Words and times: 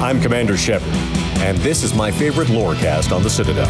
I'm 0.00 0.20
Commander 0.20 0.56
Shepard, 0.56 0.94
and 1.40 1.58
this 1.58 1.82
is 1.82 1.92
my 1.92 2.12
favorite 2.12 2.46
lorecast 2.46 3.10
on 3.10 3.24
the 3.24 3.28
Citadel. 3.28 3.66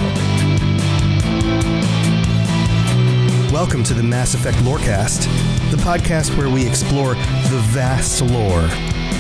Welcome 3.50 3.82
to 3.84 3.94
the 3.94 4.02
Mass 4.02 4.34
Effect 4.34 4.58
Lorecast, 4.58 5.22
the 5.70 5.78
podcast 5.78 6.36
where 6.36 6.50
we 6.50 6.68
explore 6.68 7.14
the 7.14 7.62
vast 7.70 8.20
lore 8.20 8.68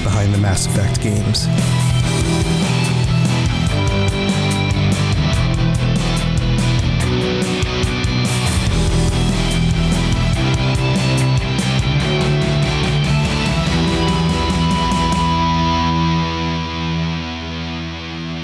behind 0.04 0.34
the 0.34 0.38
Mass 0.38 0.66
Effect 0.66 1.00
games. 1.00 1.46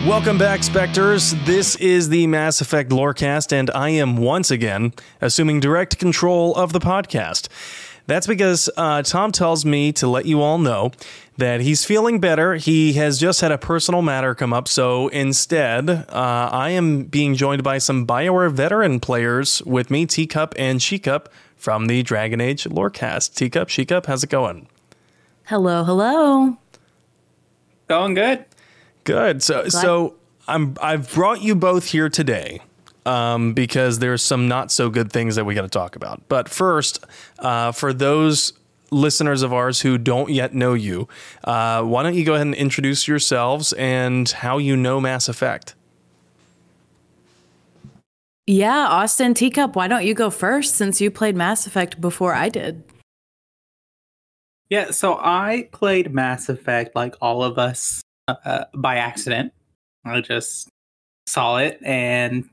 Welcome 0.07 0.37
back, 0.37 0.63
Spectres. 0.63 1.35
This 1.47 1.77
is 1.77 2.11
the 2.11 2.27
Mass 2.27 2.61
Effect 2.61 2.91
Lorecast, 2.91 3.53
and 3.53 3.71
I 3.71 3.89
am 3.89 4.19
once 4.19 4.51
again 4.51 4.93
assuming 5.23 5.61
direct 5.61 5.99
control 5.99 6.55
of 6.57 6.75
the 6.75 6.79
podcast. 6.79 7.49
That's 8.07 8.27
because 8.27 8.69
uh, 8.77 9.03
Tom 9.03 9.33
tells 9.33 9.65
me 9.65 9.93
to 9.93 10.07
let 10.07 10.27
you 10.27 10.43
all 10.43 10.59
know 10.59 10.93
that 11.39 11.63
he's 11.63 11.87
feeling 11.87 12.21
better. 12.21 12.57
He 12.57 12.93
has 12.93 13.19
just 13.19 13.41
had 13.41 13.51
a 13.51 13.57
personal 13.57 14.03
matter 14.03 14.35
come 14.35 14.53
up, 14.53 14.69
so 14.69 15.09
instead, 15.09 15.89
uh, 15.89 16.05
I 16.53 16.69
am 16.71 17.05
being 17.05 17.35
joined 17.35 17.63
by 17.63 17.79
some 17.79 18.07
BioWare 18.07 18.53
veteran 18.53 19.01
players 19.01 19.63
with 19.63 19.91
me, 19.91 20.05
Teacup 20.05 20.55
and 20.59 20.81
Shekup 20.81 21.29
from 21.57 21.87
the 21.87 22.03
Dragon 22.03 22.43
Age 22.43 22.65
Lorecast. 22.65 23.35
Teacup, 23.37 23.69
Shekup, 23.69 24.05
how's 24.05 24.23
it 24.23 24.29
going? 24.29 24.69
Hello, 25.45 25.83
hello. 25.83 26.59
Going 27.89 28.13
good. 28.13 28.45
Good. 29.05 29.43
So 29.43 29.69
so 29.69 30.17
I'm 30.49 30.77
I've 30.81 31.13
brought 31.13 31.43
you 31.43 31.55
both 31.55 31.87
here 31.87 32.09
today. 32.09 32.61
Um, 33.07 33.53
because 33.53 33.99
there's 33.99 34.23
some 34.23 34.49
not 34.49 34.73
so 34.73 34.89
good 34.89 35.13
things 35.13 35.37
that 35.37 35.45
we 35.45 35.55
got 35.55 35.61
to 35.61 35.69
talk 35.69 35.95
about. 35.95 36.27
But 36.31 36.49
first, 36.49 37.05
uh, 37.39 37.71
for 37.71 37.93
those 37.93 38.55
listeners 38.91 39.43
of 39.43 39.53
ours 39.53 39.83
who 39.83 39.99
don't 39.99 40.31
yet 40.31 40.55
know 40.55 40.73
you, 40.73 41.07
uh, 41.45 41.83
why 41.83 42.03
don't 42.03 42.15
you 42.15 42.25
go 42.25 42.33
ahead 42.33 42.47
and 42.47 42.55
introduce 42.55 43.07
yourselves 43.07 43.75
and 43.75 44.31
how 44.31 44.57
you 44.57 44.75
know 44.75 45.03
Mass 45.03 45.29
Effect? 45.29 45.75
Yeah, 48.47 48.87
Austin 48.89 49.35
Teacup, 49.35 49.77
why 49.77 49.87
don't 49.87 50.07
you 50.07 50.15
go 50.15 50.31
first 50.31 50.75
since 50.75 50.99
you 51.03 51.11
played 51.11 51.37
Mass 51.37 51.67
Effect 51.67 52.01
before 52.01 52.33
I 52.33 52.49
did? 52.49 52.85
Yeah, 54.71 54.93
so 54.93 55.19
I 55.21 55.69
played 55.73 56.15
Mass 56.15 56.49
Effect 56.49 56.97
like 56.97 57.17
all 57.21 57.43
of 57.45 57.59
us 57.59 58.01
uh, 58.29 58.65
by 58.75 58.97
accident. 58.97 59.53
I 60.05 60.21
just 60.21 60.69
saw 61.27 61.57
it 61.57 61.79
and 61.83 62.49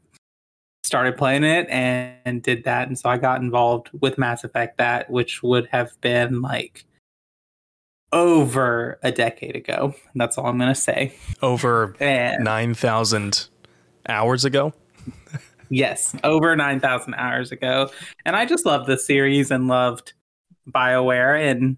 started 0.83 1.17
playing 1.17 1.43
it 1.43 1.67
and, 1.69 2.15
and 2.25 2.43
did 2.43 2.63
that. 2.63 2.87
And 2.87 2.97
so 2.97 3.09
I 3.09 3.17
got 3.17 3.41
involved 3.41 3.89
with 3.99 4.17
Mass 4.17 4.43
Effect 4.43 4.77
that, 4.77 5.09
which 5.09 5.43
would 5.43 5.67
have 5.67 5.99
been 6.01 6.41
like 6.41 6.85
over 8.11 8.99
a 9.03 9.11
decade 9.11 9.55
ago. 9.55 9.95
That's 10.15 10.37
all 10.37 10.47
I'm 10.47 10.57
going 10.57 10.73
to 10.73 10.79
say. 10.79 11.13
Over 11.41 11.95
9,000 11.99 13.47
hours 14.09 14.45
ago? 14.45 14.73
yes, 15.69 16.15
over 16.23 16.55
9,000 16.55 17.13
hours 17.15 17.51
ago. 17.51 17.89
And 18.25 18.35
I 18.35 18.45
just 18.45 18.65
loved 18.65 18.87
the 18.87 18.97
series 18.97 19.51
and 19.51 19.67
loved 19.67 20.13
BioWare. 20.69 21.51
And 21.51 21.77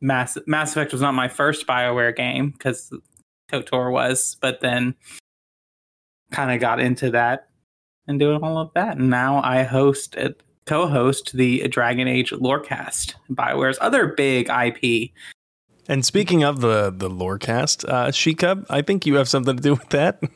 Mass, 0.00 0.36
Mass 0.46 0.72
Effect 0.72 0.92
was 0.92 1.00
not 1.00 1.14
my 1.14 1.28
first 1.28 1.66
BioWare 1.66 2.14
game 2.14 2.50
because 2.50 2.92
KOTOR 3.52 3.92
was, 3.92 4.36
but 4.40 4.60
then 4.60 4.94
kind 6.30 6.52
of 6.52 6.60
got 6.60 6.80
into 6.80 7.10
that 7.10 7.48
and 8.06 8.18
doing 8.18 8.42
all 8.42 8.58
of 8.58 8.70
that. 8.74 8.96
And 8.96 9.10
now 9.10 9.40
I 9.42 9.62
host, 9.62 10.16
uh, 10.16 10.30
co-host 10.66 11.32
the 11.34 11.66
Dragon 11.68 12.08
Age 12.08 12.30
Lorecast, 12.30 13.14
BioWare's 13.30 13.78
other 13.80 14.08
big 14.08 14.48
IP. 14.48 15.10
And 15.88 16.04
speaking 16.04 16.42
of 16.42 16.60
the 16.62 16.90
the 16.90 17.10
Lorecast, 17.10 17.86
uh, 17.88 18.06
Shekup, 18.06 18.64
I 18.70 18.80
think 18.80 19.04
you 19.04 19.16
have 19.16 19.28
something 19.28 19.56
to 19.56 19.62
do 19.62 19.74
with 19.74 19.88
that. 19.90 20.22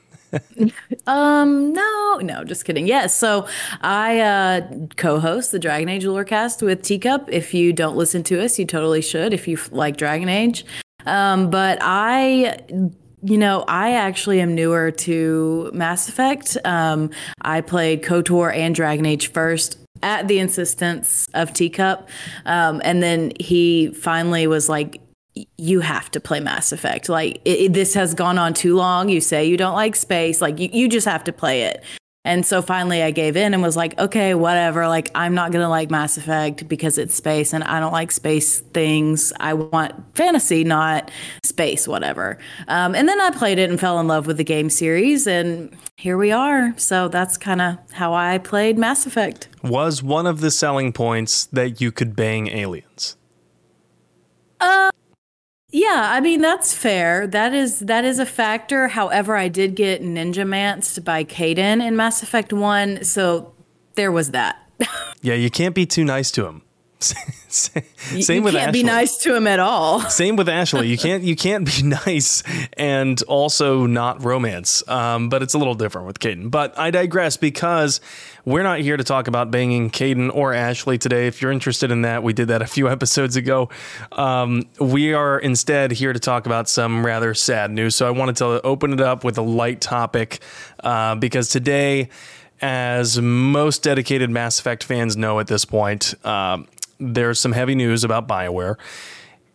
Um, 1.06 1.72
no, 1.72 2.18
no, 2.22 2.44
just 2.44 2.66
kidding. 2.66 2.86
Yes, 2.86 3.16
so 3.16 3.46
I 3.80 4.20
uh, 4.20 4.70
co-host 4.96 5.52
the 5.52 5.58
Dragon 5.58 5.88
Age 5.88 6.04
Lorecast 6.04 6.60
with 6.60 6.82
Teacup. 6.82 7.30
If 7.32 7.54
you 7.54 7.72
don't 7.72 7.96
listen 7.96 8.22
to 8.24 8.44
us, 8.44 8.58
you 8.58 8.66
totally 8.66 9.00
should. 9.00 9.32
If 9.32 9.48
you 9.48 9.56
f- 9.56 9.72
like 9.72 9.96
Dragon 9.96 10.28
Age, 10.28 10.66
um, 11.08 11.50
but 11.50 11.78
I. 11.80 12.58
You 13.20 13.36
know, 13.36 13.64
I 13.66 13.94
actually 13.94 14.40
am 14.40 14.54
newer 14.54 14.92
to 14.92 15.72
Mass 15.74 16.08
Effect. 16.08 16.56
Um, 16.64 17.10
I 17.42 17.62
played 17.62 18.04
KOTOR 18.04 18.54
and 18.54 18.72
Dragon 18.76 19.04
Age 19.04 19.32
first 19.32 19.76
at 20.04 20.28
the 20.28 20.38
insistence 20.38 21.26
of 21.34 21.52
Teacup. 21.52 22.08
Um, 22.46 22.80
and 22.84 23.02
then 23.02 23.32
he 23.40 23.88
finally 23.88 24.46
was 24.46 24.68
like, 24.68 25.00
you 25.56 25.80
have 25.80 26.12
to 26.12 26.20
play 26.20 26.38
Mass 26.38 26.70
Effect. 26.70 27.08
Like 27.08 27.40
it, 27.44 27.58
it- 27.58 27.72
this 27.72 27.94
has 27.94 28.14
gone 28.14 28.38
on 28.38 28.54
too 28.54 28.76
long. 28.76 29.08
You 29.08 29.20
say 29.20 29.44
you 29.46 29.56
don't 29.56 29.74
like 29.74 29.96
space. 29.96 30.40
Like 30.40 30.60
you, 30.60 30.68
you 30.72 30.88
just 30.88 31.06
have 31.08 31.24
to 31.24 31.32
play 31.32 31.62
it. 31.62 31.82
And 32.28 32.44
so 32.44 32.60
finally 32.60 33.02
I 33.02 33.10
gave 33.10 33.38
in 33.38 33.54
and 33.54 33.62
was 33.62 33.74
like, 33.74 33.98
okay, 33.98 34.34
whatever. 34.34 34.86
Like 34.86 35.10
I'm 35.14 35.34
not 35.34 35.50
going 35.50 35.62
to 35.64 35.68
like 35.70 35.90
Mass 35.90 36.18
Effect 36.18 36.68
because 36.68 36.98
it's 36.98 37.14
space 37.14 37.54
and 37.54 37.64
I 37.64 37.80
don't 37.80 37.90
like 37.90 38.12
space 38.12 38.60
things. 38.60 39.32
I 39.40 39.54
want 39.54 39.94
fantasy, 40.14 40.62
not 40.62 41.10
space, 41.42 41.88
whatever. 41.88 42.36
Um, 42.68 42.94
and 42.94 43.08
then 43.08 43.18
I 43.18 43.30
played 43.30 43.58
it 43.58 43.70
and 43.70 43.80
fell 43.80 43.98
in 43.98 44.08
love 44.08 44.26
with 44.26 44.36
the 44.36 44.44
game 44.44 44.68
series 44.68 45.26
and 45.26 45.74
here 45.96 46.18
we 46.18 46.30
are. 46.30 46.74
So 46.76 47.08
that's 47.08 47.38
kind 47.38 47.62
of 47.62 47.78
how 47.92 48.12
I 48.12 48.36
played 48.36 48.76
Mass 48.76 49.06
Effect. 49.06 49.48
Was 49.62 50.02
one 50.02 50.26
of 50.26 50.42
the 50.42 50.50
selling 50.50 50.92
points 50.92 51.46
that 51.46 51.80
you 51.80 51.90
could 51.90 52.14
bang 52.14 52.48
aliens? 52.48 53.16
Yeah, 55.70 56.08
I 56.10 56.20
mean 56.20 56.40
that's 56.40 56.72
fair. 56.72 57.26
That 57.26 57.52
is 57.52 57.80
that 57.80 58.04
is 58.04 58.18
a 58.18 58.26
factor. 58.26 58.88
However, 58.88 59.36
I 59.36 59.48
did 59.48 59.74
get 59.74 60.02
ninja 60.02 60.46
manced 60.46 61.04
by 61.04 61.24
Kaidan 61.24 61.86
in 61.86 61.94
Mass 61.94 62.22
Effect 62.22 62.52
1, 62.52 63.04
so 63.04 63.52
there 63.94 64.12
was 64.12 64.30
that. 64.30 64.56
Yeah, 65.20 65.34
you 65.34 65.50
can't 65.50 65.74
be 65.74 65.84
too 65.84 66.04
nice 66.04 66.30
to 66.30 66.46
him. 66.46 66.62
Same 67.00 67.72
with 67.78 67.84
Ashley. 68.10 68.34
you 68.34 68.42
with 68.42 68.54
can't 68.54 68.68
Ashley. 68.68 68.72
be 68.72 68.82
nice 68.82 69.16
to 69.18 69.34
him 69.34 69.46
at 69.46 69.60
all. 69.60 70.00
Same 70.10 70.36
with 70.36 70.48
Ashley. 70.48 70.88
You 70.88 70.98
can't 70.98 71.22
you 71.22 71.36
can't 71.36 71.64
be 71.64 71.82
nice 72.06 72.42
and 72.76 73.20
also 73.22 73.86
not 73.86 74.22
romance. 74.24 74.86
Um, 74.88 75.28
but 75.28 75.42
it's 75.42 75.54
a 75.54 75.58
little 75.58 75.74
different 75.74 76.06
with 76.06 76.18
Kaidan. 76.18 76.50
But 76.50 76.78
I 76.78 76.90
digress 76.90 77.36
because 77.36 78.00
we're 78.44 78.62
not 78.62 78.80
here 78.80 78.96
to 78.96 79.04
talk 79.04 79.28
about 79.28 79.50
banging 79.50 79.90
Kaidan 79.90 80.34
or 80.34 80.52
Ashley 80.54 80.98
today. 80.98 81.26
If 81.26 81.40
you're 81.40 81.52
interested 81.52 81.90
in 81.90 82.02
that, 82.02 82.22
we 82.22 82.32
did 82.32 82.48
that 82.48 82.62
a 82.62 82.66
few 82.66 82.88
episodes 82.90 83.36
ago. 83.36 83.68
Um, 84.12 84.64
we 84.80 85.14
are 85.14 85.38
instead 85.38 85.92
here 85.92 86.12
to 86.12 86.18
talk 86.20 86.46
about 86.46 86.68
some 86.68 87.04
rather 87.06 87.32
sad 87.34 87.70
news. 87.70 87.94
So 87.94 88.06
I 88.06 88.10
wanted 88.10 88.36
to 88.36 88.60
open 88.62 88.92
it 88.92 89.00
up 89.00 89.24
with 89.24 89.38
a 89.38 89.42
light 89.42 89.80
topic 89.80 90.40
uh, 90.80 91.14
because 91.14 91.48
today, 91.48 92.08
as 92.60 93.20
most 93.20 93.84
dedicated 93.84 94.30
Mass 94.30 94.58
Effect 94.58 94.82
fans 94.82 95.16
know 95.16 95.38
at 95.38 95.46
this 95.46 95.64
point, 95.64 96.14
um, 96.26 96.66
there's 96.98 97.40
some 97.40 97.52
heavy 97.52 97.74
news 97.74 98.04
about 98.04 98.28
BioWare. 98.28 98.76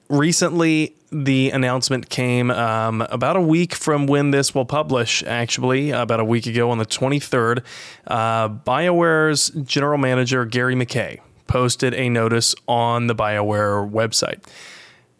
Recently 0.09 0.95
the 1.13 1.51
announcement 1.51 2.09
came 2.09 2.49
um, 2.51 3.01
about 3.01 3.35
a 3.35 3.41
week 3.41 3.75
from 3.75 4.07
when 4.07 4.31
this 4.31 4.55
will 4.55 4.65
publish 4.65 5.23
actually 5.23 5.91
about 5.91 6.19
a 6.19 6.25
week 6.25 6.47
ago 6.47 6.71
on 6.71 6.79
the 6.79 6.85
23rd 6.85 7.63
uh, 8.07 8.49
bioware's 8.49 9.49
general 9.63 9.97
manager 9.97 10.43
gary 10.43 10.75
mckay 10.75 11.19
posted 11.45 11.93
a 11.93 12.09
notice 12.09 12.55
on 12.67 13.07
the 13.07 13.13
bioware 13.13 13.87
website 13.89 14.43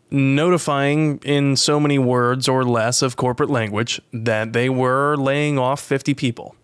notifying 0.10 1.20
in 1.24 1.56
so 1.56 1.80
many 1.80 2.00
words 2.00 2.48
or 2.48 2.64
less 2.64 3.02
of 3.02 3.16
corporate 3.16 3.50
language 3.50 4.02
that 4.12 4.54
they 4.54 4.70
were 4.70 5.16
laying 5.16 5.60
off 5.60 5.80
50 5.80 6.14
people 6.16 6.56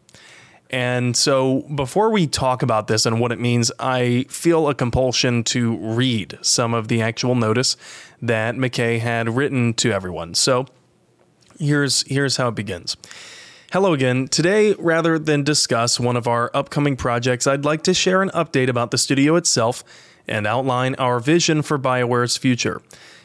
And 0.70 1.18
so, 1.18 1.62
before 1.62 2.12
we 2.12 2.28
talk 2.28 2.62
about 2.62 2.88
this 2.88 3.08
and 3.08 3.20
what 3.20 3.32
it 3.32 3.40
means, 3.40 3.72
I 3.80 4.26
feel 4.30 4.70
a 4.70 4.76
compulsion 4.76 5.44
to 5.46 5.76
read 5.78 6.38
some 6.44 6.76
of 6.76 6.90
the 6.90 7.02
actual 7.02 7.34
notice 7.34 7.76
that 8.22 8.56
McKay 8.56 9.00
had 9.00 9.36
written 9.36 9.74
to 9.76 9.92
everyone. 9.92 10.36
So, 10.36 10.68
here's 11.58 12.04
here's 12.04 12.38
how 12.38 12.50
it 12.50 12.56
begins. 12.56 12.98
Hello 13.72 13.94
again. 13.94 14.28
Today, 14.28 14.74
rather 14.74 15.18
than 15.18 15.44
discuss 15.44 16.00
one 16.00 16.16
of 16.16 16.28
our 16.28 16.52
upcoming 16.54 16.96
projects, 16.96 17.48
I'd 17.48 17.66
like 17.66 17.84
to 17.84 17.94
share 17.94 18.22
an 18.22 18.30
update 18.30 18.68
about 18.68 18.92
the 18.92 18.98
studio 18.98 19.36
itself 19.38 19.84
and 20.28 20.46
outline 20.46 20.94
our 20.96 21.20
vision 21.20 21.64
for 21.64 21.80
BioWare's 21.80 22.38
future. 22.38 22.82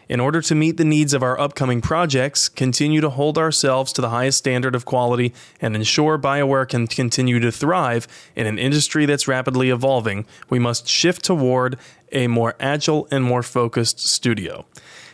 In 0.09 0.21
order 0.21 0.43
to 0.43 0.55
meet 0.55 0.77
the 0.77 0.85
needs 0.85 1.15
of 1.15 1.23
our 1.23 1.39
upcoming 1.41 1.81
projects, 1.81 2.49
continue 2.49 3.01
to 3.01 3.11
hold 3.11 3.39
ourselves 3.39 3.93
to 3.95 4.03
the 4.03 4.11
highest 4.11 4.39
standard 4.39 4.75
of 4.75 4.85
quality, 4.85 5.33
and 5.61 5.75
ensure 5.75 6.19
BioWare 6.19 6.69
can 6.69 6.87
continue 6.87 7.41
to 7.41 7.51
thrive 7.51 8.07
in 8.37 8.47
an 8.47 8.59
industry 8.59 9.07
that's 9.07 9.27
rapidly 9.27 9.71
evolving, 9.71 10.27
we 10.51 10.59
must 10.59 10.87
shift 10.87 11.25
toward 11.25 11.79
a 12.13 12.27
more 12.27 12.55
agile 12.61 13.09
and 13.11 13.25
more 13.25 13.43
focused 13.43 13.99
studio. 13.99 14.67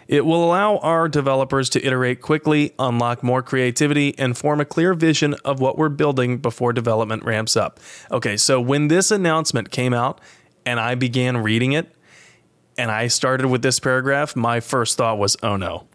It 0.08 0.26
will 0.26 0.44
allow 0.44 0.78
our 0.78 1.08
developers 1.08 1.70
to 1.70 1.86
iterate 1.86 2.20
quickly, 2.20 2.74
unlock 2.80 3.22
more 3.22 3.42
creativity, 3.42 4.18
and 4.18 4.36
form 4.36 4.60
a 4.60 4.64
clear 4.64 4.92
vision 4.92 5.34
of 5.44 5.60
what 5.60 5.78
we're 5.78 5.88
building 5.88 6.38
before 6.38 6.72
development 6.72 7.22
ramps 7.22 7.56
up. 7.56 7.78
Okay, 8.10 8.36
so 8.36 8.60
when 8.60 8.88
this 8.88 9.12
announcement 9.12 9.70
came 9.70 9.94
out 9.94 10.20
and 10.66 10.80
I 10.80 10.96
began 10.96 11.36
reading 11.36 11.72
it, 11.72 11.94
and 12.80 12.90
I 12.90 13.08
started 13.08 13.46
with 13.46 13.60
this 13.60 13.78
paragraph, 13.78 14.34
my 14.34 14.60
first 14.60 14.96
thought 14.96 15.18
was, 15.18 15.36
oh 15.42 15.56
no. 15.58 15.86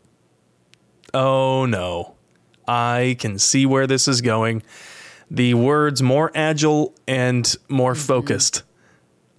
Oh 1.15 1.65
no. 1.65 2.13
I 2.67 3.15
can 3.17 3.39
see 3.39 3.65
where 3.65 3.87
this 3.87 4.07
is 4.07 4.21
going. 4.21 4.61
The 5.31 5.55
words 5.55 6.03
more 6.03 6.31
agile 6.35 6.93
and 7.07 7.51
more 7.69 7.95
focused 7.95 8.61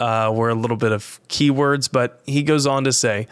uh, 0.00 0.32
were 0.34 0.48
a 0.48 0.56
little 0.56 0.76
bit 0.76 0.90
of 0.90 1.20
keywords, 1.28 1.88
but 1.90 2.20
he 2.26 2.42
goes 2.42 2.66
on 2.66 2.82
to 2.82 2.92
say, 2.92 3.28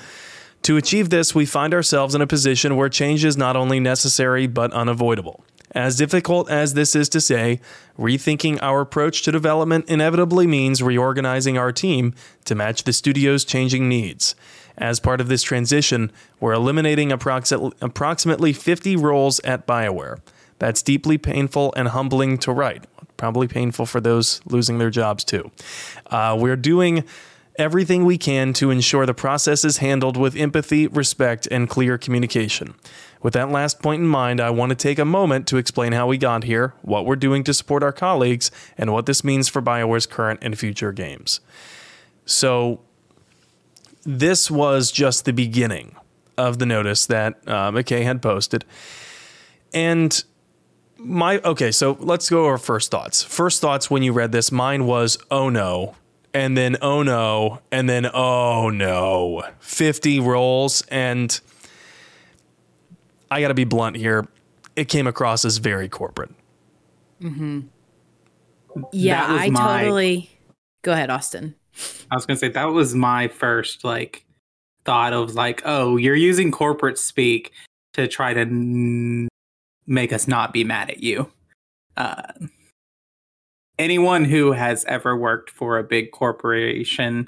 to 0.62 0.76
achieve 0.76 1.10
this, 1.10 1.34
we 1.34 1.44
find 1.44 1.74
ourselves 1.74 2.14
in 2.14 2.22
a 2.22 2.26
position 2.28 2.76
where 2.76 2.88
change 2.88 3.24
is 3.24 3.36
not 3.36 3.56
only 3.56 3.80
necessary 3.80 4.46
but 4.46 4.72
unavoidable. 4.72 5.44
As 5.74 5.96
difficult 5.96 6.48
as 6.48 6.74
this 6.74 6.94
is 6.94 7.08
to 7.10 7.20
say, 7.20 7.60
rethinking 7.98 8.58
our 8.62 8.80
approach 8.80 9.22
to 9.22 9.32
development 9.32 9.86
inevitably 9.88 10.46
means 10.46 10.82
reorganizing 10.82 11.58
our 11.58 11.72
team 11.72 12.14
to 12.44 12.54
match 12.54 12.84
the 12.84 12.92
studio's 12.92 13.44
changing 13.44 13.88
needs. 13.88 14.36
As 14.78 15.00
part 15.00 15.20
of 15.20 15.28
this 15.28 15.42
transition, 15.42 16.12
we're 16.40 16.52
eliminating 16.52 17.12
approximately 17.12 18.52
50 18.52 18.96
roles 18.96 19.40
at 19.40 19.66
BioWare. 19.66 20.20
That's 20.58 20.82
deeply 20.82 21.18
painful 21.18 21.72
and 21.76 21.88
humbling 21.88 22.38
to 22.38 22.52
write. 22.52 22.84
Probably 23.16 23.48
painful 23.48 23.86
for 23.86 24.00
those 24.00 24.40
losing 24.46 24.78
their 24.78 24.90
jobs 24.90 25.24
too. 25.24 25.50
Uh, 26.06 26.36
we're 26.38 26.56
doing 26.56 27.04
everything 27.56 28.04
we 28.04 28.18
can 28.18 28.52
to 28.54 28.70
ensure 28.70 29.06
the 29.06 29.14
process 29.14 29.64
is 29.64 29.78
handled 29.78 30.16
with 30.16 30.36
empathy, 30.36 30.86
respect, 30.86 31.46
and 31.50 31.68
clear 31.68 31.96
communication. 31.96 32.74
With 33.22 33.32
that 33.34 33.50
last 33.50 33.80
point 33.80 34.02
in 34.02 34.08
mind, 34.08 34.40
I 34.40 34.50
want 34.50 34.70
to 34.70 34.76
take 34.76 34.98
a 34.98 35.04
moment 35.04 35.46
to 35.48 35.56
explain 35.56 35.92
how 35.92 36.06
we 36.06 36.18
got 36.18 36.44
here, 36.44 36.74
what 36.82 37.06
we're 37.06 37.16
doing 37.16 37.44
to 37.44 37.54
support 37.54 37.82
our 37.82 37.92
colleagues, 37.92 38.50
and 38.76 38.92
what 38.92 39.06
this 39.06 39.24
means 39.24 39.48
for 39.48 39.62
BioWare's 39.62 40.06
current 40.06 40.40
and 40.42 40.58
future 40.58 40.92
games. 40.92 41.40
So, 42.26 42.80
this 44.04 44.50
was 44.50 44.92
just 44.92 45.24
the 45.24 45.32
beginning 45.32 45.96
of 46.36 46.58
the 46.58 46.66
notice 46.66 47.06
that 47.06 47.36
uh, 47.46 47.70
McKay 47.70 48.02
had 48.02 48.20
posted. 48.20 48.64
And 49.72 50.22
my, 50.98 51.38
okay, 51.38 51.70
so 51.70 51.96
let's 52.00 52.28
go 52.28 52.44
over 52.44 52.58
first 52.58 52.90
thoughts. 52.90 53.22
First 53.22 53.60
thoughts 53.60 53.90
when 53.90 54.02
you 54.02 54.12
read 54.12 54.32
this, 54.32 54.52
mine 54.52 54.86
was, 54.86 55.16
oh 55.30 55.48
no, 55.48 55.94
and 56.34 56.56
then 56.56 56.76
oh 56.82 57.02
no, 57.02 57.60
and 57.70 57.88
then 57.88 58.10
oh 58.12 58.68
no, 58.68 59.44
50 59.60 60.20
rolls. 60.20 60.82
And 60.88 61.40
I 63.30 63.40
got 63.40 63.48
to 63.48 63.54
be 63.54 63.64
blunt 63.64 63.96
here. 63.96 64.26
It 64.76 64.88
came 64.88 65.06
across 65.06 65.44
as 65.44 65.58
very 65.58 65.88
corporate. 65.88 66.32
Mm-hmm. 67.22 67.60
Yeah, 68.92 69.24
I 69.24 69.50
my, 69.50 69.82
totally. 69.82 70.30
Go 70.82 70.92
ahead, 70.92 71.08
Austin. 71.08 71.54
I 72.10 72.16
was 72.16 72.26
going 72.26 72.36
to 72.36 72.40
say 72.40 72.48
that 72.48 72.64
was 72.64 72.94
my 72.94 73.28
first 73.28 73.84
like 73.84 74.24
thought 74.84 75.12
of 75.12 75.34
like, 75.34 75.62
oh, 75.64 75.96
you're 75.96 76.16
using 76.16 76.50
corporate 76.50 76.98
speak 76.98 77.52
to 77.94 78.08
try 78.08 78.34
to 78.34 78.40
n- 78.40 79.28
make 79.86 80.12
us 80.12 80.26
not 80.26 80.52
be 80.52 80.64
mad 80.64 80.90
at 80.90 81.02
you. 81.02 81.30
Uh, 81.96 82.22
anyone 83.78 84.24
who 84.24 84.52
has 84.52 84.84
ever 84.86 85.16
worked 85.16 85.50
for 85.50 85.78
a 85.78 85.84
big 85.84 86.10
corporation 86.12 87.26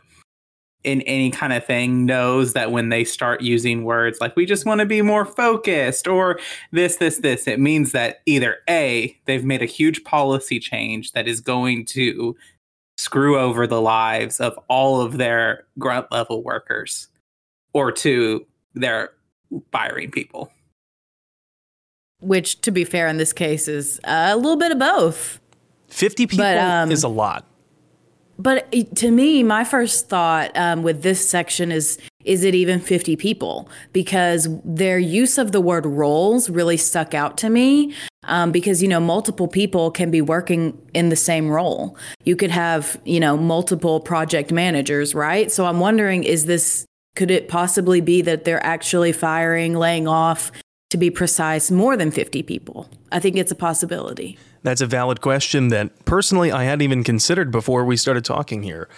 in 0.84 1.02
any 1.02 1.30
kind 1.30 1.52
of 1.52 1.64
thing 1.64 2.06
knows 2.06 2.52
that 2.52 2.70
when 2.70 2.90
they 2.90 3.02
start 3.02 3.40
using 3.40 3.82
words 3.82 4.20
like 4.20 4.36
we 4.36 4.46
just 4.46 4.64
want 4.64 4.78
to 4.78 4.86
be 4.86 5.02
more 5.02 5.24
focused 5.24 6.06
or 6.06 6.38
this 6.70 6.96
this 6.96 7.18
this 7.18 7.48
it 7.48 7.58
means 7.58 7.90
that 7.90 8.20
either 8.24 8.58
a 8.70 9.16
they've 9.24 9.44
made 9.44 9.62
a 9.62 9.66
huge 9.66 10.04
policy 10.04 10.60
change 10.60 11.10
that 11.10 11.26
is 11.26 11.40
going 11.40 11.84
to 11.84 12.36
screw 12.98 13.36
over 13.36 13.66
the 13.66 13.80
lives 13.80 14.38
of 14.38 14.56
all 14.68 15.00
of 15.00 15.18
their 15.18 15.64
grunt 15.76 16.06
level 16.12 16.42
workers 16.44 17.08
or 17.72 17.90
two 17.90 18.46
they're 18.74 19.10
firing 19.72 20.10
people. 20.10 20.52
Which 22.20 22.60
to 22.62 22.70
be 22.70 22.84
fair 22.84 23.08
in 23.08 23.16
this 23.16 23.32
case 23.32 23.68
is 23.68 24.00
a 24.04 24.36
little 24.36 24.56
bit 24.56 24.72
of 24.72 24.78
both 24.78 25.40
50 25.88 26.26
people 26.26 26.44
but, 26.44 26.58
um, 26.58 26.90
is 26.90 27.02
a 27.02 27.08
lot. 27.08 27.46
But 28.38 28.70
to 28.96 29.10
me, 29.10 29.42
my 29.42 29.64
first 29.64 30.08
thought 30.08 30.50
um, 30.56 30.82
with 30.82 31.02
this 31.02 31.28
section 31.28 31.72
is 31.72 31.98
is 32.26 32.42
it 32.42 32.56
even 32.56 32.80
50 32.80 33.14
people? 33.16 33.68
Because 33.92 34.48
their 34.64 34.98
use 34.98 35.38
of 35.38 35.52
the 35.52 35.60
word 35.60 35.86
roles 35.86 36.50
really 36.50 36.76
stuck 36.76 37.14
out 37.14 37.38
to 37.38 37.48
me. 37.48 37.94
Um, 38.24 38.50
because, 38.50 38.82
you 38.82 38.88
know, 38.88 38.98
multiple 38.98 39.46
people 39.46 39.92
can 39.92 40.10
be 40.10 40.20
working 40.20 40.76
in 40.92 41.10
the 41.10 41.16
same 41.16 41.48
role. 41.48 41.96
You 42.24 42.34
could 42.34 42.50
have, 42.50 43.00
you 43.04 43.20
know, 43.20 43.36
multiple 43.36 44.00
project 44.00 44.50
managers, 44.50 45.14
right? 45.14 45.52
So 45.52 45.64
I'm 45.64 45.78
wondering 45.78 46.24
is 46.24 46.46
this, 46.46 46.84
could 47.14 47.30
it 47.30 47.48
possibly 47.48 48.00
be 48.00 48.22
that 48.22 48.44
they're 48.44 48.64
actually 48.66 49.12
firing, 49.12 49.74
laying 49.74 50.08
off, 50.08 50.50
to 50.90 50.96
be 50.96 51.08
precise, 51.08 51.70
more 51.70 51.96
than 51.96 52.10
50 52.10 52.42
people? 52.42 52.90
I 53.12 53.20
think 53.20 53.36
it's 53.36 53.52
a 53.52 53.56
possibility. 53.56 54.36
That's 54.66 54.80
a 54.80 54.86
valid 54.86 55.20
question 55.20 55.68
that 55.68 56.04
personally 56.06 56.50
I 56.50 56.64
hadn't 56.64 56.82
even 56.82 57.04
considered 57.04 57.52
before 57.52 57.84
we 57.84 57.96
started 57.96 58.24
talking 58.24 58.64
here. 58.64 58.88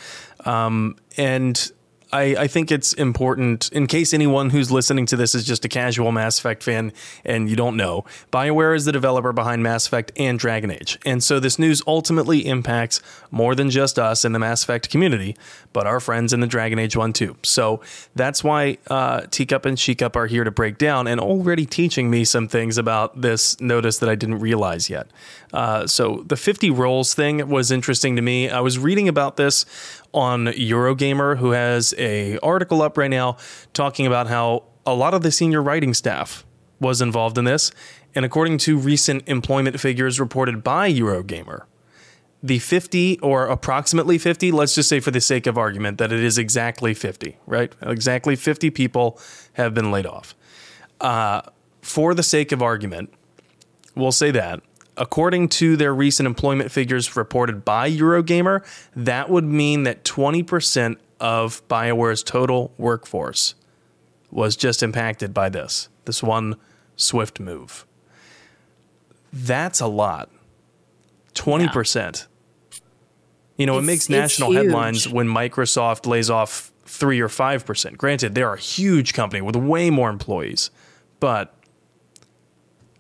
Um, 0.47 0.97
and 1.19 1.71
I, 2.13 2.23
I, 2.39 2.47
think 2.47 2.73
it's 2.73 2.93
important 2.95 3.71
in 3.73 3.87
case 3.87 4.15
anyone 4.15 4.51
who's 4.51 4.71
listening 4.71 5.05
to 5.07 5.17
this 5.17 5.35
is 5.35 5.45
just 5.45 5.65
a 5.65 5.69
casual 5.69 6.11
Mass 6.11 6.39
Effect 6.39 6.63
fan 6.63 6.93
and 7.25 7.51
you 7.51 7.57
don't 7.57 7.77
know. 7.77 8.05
BioWare 8.33 8.75
is 8.75 8.87
the 8.87 8.93
developer 8.93 9.33
behind 9.33 9.63
Mass 9.63 9.87
Effect 9.87 10.13
and 10.17 10.39
Dragon 10.39 10.71
Age. 10.71 10.99
And 11.05 11.23
so 11.23 11.39
this 11.39 11.59
news 11.59 11.83
ultimately 11.87 12.47
impacts 12.47 13.03
more 13.31 13.55
than 13.55 13.69
just 13.69 13.99
us 13.99 14.25
in 14.25 14.33
the 14.33 14.39
Mass 14.39 14.63
Effect 14.63 14.89
community, 14.89 15.37
but 15.73 15.87
our 15.87 16.01
friends 16.01 16.33
in 16.33 16.41
the 16.41 16.47
Dragon 16.47 16.79
Age 16.79 16.97
one 16.97 17.13
too. 17.13 17.37
So 17.43 17.83
that's 18.15 18.43
why 18.43 18.79
uh, 18.89 19.23
Teacup 19.31 19.67
and 19.67 19.77
Shekup 19.77 20.17
are 20.17 20.27
here 20.27 20.45
to 20.45 20.51
break 20.51 20.79
down 20.79 21.07
and 21.07 21.21
already 21.21 21.67
teaching 21.67 22.11
me 22.11 22.25
some 22.25 22.49
things 22.49 22.79
about 22.79 23.21
this 23.21 23.61
notice 23.61 23.99
that 23.99 24.09
I 24.09 24.15
didn't 24.15 24.39
realize 24.39 24.89
yet. 24.89 25.09
Uh, 25.53 25.87
so 25.87 26.25
the 26.27 26.37
50 26.37 26.71
roles 26.71 27.15
thing 27.15 27.49
was 27.49 27.71
interesting 27.71 28.17
to 28.17 28.23
me. 28.23 28.49
I 28.49 28.61
was 28.61 28.79
reading 28.79 29.09
about 29.09 29.37
this 29.37 29.67
on 30.13 30.47
Eurogamer, 30.47 31.39
who 31.39 31.51
has 31.51 31.95
a 31.99 32.39
article 32.39 32.83
up 32.83 32.97
right 32.97 33.11
now 33.11 33.37
talking 33.73 34.07
about 34.07 34.27
how 34.27 34.65
a 34.87 34.95
lot 34.95 35.15
of 35.15 35.23
the 35.23 35.31
senior 35.31 35.63
writing 35.63 35.95
staff 35.95 36.45
was 36.81 37.01
involved 37.01 37.39
in 37.39 37.45
this. 37.45 37.71
And 38.15 38.25
according 38.25 38.59
to 38.59 38.79
recent 38.79 39.29
employment 39.29 39.79
figures 39.81 40.19
reported 40.19 40.65
by 40.65 40.91
Eurogamer, 40.91 41.65
the 42.43 42.59
50 42.59 43.19
or 43.21 43.47
approximately 43.47 44.17
50, 44.17 44.53
let's 44.53 44.75
just 44.75 44.89
say 44.89 45.01
for 45.01 45.11
the 45.11 45.21
sake 45.21 45.47
of 45.47 45.59
argument 45.59 45.99
that 45.99 46.13
it 46.13 46.23
is 46.23 46.39
exactly 46.39 46.95
50, 46.95 47.37
right? 47.47 47.73
Exactly 47.83 48.37
50 48.37 48.71
people 48.71 49.21
have 49.55 49.75
been 49.75 49.91
laid 49.91 50.07
off. 50.07 50.35
Uh, 51.01 51.43
for 51.83 52.15
the 52.15 52.23
sake 52.23 52.53
of 52.53 52.63
argument, 52.63 53.13
we'll 53.95 54.13
say 54.13 54.31
that 54.31 54.63
according 54.99 55.49
to 55.49 55.77
their 55.77 55.95
recent 55.95 56.27
employment 56.27 56.71
figures 56.71 57.17
reported 57.17 57.65
by 57.65 57.91
Eurogamer, 57.91 58.65
that 58.95 59.31
would 59.31 59.45
mean 59.45 59.85
that 59.85 60.05
20% 60.05 60.97
of 61.21 61.67
BioWare's 61.69 62.23
total 62.23 62.73
workforce 62.77 63.55
was 64.31 64.57
just 64.57 64.83
impacted 64.83 65.33
by 65.33 65.49
this, 65.49 65.89
this 66.05 66.23
one 66.23 66.57
swift 66.97 67.41
move. 67.41 67.87
That's 69.33 69.81
a 69.81 69.87
lot. 69.87 70.31
20%. 71.35 72.27
Yeah. 72.27 72.79
You 73.57 73.67
know, 73.67 73.79
it's, 73.79 73.85
it 73.85 73.87
makes 73.87 74.09
national 74.09 74.53
huge. 74.53 74.67
headlines 74.67 75.09
when 75.09 75.27
Microsoft 75.27 76.07
lays 76.07 76.31
off 76.31 76.73
3 76.85 77.21
or 77.21 77.29
5%. 77.29 77.97
Granted, 77.97 78.35
they're 78.35 78.55
a 78.55 78.59
huge 78.59 79.15
company 79.15 79.43
with 79.43 79.57
way 79.57 79.91
more 79.91 80.11
employees, 80.11 80.71
but 81.21 81.55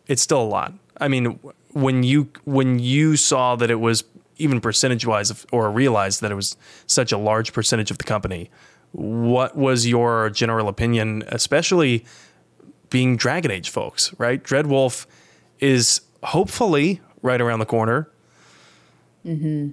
it's 0.07 0.23
still 0.23 0.43
a 0.43 0.49
lot. 0.49 0.75
I 1.01 1.09
mean, 1.09 1.39
when 1.83 2.03
you 2.03 2.29
when 2.45 2.79
you 2.79 3.17
saw 3.17 3.57
that 3.57 3.71
it 3.71 3.81
was 3.81 4.05
even 4.37 4.61
percentage 4.61 5.05
wise, 5.05 5.45
or 5.51 5.71
realized 5.71 6.21
that 6.21 6.31
it 6.31 6.35
was 6.35 6.57
such 6.87 7.11
a 7.11 7.19
large 7.19 7.53
percentage 7.53 7.91
of 7.91 7.99
the 7.99 8.05
company. 8.05 8.51
What 8.93 9.57
was 9.57 9.87
your 9.87 10.31
general 10.31 10.69
opinion, 10.69 11.25
especially 11.29 12.05
being 12.89 13.17
Dragon 13.17 13.51
Age 13.51 13.69
folks, 13.71 14.15
right? 14.19 14.43
Dreadwolf 14.43 15.07
is 15.59 16.01
hopefully 16.23 17.01
right 17.21 17.41
around 17.41 17.59
the 17.59 17.67
corner. 17.67 18.11
Mm-hmm. 19.27 19.71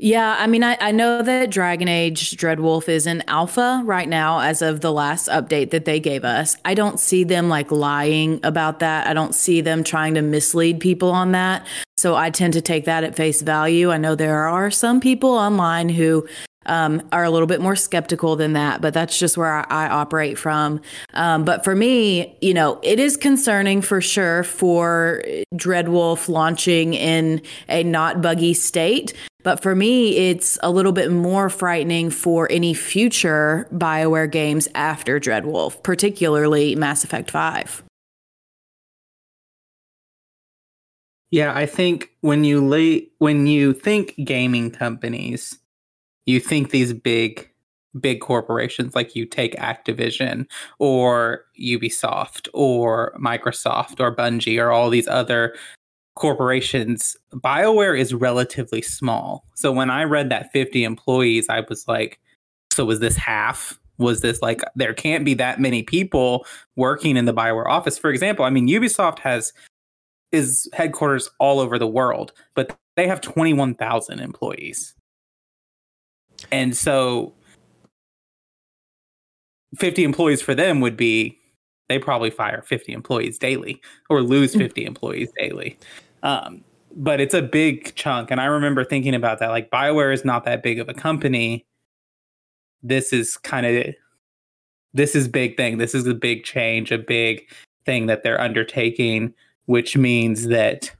Yeah, 0.00 0.36
I 0.38 0.46
mean, 0.46 0.62
I, 0.62 0.78
I 0.80 0.92
know 0.92 1.22
that 1.22 1.50
Dragon 1.50 1.88
Age 1.88 2.36
Dreadwolf 2.36 2.88
is 2.88 3.04
in 3.04 3.24
alpha 3.26 3.82
right 3.84 4.08
now 4.08 4.38
as 4.38 4.62
of 4.62 4.80
the 4.80 4.92
last 4.92 5.26
update 5.26 5.70
that 5.70 5.86
they 5.86 5.98
gave 5.98 6.24
us. 6.24 6.56
I 6.64 6.74
don't 6.74 7.00
see 7.00 7.24
them 7.24 7.48
like 7.48 7.72
lying 7.72 8.38
about 8.44 8.78
that. 8.78 9.08
I 9.08 9.12
don't 9.12 9.34
see 9.34 9.60
them 9.60 9.82
trying 9.82 10.14
to 10.14 10.22
mislead 10.22 10.78
people 10.78 11.10
on 11.10 11.32
that. 11.32 11.66
So 11.96 12.14
I 12.14 12.30
tend 12.30 12.52
to 12.52 12.60
take 12.60 12.84
that 12.84 13.02
at 13.02 13.16
face 13.16 13.42
value. 13.42 13.90
I 13.90 13.96
know 13.96 14.14
there 14.14 14.46
are 14.46 14.70
some 14.70 15.00
people 15.00 15.30
online 15.30 15.88
who 15.88 16.28
um, 16.66 17.02
are 17.10 17.24
a 17.24 17.30
little 17.30 17.48
bit 17.48 17.60
more 17.60 17.74
skeptical 17.74 18.36
than 18.36 18.52
that, 18.52 18.80
but 18.80 18.94
that's 18.94 19.18
just 19.18 19.36
where 19.36 19.52
I, 19.52 19.86
I 19.86 19.88
operate 19.88 20.38
from. 20.38 20.80
Um, 21.14 21.44
but 21.44 21.64
for 21.64 21.74
me, 21.74 22.36
you 22.40 22.54
know, 22.54 22.78
it 22.84 23.00
is 23.00 23.16
concerning 23.16 23.82
for 23.82 24.00
sure 24.00 24.44
for 24.44 25.24
Dreadwolf 25.54 26.28
launching 26.28 26.94
in 26.94 27.42
a 27.68 27.82
not 27.82 28.22
buggy 28.22 28.54
state. 28.54 29.12
But 29.48 29.62
for 29.62 29.74
me, 29.74 30.14
it's 30.14 30.58
a 30.62 30.70
little 30.70 30.92
bit 30.92 31.10
more 31.10 31.48
frightening 31.48 32.10
for 32.10 32.52
any 32.52 32.74
future 32.74 33.66
BioWare 33.72 34.30
games 34.30 34.68
after 34.74 35.18
Dreadwolf, 35.18 35.82
particularly 35.82 36.76
Mass 36.76 37.02
Effect 37.02 37.30
5. 37.30 37.82
Yeah, 41.30 41.56
I 41.56 41.64
think 41.64 42.10
when 42.20 42.44
you 42.44 42.62
lay 42.62 43.08
when 43.20 43.46
you 43.46 43.72
think 43.72 44.16
gaming 44.22 44.70
companies, 44.70 45.58
you 46.26 46.40
think 46.40 46.68
these 46.68 46.92
big 46.92 47.48
big 47.98 48.20
corporations 48.20 48.94
like 48.94 49.16
you 49.16 49.24
take 49.24 49.54
Activision 49.54 50.44
or 50.78 51.46
Ubisoft 51.58 52.48
or 52.52 53.16
Microsoft 53.18 53.98
or 53.98 54.14
Bungie 54.14 54.62
or 54.62 54.70
all 54.70 54.90
these 54.90 55.08
other 55.08 55.54
corporations, 56.18 57.16
BioWare 57.32 57.98
is 57.98 58.12
relatively 58.12 58.82
small. 58.82 59.44
So 59.54 59.72
when 59.72 59.88
I 59.88 60.04
read 60.04 60.30
that 60.30 60.52
50 60.52 60.84
employees, 60.84 61.46
I 61.48 61.60
was 61.68 61.86
like, 61.86 62.18
so 62.72 62.84
was 62.84 63.00
this 63.00 63.16
half? 63.16 63.78
Was 63.98 64.20
this 64.20 64.42
like 64.42 64.60
there 64.76 64.94
can't 64.94 65.24
be 65.24 65.34
that 65.34 65.60
many 65.60 65.82
people 65.82 66.46
working 66.76 67.16
in 67.16 67.24
the 67.24 67.34
BioWare 67.34 67.66
office? 67.66 67.98
For 67.98 68.10
example, 68.10 68.44
I 68.44 68.50
mean 68.50 68.68
Ubisoft 68.68 69.18
has 69.20 69.52
is 70.30 70.68
headquarters 70.72 71.30
all 71.40 71.58
over 71.58 71.78
the 71.78 71.86
world, 71.86 72.32
but 72.54 72.76
they 72.96 73.06
have 73.08 73.20
21,000 73.20 74.20
employees. 74.20 74.94
And 76.52 76.76
so 76.76 77.32
50 79.76 80.04
employees 80.04 80.42
for 80.42 80.54
them 80.54 80.80
would 80.80 80.96
be 80.96 81.38
they 81.88 81.98
probably 81.98 82.30
fire 82.30 82.62
50 82.62 82.92
employees 82.92 83.38
daily 83.38 83.80
or 84.10 84.22
lose 84.22 84.52
hmm. 84.52 84.60
50 84.60 84.84
employees 84.84 85.30
daily. 85.36 85.78
Um, 86.22 86.64
but 86.94 87.20
it's 87.20 87.34
a 87.34 87.42
big 87.42 87.94
chunk. 87.94 88.30
And 88.30 88.40
I 88.40 88.46
remember 88.46 88.84
thinking 88.84 89.14
about 89.14 89.38
that. 89.38 89.48
Like 89.48 89.70
Bioware 89.70 90.12
is 90.12 90.24
not 90.24 90.44
that 90.44 90.62
big 90.62 90.78
of 90.78 90.88
a 90.88 90.94
company. 90.94 91.64
This 92.82 93.12
is 93.12 93.36
kind 93.36 93.66
of 93.66 93.94
this 94.94 95.14
is 95.14 95.28
big 95.28 95.56
thing. 95.56 95.78
This 95.78 95.94
is 95.94 96.06
a 96.06 96.14
big 96.14 96.44
change, 96.44 96.90
a 96.90 96.98
big 96.98 97.48
thing 97.84 98.06
that 98.06 98.22
they're 98.22 98.40
undertaking, 98.40 99.34
which 99.66 99.96
means 99.96 100.46
that 100.48 100.94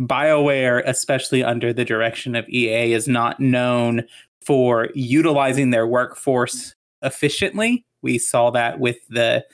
BioWare, 0.00 0.82
especially 0.86 1.42
under 1.42 1.72
the 1.72 1.84
direction 1.84 2.34
of 2.34 2.48
EA, 2.48 2.92
is 2.92 3.08
not 3.08 3.40
known 3.40 4.04
for 4.44 4.88
utilizing 4.94 5.70
their 5.70 5.86
workforce 5.86 6.74
efficiently. 7.02 7.84
We 8.02 8.18
saw 8.18 8.50
that 8.50 8.80
with 8.80 8.98
the 9.08 9.44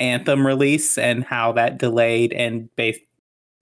Anthem 0.00 0.46
release 0.46 0.96
and 0.96 1.24
how 1.24 1.52
that 1.52 1.78
delayed 1.78 2.32
and 2.32 2.74
based 2.76 3.00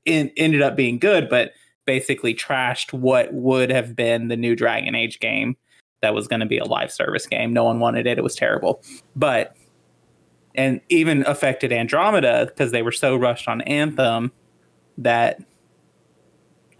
in, 0.06 0.30
ended 0.36 0.62
up 0.62 0.76
being 0.76 0.98
good, 0.98 1.28
but 1.28 1.52
basically 1.84 2.34
trashed 2.34 2.92
what 2.92 3.32
would 3.32 3.70
have 3.70 3.94
been 3.94 4.28
the 4.28 4.36
new 4.36 4.56
Dragon 4.56 4.94
Age 4.94 5.20
game 5.20 5.56
that 6.02 6.14
was 6.14 6.26
going 6.28 6.40
to 6.40 6.46
be 6.46 6.58
a 6.58 6.64
live 6.64 6.90
service 6.92 7.26
game. 7.26 7.52
No 7.52 7.64
one 7.64 7.80
wanted 7.80 8.06
it. 8.06 8.18
It 8.18 8.25
was 8.25 8.34
terrible. 8.34 8.82
But 9.14 9.56
and 10.54 10.80
even 10.88 11.25
affected 11.26 11.72
Andromeda 11.72 12.46
because 12.46 12.72
they 12.72 12.82
were 12.82 12.92
so 12.92 13.14
rushed 13.14 13.46
on 13.46 13.60
Anthem 13.62 14.32
that 14.98 15.38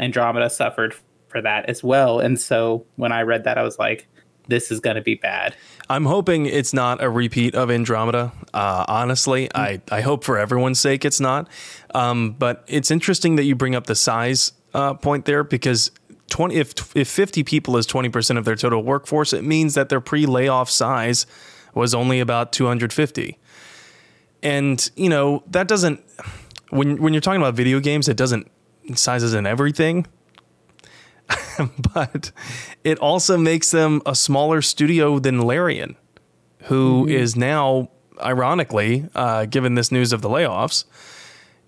Andromeda 0.01 0.49
suffered 0.49 0.95
for 1.29 1.43
that 1.43 1.69
as 1.69 1.85
well. 1.85 2.19
And 2.19 2.41
so 2.41 2.87
when 2.97 3.13
I 3.13 3.23
read 3.23 3.45
that, 3.45 3.59
I 3.59 3.63
was 3.63 3.79
like, 3.79 4.09
this 4.49 4.71
is 4.71 4.81
going 4.81 4.97
to 4.97 5.03
be 5.03 5.15
bad. 5.15 5.55
I'm 5.89 6.07
hoping 6.07 6.47
it's 6.47 6.73
not 6.73 7.03
a 7.03 7.09
repeat 7.09 7.55
of 7.55 7.71
Andromeda. 7.71 8.33
Uh, 8.53 8.85
honestly, 8.89 9.49
mm-hmm. 9.49 9.61
I, 9.61 9.81
I 9.97 10.01
hope 10.01 10.25
for 10.25 10.39
everyone's 10.39 10.81
sake 10.81 11.05
it's 11.05 11.21
not. 11.21 11.49
Um, 11.95 12.33
but 12.33 12.65
it's 12.67 12.91
interesting 12.91 13.37
that 13.37 13.45
you 13.45 13.55
bring 13.55 13.75
up 13.75 13.87
the 13.87 13.95
size 13.95 14.53
uh, 14.75 14.95
point 14.95 15.25
there 15.25 15.45
because 15.45 15.91
20 16.31 16.55
if 16.57 16.97
if 16.97 17.09
50 17.09 17.45
people 17.45 17.77
is 17.77 17.87
20% 17.87 18.39
of 18.39 18.45
their 18.45 18.57
total 18.57 18.83
workforce, 18.83 19.33
it 19.33 19.45
means 19.45 19.75
that 19.75 19.89
their 19.89 20.01
pre-layoff 20.01 20.71
size 20.71 21.27
was 21.75 21.95
only 21.95 22.21
about 22.21 22.53
250. 22.53 23.39
And 24.43 24.91
you 24.97 25.09
know 25.09 25.43
that 25.49 25.69
doesn't 25.69 26.01
when 26.71 27.01
when 27.01 27.15
you're 27.15 27.21
talking 27.21 27.41
about 27.41 27.55
video 27.55 27.81
games, 27.81 28.09
it 28.09 28.17
doesn't 28.17 28.51
sizes 28.95 29.35
in 29.35 29.47
everything. 29.47 30.07
but 31.95 32.33
it 32.85 32.99
also 32.99 33.37
makes 33.37 33.71
them 33.71 34.03
a 34.07 34.15
smaller 34.15 34.63
studio 34.63 35.19
than 35.19 35.41
Larian, 35.43 35.97
who 36.65 37.03
mm-hmm. 37.03 37.11
is 37.11 37.37
now, 37.37 37.91
ironically, 38.21 39.09
uh, 39.15 39.47
given 39.47 39.75
this 39.75 39.93
news 39.93 40.13
of 40.13 40.23
the 40.23 40.29
layoffs, 40.29 40.85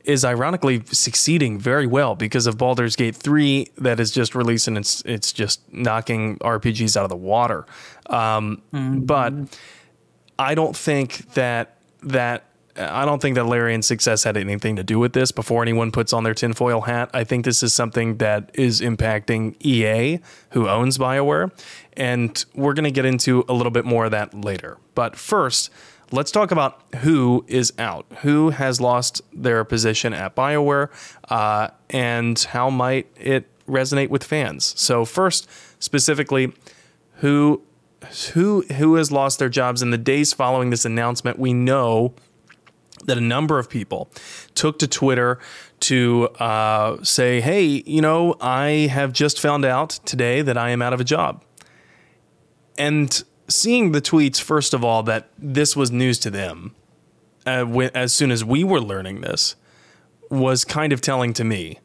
is 0.05 0.25
ironically 0.25 0.83
succeeding 0.87 1.59
very 1.59 1.87
well 1.87 2.15
because 2.15 2.47
of 2.47 2.57
Baldur's 2.57 2.97
Gate 2.97 3.15
3 3.15 3.67
that 3.77 4.01
is 4.01 4.11
just 4.11 4.35
releasing 4.35 4.77
it's 4.77 5.03
it's 5.05 5.33
just 5.33 5.61
knocking 5.73 6.39
RPGs 6.39 6.97
out 6.97 7.05
of 7.05 7.11
the 7.11 7.17
water. 7.17 7.67
Um, 8.07 8.63
mm-hmm. 8.73 9.01
But 9.01 9.35
I 10.39 10.55
don't 10.55 10.75
think 10.75 11.35
that 11.35 11.77
that 12.03 12.48
I 12.79 13.05
don't 13.05 13.21
think 13.21 13.35
that 13.35 13.45
Larian's 13.45 13.87
success 13.87 14.25
had 14.25 14.37
anything 14.37 14.77
to 14.77 14.85
do 14.85 14.99
with 14.99 15.13
this 15.13 15.33
before 15.33 15.63
anyone 15.63 15.91
puts 15.91 16.13
on 16.13 16.23
their 16.23 16.35
tinfoil 16.35 16.83
hat. 16.83 17.11
I 17.13 17.25
think 17.25 17.45
this 17.45 17.63
is 17.63 17.75
something 17.75 18.19
that 18.19 18.51
is 18.55 18.81
impacting 18.81 19.57
EA, 19.61 20.21
who 20.51 20.69
owns 20.69 20.97
BioWare. 20.97 21.51
And 21.95 22.45
we're 22.55 22.75
going 22.75 22.85
to 22.85 22.91
get 22.91 23.05
into 23.05 23.45
a 23.49 23.53
little 23.53 23.73
bit 23.73 23.85
more 23.85 24.05
of 24.05 24.13
that 24.13 24.33
later. 24.33 24.79
But 24.95 25.17
first, 25.17 25.71
let's 26.13 26.31
talk 26.31 26.51
about 26.51 26.81
who 26.97 27.45
is 27.49 27.73
out, 27.79 28.07
who 28.21 28.51
has 28.51 28.81
lost 28.81 29.23
their 29.33 29.65
position 29.65 30.13
at 30.13 30.37
BioWare, 30.37 30.91
uh, 31.29 31.69
and 31.91 32.39
how 32.39 32.71
might 32.71 33.09
it 33.17 33.49
resonate 33.67 34.09
with 34.09 34.25
fans. 34.25 34.73
So, 34.81 35.05
first, 35.05 35.49
specifically, 35.79 36.53
who 37.17 37.63
who 38.33 38.63
who 38.77 38.95
has 38.95 39.11
lost 39.11 39.39
their 39.39 39.49
jobs 39.49 39.83
in 39.83 39.91
the 39.91 39.99
days 39.99 40.33
following 40.33 40.71
this 40.71 40.85
announcement? 40.85 41.39
We 41.39 41.53
know 41.53 42.15
that 43.05 43.19
a 43.19 43.21
number 43.21 43.59
of 43.59 43.69
people 43.69 44.11
took 44.55 44.79
to 44.79 44.89
Twitter 44.89 45.39
to 45.81 46.29
uh, 46.39 47.03
say, 47.03 47.41
hey, 47.41 47.83
you 47.87 48.01
know, 48.01 48.37
I 48.41 48.89
have 48.91 49.13
just 49.13 49.41
found 49.41 49.65
out 49.65 49.91
today 50.05 50.43
that 50.43 50.57
I 50.57 50.71
am 50.71 50.83
out 50.83 50.93
of 50.93 51.01
a 51.01 51.05
job. 51.05 51.45
And 52.77 53.23
seeing 53.49 53.93
the 53.93 54.01
tweets, 54.01 54.41
first 54.41 54.75
of 54.75 54.85
all, 54.85 55.03
that 55.05 55.29
this 55.39 55.77
was 55.77 55.91
news 55.91 56.19
to 56.21 56.31
them 56.31 56.75
uh, 57.47 57.67
as 57.95 58.13
soon 58.13 58.31
as 58.31 58.45
we 58.45 58.65
were 58.65 58.81
learning 58.81 59.21
this 59.21 59.57
was 60.31 60.65
kind 60.65 60.93
of 60.93 61.01
telling 61.01 61.33
to 61.35 61.45
me. 61.45 61.79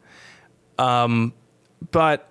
Um, 0.78 1.34
but 1.92 2.30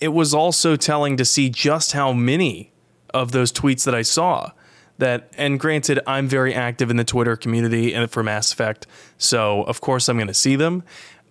it 0.00 0.08
was 0.08 0.34
also 0.34 0.76
telling 0.76 1.16
to 1.16 1.24
see 1.24 1.48
just 1.48 1.92
how 1.92 2.12
many 2.12 2.72
of 3.14 3.32
those 3.32 3.52
tweets 3.52 3.84
that 3.84 3.94
I 3.94 4.02
saw 4.02 4.50
that 5.02 5.30
and 5.36 5.60
granted 5.60 6.00
i'm 6.06 6.26
very 6.26 6.54
active 6.54 6.90
in 6.90 6.96
the 6.96 7.04
twitter 7.04 7.36
community 7.36 7.92
and 7.94 8.10
for 8.10 8.22
mass 8.22 8.52
effect 8.52 8.86
so 9.18 9.62
of 9.64 9.80
course 9.80 10.08
i'm 10.08 10.16
going 10.16 10.26
to 10.28 10.34
see 10.34 10.56
them. 10.56 10.82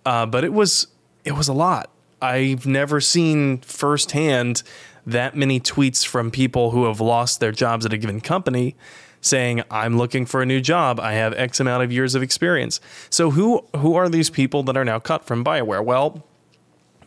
Uh, 0.04 0.26
but 0.26 0.44
it 0.44 0.52
was 0.52 0.88
it 1.24 1.32
was 1.32 1.48
a 1.48 1.52
lot. 1.52 1.90
I've 2.20 2.66
never 2.66 3.00
seen 3.00 3.58
firsthand 3.58 4.62
that 5.06 5.36
many 5.36 5.60
tweets 5.60 6.06
from 6.06 6.30
people 6.30 6.70
who 6.70 6.84
have 6.84 7.00
lost 7.00 7.40
their 7.40 7.52
jobs 7.52 7.84
at 7.84 7.92
a 7.92 7.98
given 7.98 8.20
company 8.20 8.76
saying 9.20 9.62
i'm 9.70 9.96
looking 9.96 10.26
for 10.26 10.42
a 10.42 10.46
new 10.46 10.60
job. 10.60 10.98
I 10.98 11.12
have 11.12 11.32
x 11.34 11.60
amount 11.60 11.82
of 11.84 11.92
years 11.92 12.14
of 12.14 12.22
experience. 12.22 12.80
So 13.10 13.30
who 13.30 13.64
who 13.76 13.94
are 13.94 14.08
these 14.08 14.30
people 14.30 14.62
that 14.64 14.76
are 14.76 14.84
now 14.84 14.98
cut 14.98 15.24
from 15.24 15.44
bioware? 15.44 15.84
Well 15.84 16.24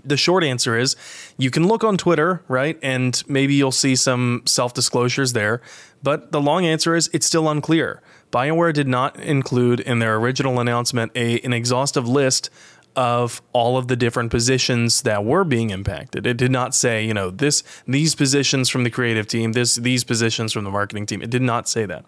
the 0.05 0.17
short 0.17 0.43
answer 0.43 0.77
is 0.77 0.95
you 1.37 1.49
can 1.49 1.67
look 1.67 1.83
on 1.83 1.97
Twitter, 1.97 2.43
right? 2.47 2.77
And 2.81 3.21
maybe 3.27 3.55
you'll 3.55 3.71
see 3.71 3.95
some 3.95 4.43
self 4.45 4.73
disclosures 4.73 5.33
there. 5.33 5.61
But 6.03 6.31
the 6.31 6.41
long 6.41 6.65
answer 6.65 6.95
is 6.95 7.09
it's 7.13 7.25
still 7.25 7.49
unclear. 7.49 8.01
BioWare 8.31 8.73
did 8.73 8.87
not 8.87 9.19
include 9.19 9.79
in 9.79 9.99
their 9.99 10.17
original 10.17 10.59
announcement 10.59 11.11
a, 11.15 11.39
an 11.41 11.53
exhaustive 11.53 12.07
list 12.07 12.49
of 12.95 13.41
all 13.53 13.77
of 13.77 13.87
the 13.87 13.95
different 13.95 14.31
positions 14.31 15.01
that 15.01 15.25
were 15.25 15.43
being 15.43 15.69
impacted. 15.69 16.25
It 16.25 16.37
did 16.37 16.51
not 16.51 16.73
say, 16.73 17.05
you 17.05 17.13
know, 17.13 17.29
this 17.29 17.63
these 17.87 18.15
positions 18.15 18.69
from 18.69 18.83
the 18.83 18.89
creative 18.89 19.27
team, 19.27 19.53
this 19.53 19.75
these 19.75 20.03
positions 20.03 20.53
from 20.53 20.63
the 20.63 20.71
marketing 20.71 21.05
team. 21.05 21.21
It 21.21 21.29
did 21.29 21.41
not 21.41 21.67
say 21.67 21.85
that. 21.85 22.05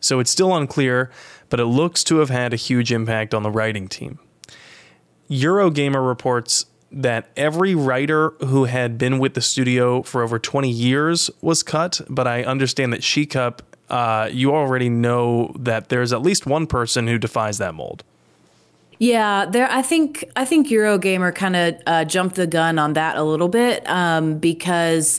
So 0.00 0.18
it's 0.20 0.30
still 0.30 0.54
unclear, 0.54 1.10
but 1.48 1.60
it 1.60 1.66
looks 1.66 2.02
to 2.04 2.18
have 2.18 2.30
had 2.30 2.52
a 2.52 2.56
huge 2.56 2.92
impact 2.92 3.34
on 3.34 3.42
the 3.42 3.50
writing 3.50 3.88
team. 3.88 4.18
Eurogamer 5.30 6.06
reports 6.06 6.66
that 6.92 7.30
every 7.36 7.74
writer 7.74 8.30
who 8.40 8.64
had 8.64 8.98
been 8.98 9.18
with 9.18 9.34
the 9.34 9.40
studio 9.40 10.02
for 10.02 10.22
over 10.22 10.38
20 10.38 10.70
years 10.70 11.30
was 11.40 11.62
cut, 11.62 12.00
but 12.08 12.26
I 12.26 12.44
understand 12.44 12.92
that 12.92 13.00
Shikup, 13.00 13.60
uh, 13.88 14.28
you 14.32 14.54
already 14.54 14.88
know 14.88 15.54
that 15.58 15.88
there's 15.88 16.12
at 16.12 16.22
least 16.22 16.46
one 16.46 16.66
person 16.66 17.06
who 17.06 17.18
defies 17.18 17.58
that 17.58 17.74
mold. 17.74 18.04
Yeah, 18.98 19.46
there. 19.46 19.68
I 19.68 19.82
think 19.82 20.24
I 20.36 20.44
think 20.44 20.68
Eurogamer 20.68 21.34
kind 21.34 21.56
of 21.56 21.74
uh, 21.86 22.04
jumped 22.04 22.36
the 22.36 22.46
gun 22.46 22.78
on 22.78 22.92
that 22.92 23.16
a 23.16 23.24
little 23.24 23.48
bit 23.48 23.82
um, 23.88 24.38
because 24.38 25.18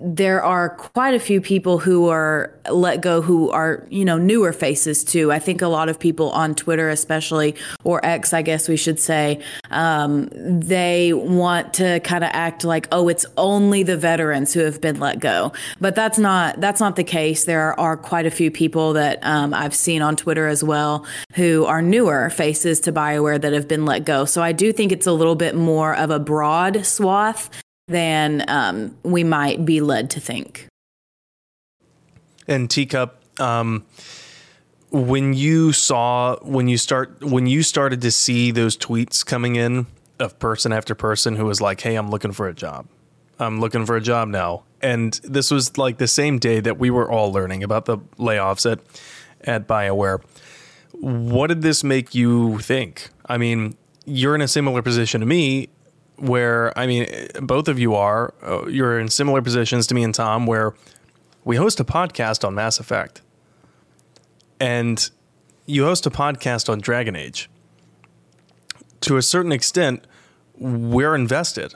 there 0.00 0.42
are 0.42 0.70
quite 0.70 1.14
a 1.14 1.20
few 1.20 1.40
people 1.40 1.78
who 1.78 2.08
are 2.08 2.54
let 2.70 3.00
go 3.00 3.20
who 3.20 3.50
are 3.50 3.86
you 3.90 4.04
know 4.04 4.16
newer 4.16 4.52
faces 4.52 5.02
too. 5.02 5.32
I 5.32 5.38
think 5.38 5.62
a 5.62 5.68
lot 5.68 5.88
of 5.88 5.98
people 5.98 6.30
on 6.30 6.54
twitter 6.54 6.88
especially 6.88 7.54
or 7.84 8.04
x 8.04 8.32
i 8.32 8.42
guess 8.42 8.68
we 8.68 8.76
should 8.76 9.00
say 9.00 9.40
um, 9.70 10.28
they 10.32 11.12
want 11.12 11.74
to 11.74 12.00
kind 12.00 12.24
of 12.24 12.30
act 12.32 12.64
like 12.64 12.86
oh 12.92 13.08
it's 13.08 13.26
only 13.36 13.82
the 13.82 13.96
veterans 13.96 14.52
who 14.52 14.60
have 14.60 14.80
been 14.80 15.00
let 15.00 15.18
go. 15.20 15.52
But 15.80 15.94
that's 15.94 16.18
not 16.18 16.60
that's 16.60 16.80
not 16.80 16.96
the 16.96 17.04
case. 17.04 17.44
There 17.44 17.78
are 17.78 17.96
quite 17.96 18.26
a 18.26 18.30
few 18.30 18.50
people 18.50 18.92
that 18.92 19.18
um, 19.22 19.52
i've 19.52 19.74
seen 19.74 20.02
on 20.02 20.16
twitter 20.16 20.46
as 20.46 20.62
well 20.62 21.06
who 21.34 21.64
are 21.64 21.82
newer 21.82 22.30
faces 22.30 22.80
to 22.80 22.92
bioware 22.92 23.40
that 23.40 23.52
have 23.52 23.66
been 23.66 23.84
let 23.84 24.04
go. 24.04 24.24
So 24.24 24.42
i 24.42 24.52
do 24.52 24.72
think 24.72 24.92
it's 24.92 25.06
a 25.06 25.12
little 25.12 25.36
bit 25.36 25.54
more 25.54 25.94
of 25.94 26.10
a 26.10 26.18
broad 26.18 26.86
swath 26.86 27.50
than 27.88 28.44
um, 28.48 28.96
we 29.02 29.24
might 29.24 29.64
be 29.64 29.80
led 29.80 30.10
to 30.10 30.20
think. 30.20 30.68
And 32.46 32.70
teacup, 32.70 33.22
um, 33.40 33.84
when 34.90 35.34
you 35.34 35.72
saw 35.72 36.36
when 36.42 36.68
you 36.68 36.78
start 36.78 37.22
when 37.22 37.46
you 37.46 37.62
started 37.62 38.00
to 38.02 38.10
see 38.10 38.50
those 38.50 38.76
tweets 38.76 39.24
coming 39.24 39.56
in 39.56 39.86
of 40.18 40.38
person 40.38 40.72
after 40.72 40.94
person 40.94 41.36
who 41.36 41.44
was 41.44 41.60
like, 41.60 41.80
"Hey, 41.80 41.96
I'm 41.96 42.10
looking 42.10 42.32
for 42.32 42.48
a 42.48 42.54
job. 42.54 42.86
I'm 43.38 43.60
looking 43.60 43.84
for 43.84 43.96
a 43.96 44.00
job 44.00 44.28
now." 44.28 44.64
And 44.80 45.20
this 45.24 45.50
was 45.50 45.76
like 45.76 45.98
the 45.98 46.08
same 46.08 46.38
day 46.38 46.60
that 46.60 46.78
we 46.78 46.90
were 46.90 47.10
all 47.10 47.32
learning 47.32 47.62
about 47.62 47.84
the 47.84 47.98
layoffs 48.18 48.70
at 48.70 48.80
at 49.42 49.68
BioWare. 49.68 50.22
What 50.92 51.48
did 51.48 51.62
this 51.62 51.84
make 51.84 52.14
you 52.14 52.58
think? 52.58 53.10
I 53.26 53.36
mean, 53.36 53.76
you're 54.06 54.34
in 54.34 54.40
a 54.40 54.48
similar 54.48 54.80
position 54.80 55.20
to 55.20 55.26
me 55.26 55.68
where 56.18 56.76
I 56.78 56.86
mean, 56.86 57.06
both 57.40 57.68
of 57.68 57.78
you 57.78 57.94
are. 57.94 58.34
Uh, 58.42 58.66
you're 58.66 58.98
in 58.98 59.08
similar 59.08 59.42
positions 59.42 59.86
to 59.88 59.94
me 59.94 60.02
and 60.02 60.14
Tom, 60.14 60.46
where 60.46 60.74
we 61.44 61.56
host 61.56 61.80
a 61.80 61.84
podcast 61.84 62.44
on 62.44 62.54
Mass 62.54 62.78
Effect, 62.78 63.22
and 64.60 65.10
you 65.66 65.84
host 65.84 66.06
a 66.06 66.10
podcast 66.10 66.68
on 66.68 66.80
Dragon 66.80 67.16
Age. 67.16 67.48
To 69.02 69.16
a 69.16 69.22
certain 69.22 69.52
extent, 69.52 70.06
we're 70.58 71.14
invested. 71.14 71.74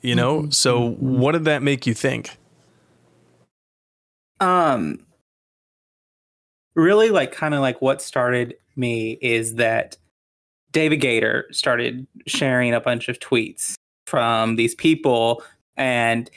You 0.00 0.14
know, 0.14 0.42
mm-hmm. 0.42 0.50
so 0.50 0.90
what 0.90 1.32
did 1.32 1.44
that 1.46 1.62
make 1.62 1.84
you 1.84 1.92
think? 1.92 2.36
Um, 4.38 5.04
really, 6.76 7.10
like, 7.10 7.32
kind 7.32 7.52
of 7.52 7.60
like 7.60 7.82
what 7.82 8.00
started 8.00 8.54
me 8.76 9.18
is 9.20 9.56
that 9.56 9.96
David 10.72 10.98
Gator 10.98 11.46
started 11.50 12.06
sharing 12.26 12.74
a 12.74 12.80
bunch 12.80 13.08
of 13.08 13.18
tweets 13.18 13.74
from 14.06 14.56
these 14.56 14.74
people 14.74 15.42
and 15.76 16.30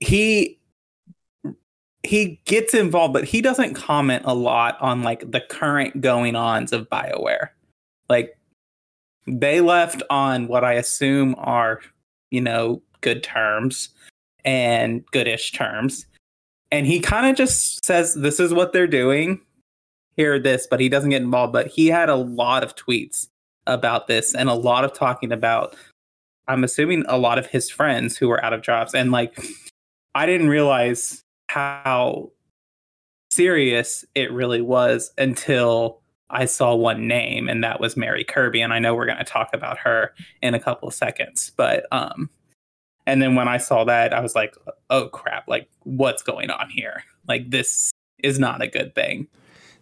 he 0.00 0.58
he 2.02 2.40
gets 2.44 2.72
involved 2.74 3.12
but 3.12 3.24
he 3.24 3.40
doesn't 3.40 3.74
comment 3.74 4.22
a 4.26 4.34
lot 4.34 4.80
on 4.80 5.02
like 5.02 5.30
the 5.30 5.40
current 5.40 6.00
going 6.00 6.36
ons 6.36 6.72
of 6.72 6.88
BioWare. 6.88 7.48
Like 8.08 8.38
they 9.26 9.60
left 9.60 10.02
on 10.10 10.46
what 10.46 10.64
I 10.64 10.74
assume 10.74 11.34
are, 11.38 11.80
you 12.30 12.40
know, 12.40 12.82
good 13.00 13.22
terms 13.22 13.88
and 14.44 15.04
goodish 15.10 15.52
terms. 15.52 16.06
And 16.70 16.86
he 16.86 17.00
kind 17.00 17.26
of 17.26 17.36
just 17.36 17.84
says 17.84 18.14
this 18.14 18.40
is 18.40 18.54
what 18.54 18.72
they're 18.72 18.86
doing. 18.86 19.40
Hear 20.16 20.38
this, 20.38 20.66
but 20.68 20.80
he 20.80 20.88
doesn't 20.88 21.10
get 21.10 21.22
involved. 21.22 21.52
But 21.52 21.66
he 21.66 21.88
had 21.88 22.08
a 22.08 22.16
lot 22.16 22.62
of 22.62 22.74
tweets 22.74 23.28
about 23.66 24.06
this 24.06 24.34
and 24.34 24.48
a 24.48 24.54
lot 24.54 24.84
of 24.84 24.92
talking 24.92 25.32
about 25.32 25.76
I'm 26.48 26.64
assuming 26.64 27.04
a 27.08 27.18
lot 27.18 27.38
of 27.38 27.46
his 27.46 27.70
friends 27.70 28.16
who 28.16 28.28
were 28.28 28.44
out 28.44 28.52
of 28.52 28.62
jobs. 28.62 28.94
And 28.94 29.10
like 29.10 29.38
I 30.14 30.26
didn't 30.26 30.48
realize 30.48 31.22
how 31.48 32.30
serious 33.32 34.04
it 34.14 34.32
really 34.32 34.60
was 34.60 35.12
until 35.18 36.00
I 36.30 36.44
saw 36.46 36.74
one 36.74 37.06
name 37.06 37.48
and 37.48 37.62
that 37.64 37.80
was 37.80 37.96
Mary 37.96 38.24
Kirby. 38.24 38.60
And 38.60 38.72
I 38.72 38.78
know 38.78 38.94
we're 38.94 39.06
going 39.06 39.18
to 39.18 39.24
talk 39.24 39.50
about 39.52 39.78
her 39.78 40.14
in 40.42 40.54
a 40.54 40.60
couple 40.60 40.88
of 40.88 40.94
seconds 40.94 41.52
but 41.56 41.86
um 41.92 42.30
and 43.08 43.22
then 43.22 43.36
when 43.36 43.48
I 43.48 43.58
saw 43.58 43.84
that 43.84 44.12
I 44.12 44.20
was 44.20 44.34
like 44.34 44.56
oh 44.90 45.08
crap. 45.08 45.48
Like 45.48 45.68
what's 45.82 46.22
going 46.22 46.50
on 46.50 46.70
here? 46.70 47.04
Like 47.28 47.50
this 47.50 47.90
is 48.18 48.38
not 48.38 48.62
a 48.62 48.68
good 48.68 48.94
thing 48.94 49.28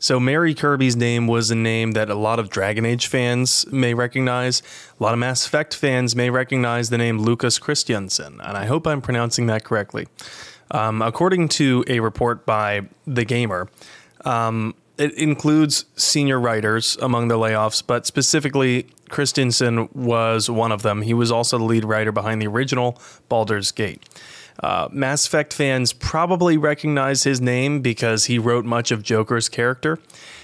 so 0.04 0.20
Mary 0.20 0.52
Kirby's 0.52 0.96
name 0.96 1.26
was 1.26 1.50
a 1.50 1.54
name 1.54 1.92
that 1.92 2.10
a 2.10 2.14
lot 2.14 2.38
of 2.38 2.50
Dragon 2.50 2.84
Age 2.84 3.06
fans 3.06 3.64
may 3.72 3.94
recognize. 3.94 4.60
A 5.00 5.02
lot 5.02 5.14
of 5.14 5.18
Mass 5.18 5.46
Effect 5.46 5.74
fans 5.74 6.14
may 6.14 6.28
recognize 6.28 6.90
the 6.90 6.98
name 6.98 7.20
Lukas 7.20 7.58
Kristjanson, 7.58 8.32
and 8.32 8.58
I 8.58 8.66
hope 8.66 8.86
I'm 8.86 9.00
pronouncing 9.00 9.46
that 9.46 9.64
correctly. 9.64 10.06
Um, 10.70 11.00
according 11.00 11.48
to 11.60 11.84
a 11.88 12.00
report 12.00 12.44
by 12.44 12.82
The 13.06 13.24
Gamer, 13.24 13.70
um, 14.26 14.74
it 14.98 15.14
includes 15.14 15.86
senior 15.96 16.38
writers 16.38 16.98
among 17.00 17.28
the 17.28 17.38
layoffs, 17.38 17.82
but 17.84 18.04
specifically, 18.04 18.82
Kristjanson 19.08 19.90
was 19.94 20.50
one 20.50 20.70
of 20.70 20.82
them. 20.82 21.00
He 21.00 21.14
was 21.14 21.32
also 21.32 21.56
the 21.56 21.64
lead 21.64 21.86
writer 21.86 22.12
behind 22.12 22.42
the 22.42 22.46
original 22.46 23.00
Baldur's 23.30 23.72
Gate. 23.72 24.06
Uh, 24.60 24.88
Mass 24.92 25.26
Effect 25.26 25.52
fans 25.52 25.92
probably 25.92 26.56
recognize 26.56 27.24
his 27.24 27.40
name 27.40 27.80
because 27.80 28.26
he 28.26 28.38
wrote 28.38 28.64
much 28.64 28.90
of 28.90 29.02
Joker's 29.02 29.48
character. 29.48 29.98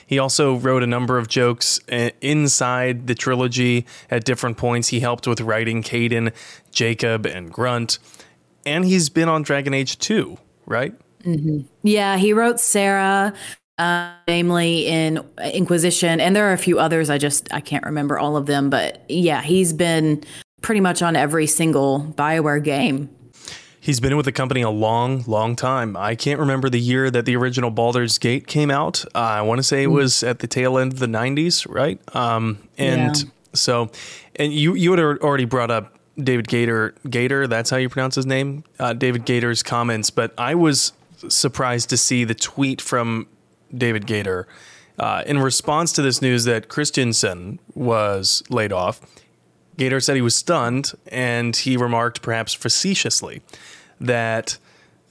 He 0.06 0.18
also 0.18 0.56
wrote 0.56 0.82
a 0.82 0.88
number 0.88 1.18
of 1.18 1.28
jokes 1.28 1.78
uh, 1.90 2.10
inside 2.20 3.06
the 3.06 3.14
trilogy 3.14 3.86
at 4.10 4.24
different 4.24 4.56
points. 4.56 4.88
He 4.88 4.98
helped 4.98 5.28
with 5.28 5.40
writing 5.40 5.84
Kaidan, 5.84 6.32
Jacob, 6.72 7.26
and 7.26 7.52
Grunt. 7.52 8.00
And 8.66 8.84
he's 8.84 9.08
been 9.08 9.28
on 9.28 9.42
Dragon 9.42 9.72
Age 9.72 9.98
2, 9.98 10.36
right? 10.66 10.92
Mm-hmm. 11.22 11.60
Yeah, 11.84 12.16
he 12.16 12.32
wrote 12.32 12.58
Sera, 12.58 13.32
uh, 13.78 14.12
namely 14.26 14.86
in 14.86 15.24
Inquisition, 15.42 16.20
and 16.20 16.34
there 16.34 16.48
are 16.50 16.52
a 16.52 16.58
few 16.58 16.78
others. 16.78 17.08
I 17.08 17.18
just 17.18 17.52
I 17.52 17.60
can't 17.60 17.84
remember 17.84 18.18
all 18.18 18.36
of 18.36 18.46
them, 18.46 18.68
but 18.68 19.04
yeah, 19.08 19.42
he's 19.42 19.72
been 19.72 20.24
pretty 20.60 20.80
much 20.80 21.02
on 21.02 21.16
every 21.16 21.46
single 21.46 22.12
Bioware 22.16 22.62
game. 22.62 23.08
He's 23.82 23.98
been 23.98 24.14
with 24.16 24.26
the 24.26 24.32
company 24.32 24.60
a 24.60 24.70
long, 24.70 25.24
long 25.26 25.56
time. 25.56 25.96
I 25.96 26.14
can't 26.14 26.38
remember 26.38 26.68
the 26.68 26.78
year 26.78 27.10
that 27.10 27.24
the 27.24 27.34
original 27.34 27.70
Baldur's 27.70 28.18
Gate 28.18 28.46
came 28.46 28.70
out. 28.70 29.04
Uh, 29.14 29.18
I 29.18 29.42
want 29.42 29.58
to 29.58 29.62
say 29.62 29.84
it 29.84 29.86
hmm. 29.86 29.94
was 29.94 30.22
at 30.22 30.40
the 30.40 30.46
tail 30.46 30.76
end 30.76 30.92
of 30.92 30.98
the 30.98 31.06
90s, 31.06 31.66
right? 31.68 31.98
Um, 32.14 32.58
and 32.76 33.16
yeah. 33.16 33.30
so, 33.54 33.90
and 34.36 34.52
you 34.52 34.74
you 34.74 34.90
had 34.90 35.00
already 35.00 35.46
brought 35.46 35.70
up 35.70 35.98
David 36.22 36.46
Gator, 36.46 36.94
Gaider, 37.06 37.48
that's 37.48 37.70
how 37.70 37.78
you 37.78 37.88
pronounce 37.88 38.14
his 38.14 38.26
name. 38.26 38.64
Uh, 38.78 38.92
David 38.92 39.24
Gator's 39.24 39.62
comments, 39.62 40.10
but 40.10 40.34
I 40.36 40.54
was 40.54 40.92
surprised 41.28 41.88
to 41.90 41.96
see 41.96 42.24
the 42.24 42.34
tweet 42.34 42.80
from 42.82 43.26
David 43.74 44.06
Gator. 44.06 44.46
uh, 44.98 45.22
in 45.24 45.38
response 45.38 45.92
to 45.94 46.02
this 46.02 46.20
news 46.20 46.44
that 46.44 46.68
Kristjanson 46.68 47.58
was 47.74 48.42
laid 48.50 48.72
off. 48.72 49.00
Gaider 49.80 50.02
said 50.02 50.14
he 50.14 50.20
was 50.20 50.36
stunned, 50.36 50.92
and 51.06 51.56
he 51.56 51.78
remarked, 51.78 52.20
perhaps 52.20 52.52
facetiously, 52.52 53.40
that 53.98 54.58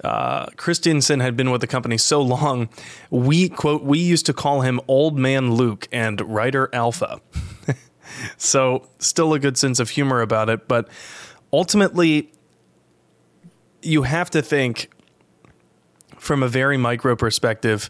uh, 0.03 0.45
Kristjanson 0.51 1.21
had 1.21 1.35
been 1.35 1.49
with 1.49 1.61
the 1.61 1.67
company 1.67 1.97
so 1.97 2.21
long, 2.21 2.69
we 3.09 3.49
quote 3.49 3.83
we 3.83 3.97
used 3.97 4.27
to 4.27 4.33
call 4.33 4.61
him 4.61 4.79
Old 4.87 5.17
Man 5.17 5.53
Luke 5.55 5.87
and 5.91 6.21
Writer 6.21 6.69
Alpha. 6.71 7.19
so 8.37 8.87
still 8.99 9.33
a 9.33 9.39
good 9.39 9.57
sense 9.57 9.79
of 9.79 9.89
humor 9.89 10.21
about 10.21 10.49
it, 10.49 10.67
but 10.67 10.87
ultimately, 11.51 12.31
you 13.81 14.03
have 14.03 14.29
to 14.29 14.41
think 14.43 14.91
from 16.19 16.43
a 16.43 16.47
very 16.47 16.77
micro 16.77 17.15
perspective. 17.15 17.89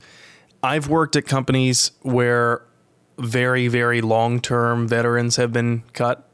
I've 0.63 0.87
worked 0.87 1.17
at 1.17 1.25
companies 1.25 1.91
where 2.03 2.63
very 3.17 3.67
very 3.67 3.99
long 3.99 4.39
term 4.39 4.87
veterans 4.87 5.35
have 5.35 5.51
been 5.51 5.83
cut 5.91 6.28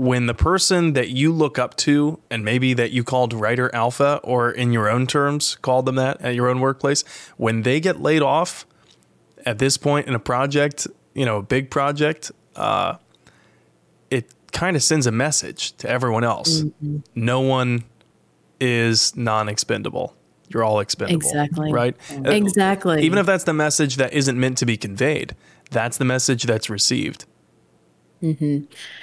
when 0.00 0.24
the 0.24 0.32
person 0.32 0.94
that 0.94 1.10
you 1.10 1.30
look 1.30 1.58
up 1.58 1.76
to, 1.76 2.18
and 2.30 2.42
maybe 2.42 2.72
that 2.72 2.90
you 2.90 3.04
called 3.04 3.34
writer 3.34 3.70
alpha, 3.74 4.18
or 4.24 4.50
in 4.50 4.72
your 4.72 4.88
own 4.88 5.06
terms 5.06 5.56
called 5.56 5.84
them 5.84 5.96
that 5.96 6.18
at 6.22 6.34
your 6.34 6.48
own 6.48 6.58
workplace, 6.58 7.04
when 7.36 7.64
they 7.64 7.80
get 7.80 8.00
laid 8.00 8.22
off 8.22 8.66
at 9.44 9.58
this 9.58 9.76
point 9.76 10.08
in 10.08 10.14
a 10.14 10.18
project, 10.18 10.86
you 11.12 11.26
know, 11.26 11.36
a 11.36 11.42
big 11.42 11.70
project, 11.70 12.32
uh, 12.56 12.96
it 14.10 14.32
kind 14.52 14.74
of 14.74 14.82
sends 14.82 15.06
a 15.06 15.12
message 15.12 15.76
to 15.76 15.86
everyone 15.86 16.24
else. 16.24 16.64
No 17.14 17.42
one 17.42 17.84
is 18.58 19.14
non-expendable. 19.14 20.16
You're 20.48 20.64
all 20.64 20.80
expendable. 20.80 21.28
Exactly. 21.28 21.74
Right? 21.74 21.94
Exactly. 22.24 23.02
Even 23.02 23.18
if 23.18 23.26
that's 23.26 23.44
the 23.44 23.52
message 23.52 23.96
that 23.96 24.14
isn't 24.14 24.40
meant 24.40 24.56
to 24.58 24.64
be 24.64 24.78
conveyed, 24.78 25.36
that's 25.70 25.98
the 25.98 26.06
message 26.06 26.44
that's 26.44 26.70
received. 26.70 27.26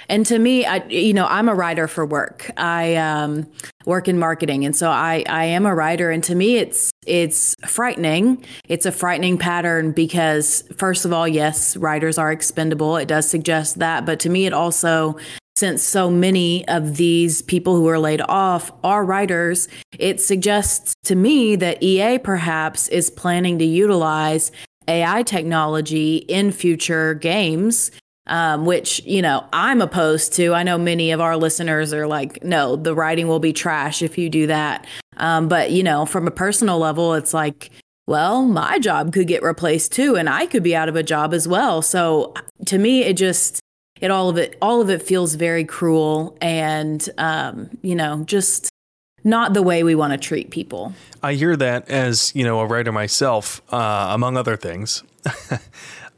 And 0.08 0.26
to 0.26 0.38
me, 0.38 0.64
I 0.64 0.84
you 0.88 1.12
know, 1.12 1.26
I'm 1.26 1.48
a 1.48 1.54
writer 1.54 1.88
for 1.88 2.06
work. 2.06 2.50
I 2.56 2.96
um, 2.96 3.50
work 3.84 4.06
in 4.06 4.18
marketing, 4.18 4.64
and 4.64 4.76
so 4.76 4.90
I 4.90 5.24
I 5.28 5.44
am 5.44 5.66
a 5.66 5.74
writer. 5.74 6.10
And 6.10 6.22
to 6.24 6.34
me, 6.34 6.56
it's 6.56 6.90
it's 7.06 7.56
frightening. 7.66 8.44
It's 8.68 8.86
a 8.86 8.92
frightening 8.92 9.38
pattern 9.38 9.92
because 9.92 10.62
first 10.76 11.04
of 11.04 11.12
all, 11.12 11.26
yes, 11.26 11.76
writers 11.76 12.18
are 12.18 12.30
expendable. 12.30 12.96
It 12.96 13.08
does 13.08 13.28
suggest 13.28 13.80
that, 13.80 14.06
but 14.06 14.20
to 14.20 14.28
me, 14.28 14.46
it 14.46 14.52
also 14.52 15.16
since 15.56 15.82
so 15.82 16.08
many 16.08 16.66
of 16.68 16.98
these 16.98 17.42
people 17.42 17.74
who 17.74 17.88
are 17.88 17.98
laid 17.98 18.20
off 18.28 18.70
are 18.84 19.04
writers, 19.04 19.66
it 19.98 20.20
suggests 20.20 20.94
to 21.02 21.16
me 21.16 21.56
that 21.56 21.82
EA 21.82 22.18
perhaps 22.18 22.86
is 22.88 23.10
planning 23.10 23.58
to 23.58 23.64
utilize 23.64 24.52
AI 24.86 25.24
technology 25.24 26.18
in 26.18 26.52
future 26.52 27.14
games 27.14 27.90
um, 28.28 28.64
which 28.66 29.00
you 29.04 29.22
know 29.22 29.44
I'm 29.52 29.80
opposed 29.80 30.32
to. 30.34 30.54
I 30.54 30.62
know 30.62 30.78
many 30.78 31.10
of 31.10 31.20
our 31.20 31.36
listeners 31.36 31.92
are 31.92 32.06
like, 32.06 32.42
no, 32.44 32.76
the 32.76 32.94
writing 32.94 33.28
will 33.28 33.40
be 33.40 33.52
trash 33.52 34.02
if 34.02 34.18
you 34.18 34.28
do 34.28 34.46
that. 34.46 34.86
Um, 35.16 35.48
but 35.48 35.70
you 35.70 35.82
know, 35.82 36.06
from 36.06 36.26
a 36.26 36.30
personal 36.30 36.78
level, 36.78 37.14
it's 37.14 37.34
like, 37.34 37.70
well, 38.06 38.44
my 38.44 38.78
job 38.78 39.12
could 39.12 39.26
get 39.26 39.42
replaced 39.42 39.92
too, 39.92 40.16
and 40.16 40.28
I 40.28 40.46
could 40.46 40.62
be 40.62 40.74
out 40.74 40.88
of 40.88 40.96
a 40.96 41.02
job 41.02 41.34
as 41.34 41.46
well. 41.48 41.82
So 41.82 42.34
to 42.66 42.78
me, 42.78 43.02
it 43.02 43.16
just 43.16 43.60
it 44.00 44.10
all 44.10 44.28
of 44.28 44.36
it 44.36 44.56
all 44.62 44.80
of 44.80 44.90
it 44.90 45.02
feels 45.02 45.34
very 45.34 45.64
cruel 45.64 46.36
and 46.40 47.08
um, 47.18 47.70
you 47.82 47.94
know 47.94 48.24
just 48.24 48.70
not 49.24 49.52
the 49.52 49.62
way 49.62 49.82
we 49.82 49.94
want 49.94 50.12
to 50.12 50.18
treat 50.18 50.50
people. 50.50 50.92
I 51.22 51.34
hear 51.34 51.56
that 51.56 51.88
as 51.90 52.32
you 52.34 52.44
know 52.44 52.60
a 52.60 52.66
writer 52.66 52.92
myself, 52.92 53.60
uh, 53.72 54.08
among 54.10 54.36
other 54.36 54.56
things. 54.56 55.02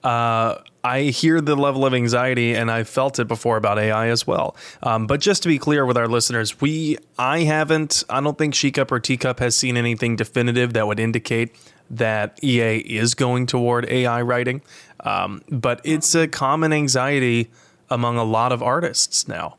uh, 0.03 0.57
I 0.83 1.03
hear 1.03 1.41
the 1.41 1.57
level 1.57 1.85
of 1.85 1.93
anxiety, 1.93 2.55
and 2.55 2.71
I've 2.71 2.89
felt 2.89 3.19
it 3.19 3.29
before 3.29 3.57
about 3.57 3.79
AI 3.79 4.09
as 4.09 4.27
well. 4.27 4.57
Um, 4.83 5.07
but 5.07 5.21
just 5.21 5.43
to 5.43 5.49
be 5.49 5.59
clear 5.59 5.85
with 5.85 5.97
our 5.97 6.09
listeners, 6.09 6.61
we 6.61 6.97
I 7.19 7.41
haven't. 7.41 8.05
I 8.09 8.21
don't 8.21 8.39
think 8.39 8.55
She 8.55 8.71
Cup 8.71 8.91
or 8.91 8.99
Teacup 8.99 9.41
has 9.41 9.55
seen 9.55 9.77
anything 9.77 10.17
definitive 10.17 10.73
that 10.73 10.87
would 10.87 10.99
indicate 10.99 11.55
that 11.91 12.43
EA 12.43 12.79
is 12.79 13.15
going 13.15 13.47
toward 13.47 13.89
AI 13.91 14.23
writing. 14.23 14.63
Um, 15.01 15.43
but 15.51 15.81
it's 15.85 16.15
a 16.15 16.29
common 16.29 16.73
anxiety 16.73 17.51
among 17.91 18.17
a 18.17 18.25
lot 18.25 18.53
of 18.53 18.63
artists 18.63 19.29
now. 19.29 19.57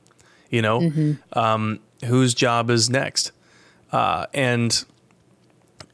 You 0.50 0.62
know, 0.62 1.16
um, 1.34 1.80
whose 2.06 2.34
job 2.34 2.70
is 2.70 2.90
next, 2.90 3.32
uh, 3.92 4.26
and 4.34 4.84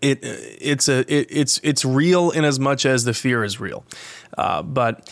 it 0.01 0.19
it's 0.21 0.87
a 0.87 0.99
it, 1.13 1.27
it's 1.29 1.59
it's 1.63 1.85
real 1.85 2.31
in 2.31 2.43
as 2.45 2.59
much 2.59 2.85
as 2.85 3.03
the 3.03 3.13
fear 3.13 3.43
is 3.43 3.59
real. 3.59 3.83
Uh, 4.37 4.61
but 4.61 5.09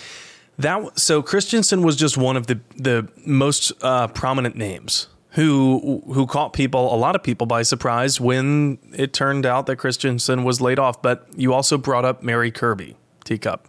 that 0.57 0.97
so 0.97 1.21
Kristjanson 1.21 1.83
was 1.83 1.95
just 1.95 2.17
one 2.17 2.37
of 2.37 2.47
the 2.47 2.59
the 2.75 3.09
most 3.25 3.71
uh, 3.81 4.07
prominent 4.07 4.55
names 4.55 5.07
who 5.31 6.01
who 6.13 6.25
caught 6.25 6.53
people 6.53 6.93
a 6.93 6.97
lot 6.97 7.15
of 7.15 7.23
people 7.23 7.45
by 7.45 7.61
surprise 7.61 8.21
when 8.21 8.77
it 8.93 9.11
turned 9.11 9.45
out 9.45 9.65
that 9.65 9.77
Kristjanson 9.77 10.43
was 10.45 10.61
laid 10.61 10.79
off. 10.79 11.01
But 11.01 11.27
you 11.35 11.53
also 11.53 11.77
brought 11.77 12.05
up 12.05 12.23
Mary 12.23 12.51
Kirby, 12.51 12.95
Teacup. 13.23 13.67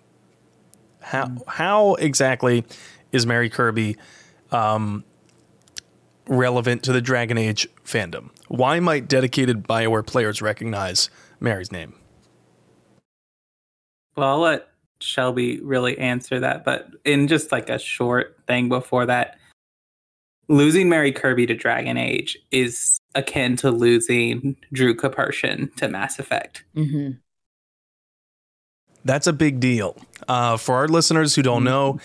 How 1.01 1.31
how 1.49 1.95
exactly 1.95 2.65
is 3.11 3.27
Mary 3.27 3.51
Kirby 3.51 3.97
um, 4.53 5.05
relevant 6.29 6.85
to 6.85 6.93
the 6.93 7.01
Dragon 7.01 7.37
Age 7.37 7.69
fandom? 7.85 8.31
Why 8.49 8.79
might 8.79 9.09
dedicated 9.09 9.65
Bioware 9.67 10.07
players 10.07 10.41
recognize 10.41 11.11
Mary's 11.41 11.73
name? 11.73 11.95
Well, 14.17 14.29
I'll 14.29 14.39
let 14.39 14.69
Shelby 15.01 15.61
really 15.61 15.99
answer 15.99 16.41
that, 16.41 16.65
but 16.65 16.89
in 17.05 17.29
just 17.29 17.53
like 17.53 17.69
a 17.71 17.79
short 17.79 18.37
thing 18.47 18.69
before 18.69 19.07
that, 19.07 19.39
losing 20.49 20.89
Mary 20.89 21.13
Kirby 21.13 21.47
to 21.47 21.55
Dragon 21.55 21.97
Age 21.97 22.39
is 22.51 22.99
akin 23.15 23.57
to 23.57 23.71
losing 23.71 24.57
Drew 24.73 24.95
Karpyshyn 24.97 25.75
to 25.77 25.89
Mass 25.89 26.19
Effect. 26.19 26.65
Mm-hmm. 26.75 27.19
That's 29.05 29.27
a 29.27 29.33
big 29.33 29.61
deal. 29.61 29.97
Uh, 30.27 30.57
for 30.57 30.77
our 30.77 30.89
listeners 30.89 31.35
who 31.35 31.43
don't 31.43 31.63
know, 31.63 32.01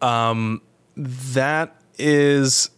um, 0.00 0.62
that 0.96 1.76
is 1.98 2.70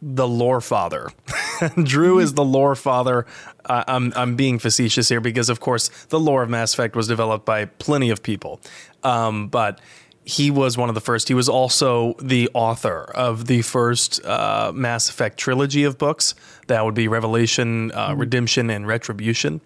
the 0.00 0.26
lore 0.26 0.60
father. 0.60 1.08
Drew 1.84 2.18
is 2.18 2.34
the 2.34 2.44
lore 2.44 2.74
father. 2.74 3.24
Uh, 3.64 3.84
I'm 3.86 4.12
I'm 4.16 4.34
being 4.34 4.58
facetious 4.58 5.08
here 5.08 5.20
because, 5.20 5.48
of 5.48 5.60
course, 5.60 5.88
the 6.06 6.18
lore 6.18 6.42
of 6.42 6.50
Mass 6.50 6.74
Effect 6.74 6.96
was 6.96 7.06
developed 7.06 7.46
by 7.46 7.66
plenty 7.66 8.10
of 8.10 8.24
people, 8.24 8.60
um, 9.02 9.48
but 9.48 9.80
he 10.24 10.50
was 10.50 10.78
one 10.78 10.88
of 10.88 10.94
the 10.94 11.00
first. 11.00 11.28
He 11.28 11.34
was 11.34 11.48
also 11.48 12.14
the 12.20 12.48
author 12.54 13.10
of 13.14 13.46
the 13.46 13.62
first 13.62 14.24
uh, 14.24 14.72
Mass 14.74 15.08
Effect 15.08 15.38
trilogy 15.38 15.84
of 15.84 15.98
books. 15.98 16.34
That 16.68 16.84
would 16.84 16.94
be 16.94 17.08
Revelation, 17.08 17.90
uh, 17.92 18.14
Redemption, 18.16 18.70
and 18.70 18.86
Retribution. 18.86 19.60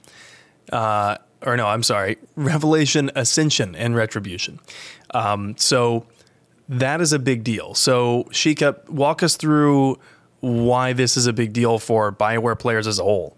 Uh, 0.73 1.17
or 1.43 1.57
no, 1.57 1.67
I'm 1.67 1.83
sorry, 1.83 2.17
Revelation, 2.37 3.11
Ascension, 3.15 3.75
and 3.75 3.95
Retribution. 3.95 4.61
Um, 5.11 5.57
so 5.59 6.07
that 6.69 7.01
is 7.01 7.13
a 7.13 7.19
big 7.19 7.45
deal. 7.45 7.75
So, 7.75 8.25
Sheikah, 8.31 8.89
walk 8.89 9.23
us 9.23 9.37
through 9.37 9.99
why 10.41 10.93
this 10.93 11.17
is 11.17 11.27
a 11.27 11.33
big 11.33 11.53
deal 11.53 11.79
for 11.79 12.13
Bioware 12.13 12.59
players 12.59 12.87
as 12.87 12.99
a 12.99 13.05
whole. 13.05 13.36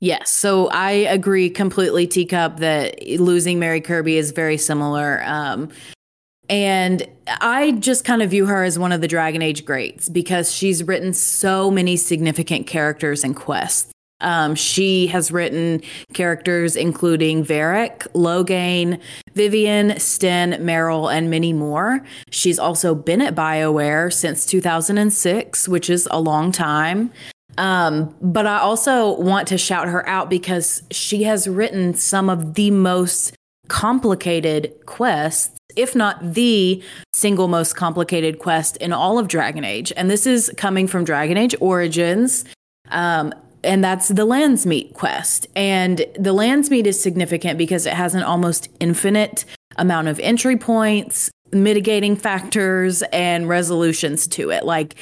Yes, 0.00 0.30
so 0.30 0.68
I 0.68 0.90
agree 0.90 1.50
completely, 1.50 2.06
Teacup, 2.06 2.58
that 2.58 3.02
losing 3.18 3.58
Mary 3.58 3.80
Kirby 3.80 4.16
is 4.16 4.30
very 4.30 4.56
similar. 4.56 5.22
Um, 5.24 5.70
and 6.48 7.06
I 7.26 7.72
just 7.72 8.04
kind 8.04 8.22
of 8.22 8.30
view 8.30 8.46
her 8.46 8.62
as 8.62 8.78
one 8.78 8.92
of 8.92 9.00
the 9.00 9.08
Dragon 9.08 9.42
Age 9.42 9.64
greats 9.64 10.08
because 10.08 10.52
she's 10.52 10.84
written 10.84 11.12
so 11.12 11.70
many 11.70 11.96
significant 11.96 12.66
characters 12.66 13.24
and 13.24 13.36
quests. 13.36 13.92
Um, 14.20 14.54
she 14.56 15.06
has 15.08 15.30
written 15.30 15.80
characters 16.12 16.74
including 16.74 17.44
Varric, 17.44 17.98
Loghain, 18.14 19.00
Vivienne, 19.34 19.98
Sten, 20.00 20.64
Merrill, 20.64 21.08
and 21.08 21.30
many 21.30 21.52
more. 21.52 22.04
She's 22.30 22.58
also 22.58 22.94
been 22.94 23.22
at 23.22 23.36
BioWare 23.36 24.12
since 24.12 24.44
2006, 24.46 25.68
which 25.68 25.88
is 25.88 26.08
a 26.10 26.20
long 26.20 26.50
time. 26.50 27.12
Um, 27.58 28.14
but 28.22 28.46
I 28.46 28.58
also 28.58 29.20
want 29.20 29.48
to 29.48 29.58
shout 29.58 29.88
her 29.88 30.08
out 30.08 30.30
because 30.30 30.82
she 30.92 31.24
has 31.24 31.48
written 31.48 31.92
some 31.92 32.30
of 32.30 32.54
the 32.54 32.70
most 32.70 33.34
complicated 33.66 34.72
quests, 34.86 35.58
if 35.76 35.96
not 35.96 36.34
the 36.34 36.82
single 37.12 37.48
most 37.48 37.74
complicated 37.74 38.38
quest 38.38 38.76
in 38.76 38.92
all 38.92 39.18
of 39.18 39.26
Dragon 39.26 39.64
Age. 39.64 39.92
And 39.96 40.08
this 40.08 40.24
is 40.24 40.52
coming 40.56 40.86
from 40.86 41.04
Dragon 41.04 41.36
Age 41.36 41.54
Origins. 41.60 42.44
Um, 42.90 43.34
and 43.64 43.82
that's 43.82 44.06
the 44.06 44.24
Landsmeet 44.24 44.94
quest. 44.94 45.48
And 45.56 45.98
the 46.14 46.32
Landsmeet 46.32 46.86
is 46.86 47.02
significant 47.02 47.58
because 47.58 47.86
it 47.86 47.92
has 47.92 48.14
an 48.14 48.22
almost 48.22 48.68
infinite 48.78 49.44
amount 49.76 50.06
of 50.06 50.20
entry 50.20 50.56
points, 50.56 51.28
mitigating 51.50 52.14
factors, 52.14 53.02
and 53.12 53.48
resolutions 53.48 54.28
to 54.28 54.50
it. 54.50 54.64
Like 54.64 54.94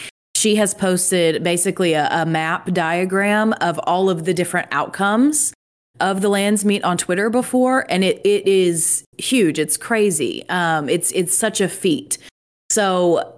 she 0.47 0.55
has 0.55 0.75
posted 0.75 1.43
basically 1.43 1.95
a, 1.95 2.07
a 2.09 2.25
map 2.25 2.73
diagram 2.73 3.53
of 3.55 3.81
all 3.81 4.09
of 4.09 4.27
the 4.27 4.33
different 4.33 4.69
outcomes 4.71 5.53
of 5.99 6.21
the 6.21 6.29
lands 6.29 6.65
meet 6.65 6.85
on 6.85 6.97
Twitter 6.97 7.29
before, 7.29 7.85
and 7.91 8.05
it 8.05 8.25
it 8.25 8.47
is 8.47 9.05
huge. 9.19 9.59
It's 9.59 9.77
crazy. 9.77 10.49
Um, 10.49 10.89
it's 10.89 11.11
it's 11.11 11.37
such 11.37 11.61
a 11.61 11.69
feat. 11.69 12.19
So 12.71 13.36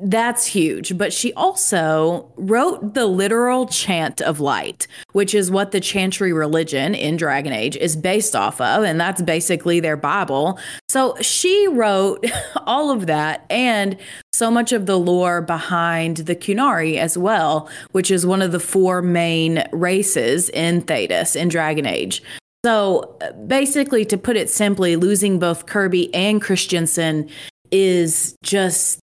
that's 0.00 0.46
huge. 0.46 0.96
But 0.96 1.12
she 1.12 1.32
also 1.34 2.32
wrote 2.36 2.94
the 2.94 3.06
literal 3.06 3.66
chant 3.66 4.20
of 4.20 4.40
light, 4.40 4.86
which 5.12 5.34
is 5.34 5.50
what 5.50 5.72
the 5.72 5.80
Chantry 5.80 6.32
religion 6.32 6.94
in 6.94 7.16
Dragon 7.16 7.52
Age 7.52 7.76
is 7.76 7.96
based 7.96 8.36
off 8.36 8.60
of. 8.60 8.84
And 8.84 9.00
that's 9.00 9.22
basically 9.22 9.80
their 9.80 9.96
Bible. 9.96 10.58
So 10.88 11.16
she 11.20 11.68
wrote 11.68 12.24
all 12.66 12.90
of 12.90 13.06
that 13.06 13.44
and 13.50 13.96
so 14.32 14.50
much 14.50 14.72
of 14.72 14.86
the 14.86 14.98
lore 14.98 15.42
behind 15.42 16.18
the 16.18 16.36
Qunari 16.36 16.96
as 16.96 17.18
well, 17.18 17.68
which 17.92 18.10
is 18.10 18.24
one 18.24 18.42
of 18.42 18.52
the 18.52 18.60
four 18.60 19.02
main 19.02 19.64
races 19.72 20.48
in 20.50 20.82
Thedas 20.82 21.34
in 21.34 21.48
Dragon 21.48 21.86
Age. 21.86 22.22
So 22.64 23.16
basically, 23.46 24.04
to 24.06 24.18
put 24.18 24.36
it 24.36 24.50
simply, 24.50 24.96
losing 24.96 25.38
both 25.38 25.66
Kirby 25.66 26.12
and 26.14 26.42
Kristjanson 26.42 27.30
is 27.70 28.36
just 28.42 28.98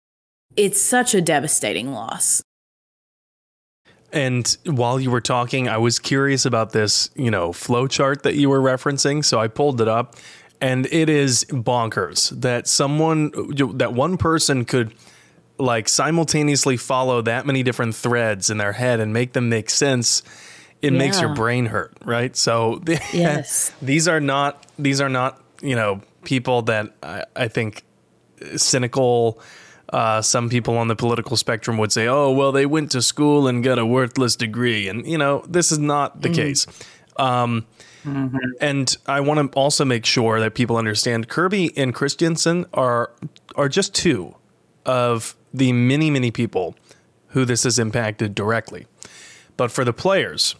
it's 0.56 0.80
such 0.80 1.14
a 1.14 1.20
devastating 1.20 1.92
loss. 1.92 2.42
And 4.12 4.56
while 4.66 4.98
you 4.98 5.10
were 5.10 5.20
talking, 5.20 5.68
I 5.68 5.78
was 5.78 5.98
curious 5.98 6.44
about 6.44 6.72
this, 6.72 7.10
you 7.14 7.30
know, 7.30 7.52
flow 7.52 7.86
chart 7.86 8.24
that 8.24 8.34
you 8.34 8.48
were 8.50 8.60
referencing. 8.60 9.24
So 9.24 9.38
I 9.38 9.46
pulled 9.46 9.80
it 9.80 9.86
up, 9.86 10.16
and 10.60 10.86
it 10.86 11.08
is 11.08 11.44
bonkers 11.44 12.30
that 12.40 12.66
someone, 12.66 13.30
that 13.78 13.92
one 13.92 14.16
person 14.16 14.64
could 14.64 14.94
like 15.58 15.88
simultaneously 15.88 16.76
follow 16.76 17.22
that 17.22 17.46
many 17.46 17.62
different 17.62 17.94
threads 17.94 18.50
in 18.50 18.58
their 18.58 18.72
head 18.72 18.98
and 18.98 19.12
make 19.12 19.34
them 19.34 19.48
make 19.48 19.70
sense, 19.70 20.22
it 20.82 20.92
makes 20.92 21.20
your 21.20 21.34
brain 21.34 21.66
hurt, 21.66 21.92
right? 22.04 22.34
So 22.34 22.82
Yes. 23.12 23.70
these 23.82 24.08
are 24.08 24.20
not 24.20 24.66
these 24.78 25.00
are 25.02 25.10
not 25.10 25.40
you 25.60 25.76
know 25.76 26.00
people 26.24 26.62
that 26.62 26.94
I, 27.02 27.24
I 27.36 27.48
think 27.48 27.84
cynical. 28.56 29.40
Uh, 29.92 30.22
some 30.22 30.48
people 30.48 30.79
on 30.79 30.88
the 30.88 30.94
political 30.96 31.37
spectrum 31.37 31.76
would 31.79 31.90
say, 31.92 32.07
"Oh, 32.07 32.31
well, 32.31 32.53
they 32.53 32.64
went 32.66 32.92
to 32.92 33.03
school 33.03 33.48
and 33.48 33.62
got 33.64 33.79
a 33.79 33.85
worthless 33.85 34.37
degree," 34.37 34.88
and 34.88 35.07
you 35.07 35.18
know 35.18 35.44
this 35.48 35.72
is 35.72 35.79
not 35.79 36.22
the 36.22 36.29
case. 36.31 36.66
Um, 37.16 37.66
And 38.61 38.96
I 39.07 39.20
want 39.20 39.53
to 39.53 39.59
also 39.59 39.85
make 39.85 40.07
sure 40.07 40.40
that 40.40 40.55
people 40.55 40.76
understand 40.76 41.29
Kirby 41.29 41.76
and 41.76 41.94
Kristjanson 41.94 42.64
are 42.72 43.11
are 43.57 43.68
just 43.68 43.94
two 43.94 44.37
of 44.87 45.37
the 45.53 45.72
many 45.72 46.11
many 46.11 46.31
people 46.31 46.76
who 47.29 47.44
this 47.44 47.64
has 47.64 47.79
impacted 47.79 48.35
directly. 48.35 48.87
But 49.57 49.70
for 49.70 49.85
the 49.85 49.92
players, 49.92 50.55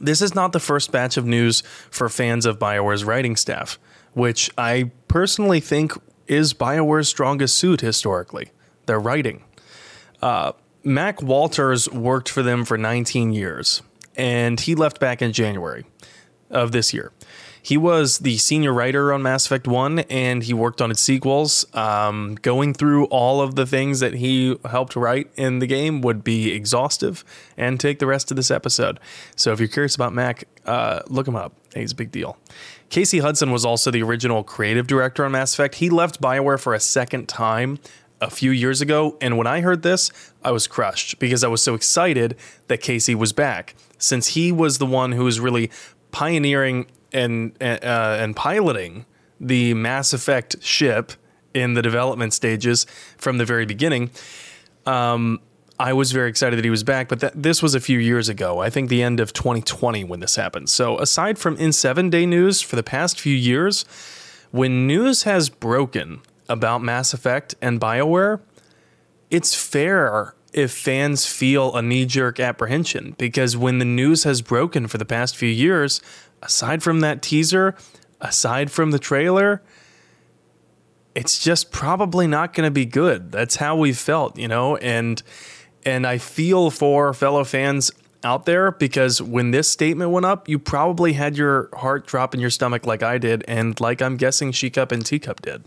this 0.00 0.22
is 0.22 0.34
not 0.34 0.52
the 0.52 0.60
first 0.60 0.90
batch 0.92 1.16
of 1.16 1.26
news 1.26 1.62
for 1.90 2.08
fans 2.08 2.46
of 2.46 2.58
BioWare's 2.58 3.04
writing 3.04 3.36
staff, 3.36 3.78
which 4.14 4.50
I 4.56 4.90
personally 5.08 5.60
think 5.60 5.92
is 6.28 6.52
BioWare's 6.54 7.08
strongest 7.08 7.56
suit 7.56 7.80
historically 7.80 8.50
their 8.86 9.00
writing. 9.00 9.42
Uh, 10.22 10.52
Mac 10.84 11.20
Walters 11.20 11.90
worked 11.90 12.28
for 12.28 12.42
them 12.42 12.64
for 12.64 12.78
19 12.78 13.32
years, 13.32 13.82
and 14.16 14.60
he 14.60 14.74
left 14.74 15.00
back 15.00 15.20
in 15.20 15.32
January 15.32 15.84
of 16.50 16.72
this 16.72 16.94
year. 16.94 17.12
He 17.66 17.76
was 17.76 18.18
the 18.18 18.36
senior 18.36 18.72
writer 18.72 19.12
on 19.12 19.22
Mass 19.22 19.44
Effect 19.46 19.66
1 19.66 19.98
and 19.98 20.44
he 20.44 20.54
worked 20.54 20.80
on 20.80 20.92
its 20.92 21.00
sequels. 21.00 21.66
Um, 21.74 22.36
going 22.36 22.74
through 22.74 23.06
all 23.06 23.40
of 23.40 23.56
the 23.56 23.66
things 23.66 23.98
that 23.98 24.14
he 24.14 24.56
helped 24.70 24.94
write 24.94 25.32
in 25.34 25.58
the 25.58 25.66
game 25.66 26.00
would 26.02 26.22
be 26.22 26.52
exhaustive 26.52 27.24
and 27.56 27.80
take 27.80 27.98
the 27.98 28.06
rest 28.06 28.30
of 28.30 28.36
this 28.36 28.52
episode. 28.52 29.00
So 29.34 29.50
if 29.50 29.58
you're 29.58 29.68
curious 29.68 29.96
about 29.96 30.12
Mac, 30.12 30.44
uh, 30.64 31.00
look 31.08 31.26
him 31.26 31.34
up. 31.34 31.54
He's 31.74 31.90
a 31.90 31.96
big 31.96 32.12
deal. 32.12 32.38
Casey 32.88 33.18
Hudson 33.18 33.50
was 33.50 33.64
also 33.64 33.90
the 33.90 34.02
original 34.02 34.44
creative 34.44 34.86
director 34.86 35.24
on 35.24 35.32
Mass 35.32 35.54
Effect. 35.54 35.76
He 35.76 35.90
left 35.90 36.20
BioWare 36.20 36.60
for 36.60 36.74
a 36.74 36.80
second 36.80 37.28
time 37.28 37.78
a 38.20 38.30
few 38.30 38.50
years 38.50 38.80
ago. 38.80 39.16
And 39.20 39.36
when 39.36 39.46
I 39.46 39.60
heard 39.60 39.82
this, 39.82 40.10
I 40.42 40.50
was 40.50 40.66
crushed 40.66 41.18
because 41.18 41.44
I 41.44 41.48
was 41.48 41.62
so 41.62 41.74
excited 41.74 42.36
that 42.68 42.80
Casey 42.80 43.14
was 43.14 43.32
back, 43.32 43.74
since 43.98 44.28
he 44.28 44.52
was 44.52 44.78
the 44.78 44.86
one 44.86 45.12
who 45.12 45.24
was 45.24 45.40
really 45.40 45.70
pioneering 46.12 46.86
and 47.12 47.52
uh, 47.60 48.18
and 48.20 48.34
piloting 48.34 49.04
the 49.40 49.74
Mass 49.74 50.12
Effect 50.12 50.62
ship 50.62 51.12
in 51.54 51.74
the 51.74 51.82
development 51.82 52.32
stages 52.32 52.86
from 53.16 53.38
the 53.38 53.44
very 53.44 53.66
beginning. 53.66 54.10
Um, 54.84 55.40
I 55.78 55.92
was 55.92 56.12
very 56.12 56.30
excited 56.30 56.56
that 56.56 56.64
he 56.64 56.70
was 56.70 56.84
back, 56.84 57.08
but 57.08 57.20
that, 57.20 57.42
this 57.42 57.62
was 57.62 57.74
a 57.74 57.80
few 57.80 57.98
years 57.98 58.28
ago. 58.28 58.60
I 58.60 58.70
think 58.70 58.88
the 58.88 59.02
end 59.02 59.20
of 59.20 59.32
2020 59.32 60.04
when 60.04 60.20
this 60.20 60.36
happened. 60.36 60.70
So 60.70 60.98
aside 60.98 61.38
from 61.38 61.56
N7 61.58 62.10
Day 62.10 62.24
news 62.24 62.62
for 62.62 62.76
the 62.76 62.82
past 62.82 63.20
few 63.20 63.34
years, 63.34 63.84
when 64.50 64.86
news 64.86 65.24
has 65.24 65.50
broken 65.50 66.20
about 66.48 66.82
Mass 66.82 67.12
Effect 67.12 67.54
and 67.60 67.80
BioWare, 67.80 68.40
it's 69.30 69.54
fair 69.54 70.34
if 70.52 70.72
fans 70.72 71.26
feel 71.26 71.76
a 71.76 71.82
knee 71.82 72.06
jerk 72.06 72.40
apprehension 72.40 73.14
because 73.18 73.56
when 73.56 73.78
the 73.78 73.84
news 73.84 74.24
has 74.24 74.40
broken 74.40 74.86
for 74.86 74.96
the 74.96 75.04
past 75.04 75.36
few 75.36 75.50
years, 75.50 76.00
aside 76.40 76.82
from 76.82 77.00
that 77.00 77.20
teaser, 77.20 77.74
aside 78.22 78.70
from 78.70 78.92
the 78.92 78.98
trailer, 78.98 79.62
it's 81.14 81.38
just 81.38 81.70
probably 81.70 82.26
not 82.26 82.54
going 82.54 82.66
to 82.66 82.70
be 82.70 82.86
good. 82.86 83.32
That's 83.32 83.56
how 83.56 83.76
we 83.76 83.92
felt, 83.92 84.38
you 84.38 84.48
know, 84.48 84.76
and 84.76 85.22
and 85.86 86.06
I 86.06 86.18
feel 86.18 86.70
for 86.70 87.14
fellow 87.14 87.44
fans 87.44 87.90
out 88.24 88.44
there 88.44 88.72
because 88.72 89.22
when 89.22 89.52
this 89.52 89.68
statement 89.68 90.10
went 90.10 90.26
up, 90.26 90.48
you 90.48 90.58
probably 90.58 91.12
had 91.12 91.36
your 91.36 91.70
heart 91.74 92.06
drop 92.06 92.34
in 92.34 92.40
your 92.40 92.50
stomach 92.50 92.84
like 92.84 93.02
I 93.02 93.18
did, 93.18 93.44
and 93.46 93.78
like 93.80 94.02
I'm 94.02 94.16
guessing 94.16 94.52
She 94.52 94.68
Cup 94.68 94.92
and 94.92 95.06
Teacup 95.06 95.40
did. 95.40 95.64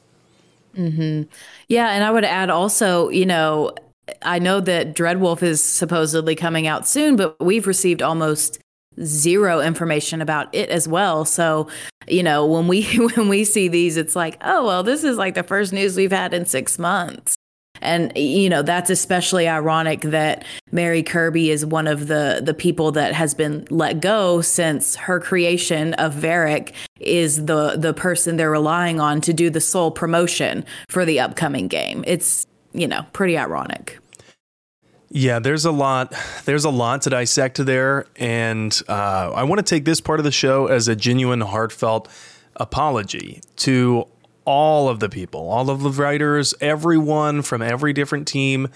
Hmm. 0.75 1.23
Yeah, 1.67 1.89
and 1.89 2.03
I 2.03 2.11
would 2.11 2.25
add 2.25 2.49
also, 2.49 3.09
you 3.09 3.25
know, 3.25 3.73
I 4.21 4.39
know 4.39 4.59
that 4.59 4.93
Dreadwolf 4.93 5.41
is 5.41 5.63
supposedly 5.63 6.35
coming 6.35 6.67
out 6.67 6.87
soon, 6.87 7.15
but 7.15 7.39
we've 7.39 7.65
received 7.65 8.01
almost 8.01 8.59
zero 9.03 9.61
information 9.61 10.21
about 10.21 10.53
it 10.53 10.69
as 10.69 10.87
well. 10.87 11.25
So, 11.25 11.69
you 12.07 12.23
know, 12.23 12.45
when 12.45 12.67
we 12.67 12.83
when 13.15 13.29
we 13.29 13.45
see 13.45 13.69
these, 13.69 13.95
it's 13.95 14.15
like, 14.15 14.37
oh 14.41 14.65
well, 14.65 14.83
this 14.83 15.05
is 15.05 15.17
like 15.17 15.35
the 15.35 15.43
first 15.43 15.71
news 15.71 15.95
we've 15.95 16.11
had 16.11 16.33
in 16.33 16.45
six 16.45 16.77
months. 16.77 17.38
And 17.81 18.11
you 18.15 18.49
know 18.49 18.61
that's 18.61 18.89
especially 18.89 19.47
ironic 19.47 20.01
that 20.01 20.43
Mary 20.71 21.03
Kirby 21.03 21.51
is 21.51 21.65
one 21.65 21.87
of 21.87 22.07
the 22.07 22.41
the 22.43 22.53
people 22.53 22.91
that 22.93 23.13
has 23.13 23.33
been 23.33 23.65
let 23.69 24.01
go 24.01 24.41
since 24.41 24.95
her 24.95 25.19
creation 25.19 25.93
of 25.95 26.13
Varric 26.13 26.73
is 26.99 27.45
the 27.45 27.75
the 27.77 27.93
person 27.93 28.37
they're 28.37 28.51
relying 28.51 28.99
on 28.99 29.21
to 29.21 29.33
do 29.33 29.49
the 29.49 29.61
sole 29.61 29.91
promotion 29.91 30.65
for 30.89 31.05
the 31.05 31.19
upcoming 31.19 31.67
game. 31.67 32.03
It's 32.07 32.45
you 32.73 32.87
know 32.87 33.05
pretty 33.13 33.37
ironic. 33.37 33.99
Yeah, 35.11 35.39
there's 35.39 35.65
a 35.65 35.71
lot. 35.71 36.13
There's 36.45 36.65
a 36.65 36.69
lot 36.69 37.01
to 37.03 37.09
dissect 37.09 37.57
there, 37.65 38.05
and 38.15 38.79
uh, 38.87 39.31
I 39.33 39.43
want 39.43 39.57
to 39.59 39.63
take 39.63 39.85
this 39.85 40.01
part 40.01 40.19
of 40.19 40.23
the 40.23 40.31
show 40.31 40.67
as 40.67 40.87
a 40.87 40.95
genuine, 40.95 41.41
heartfelt 41.41 42.07
apology 42.55 43.41
to 43.57 44.05
all 44.49 44.89
of 44.89 44.99
the 44.99 45.09
people, 45.09 45.47
all 45.47 45.69
of 45.69 45.83
the 45.83 45.91
writers, 45.91 46.55
everyone 46.59 47.43
from 47.43 47.61
every 47.61 47.93
different 47.93 48.27
team 48.27 48.67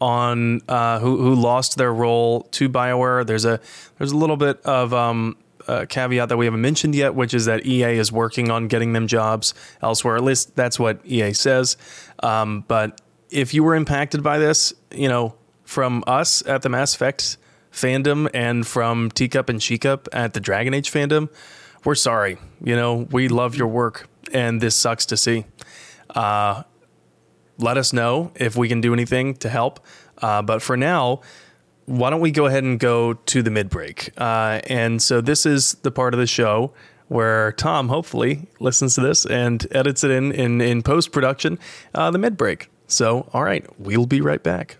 on 0.00 0.60
uh, 0.68 0.98
who 0.98 1.18
who 1.18 1.36
lost 1.36 1.76
their 1.76 1.94
role 1.94 2.42
to 2.50 2.68
Bioware. 2.68 3.24
There's 3.24 3.44
a 3.44 3.60
there's 3.96 4.10
a 4.10 4.16
little 4.16 4.36
bit 4.36 4.60
of 4.62 4.92
um, 4.92 5.36
a 5.68 5.86
caveat 5.86 6.30
that 6.30 6.36
we 6.36 6.46
haven't 6.46 6.60
mentioned 6.60 6.96
yet, 6.96 7.14
which 7.14 7.32
is 7.32 7.44
that 7.44 7.64
EA 7.64 7.96
is 7.96 8.10
working 8.10 8.50
on 8.50 8.66
getting 8.66 8.92
them 8.92 9.06
jobs 9.06 9.54
elsewhere. 9.80 10.16
At 10.16 10.24
least 10.24 10.56
that's 10.56 10.80
what 10.80 11.00
EA 11.06 11.32
says. 11.32 11.76
Um, 12.24 12.64
but 12.66 13.00
if 13.30 13.54
you 13.54 13.62
were 13.62 13.76
impacted 13.76 14.24
by 14.24 14.38
this, 14.38 14.74
you 14.90 15.08
know, 15.08 15.36
from 15.62 16.02
us 16.08 16.44
at 16.44 16.62
the 16.62 16.68
Mass 16.68 16.96
Effect 16.96 17.36
fandom 17.72 18.28
and 18.34 18.66
from 18.66 19.12
Teacup 19.12 19.48
and 19.48 19.60
Shecup 19.60 20.08
at 20.12 20.34
the 20.34 20.40
Dragon 20.40 20.74
Age 20.74 20.90
fandom, 20.90 21.28
we're 21.84 21.94
sorry. 21.94 22.36
You 22.64 22.74
know, 22.74 23.06
we 23.12 23.28
love 23.28 23.54
your 23.54 23.68
work, 23.68 24.08
and 24.32 24.60
this 24.60 24.76
sucks 24.76 25.06
to 25.06 25.16
see. 25.16 25.44
Uh, 26.10 26.62
let 27.58 27.76
us 27.76 27.92
know 27.92 28.32
if 28.34 28.56
we 28.56 28.68
can 28.68 28.80
do 28.80 28.92
anything 28.92 29.34
to 29.36 29.48
help. 29.48 29.80
Uh, 30.18 30.42
but 30.42 30.62
for 30.62 30.76
now, 30.76 31.20
why 31.86 32.10
don't 32.10 32.20
we 32.20 32.30
go 32.30 32.46
ahead 32.46 32.64
and 32.64 32.78
go 32.78 33.14
to 33.14 33.42
the 33.42 33.50
mid 33.50 33.68
break? 33.68 34.10
Uh, 34.16 34.60
and 34.66 35.02
so 35.02 35.20
this 35.20 35.44
is 35.46 35.74
the 35.82 35.90
part 35.90 36.14
of 36.14 36.20
the 36.20 36.26
show 36.26 36.72
where 37.08 37.52
Tom 37.52 37.88
hopefully 37.88 38.48
listens 38.60 38.94
to 38.94 39.00
this 39.00 39.26
and 39.26 39.66
edits 39.72 40.04
it 40.04 40.10
in 40.10 40.30
in, 40.32 40.60
in 40.60 40.82
post 40.82 41.10
production, 41.10 41.58
uh, 41.94 42.10
the 42.10 42.18
mid 42.18 42.36
break. 42.36 42.70
So, 42.86 43.28
all 43.32 43.44
right, 43.44 43.64
we'll 43.78 44.06
be 44.06 44.20
right 44.20 44.42
back. 44.42 44.78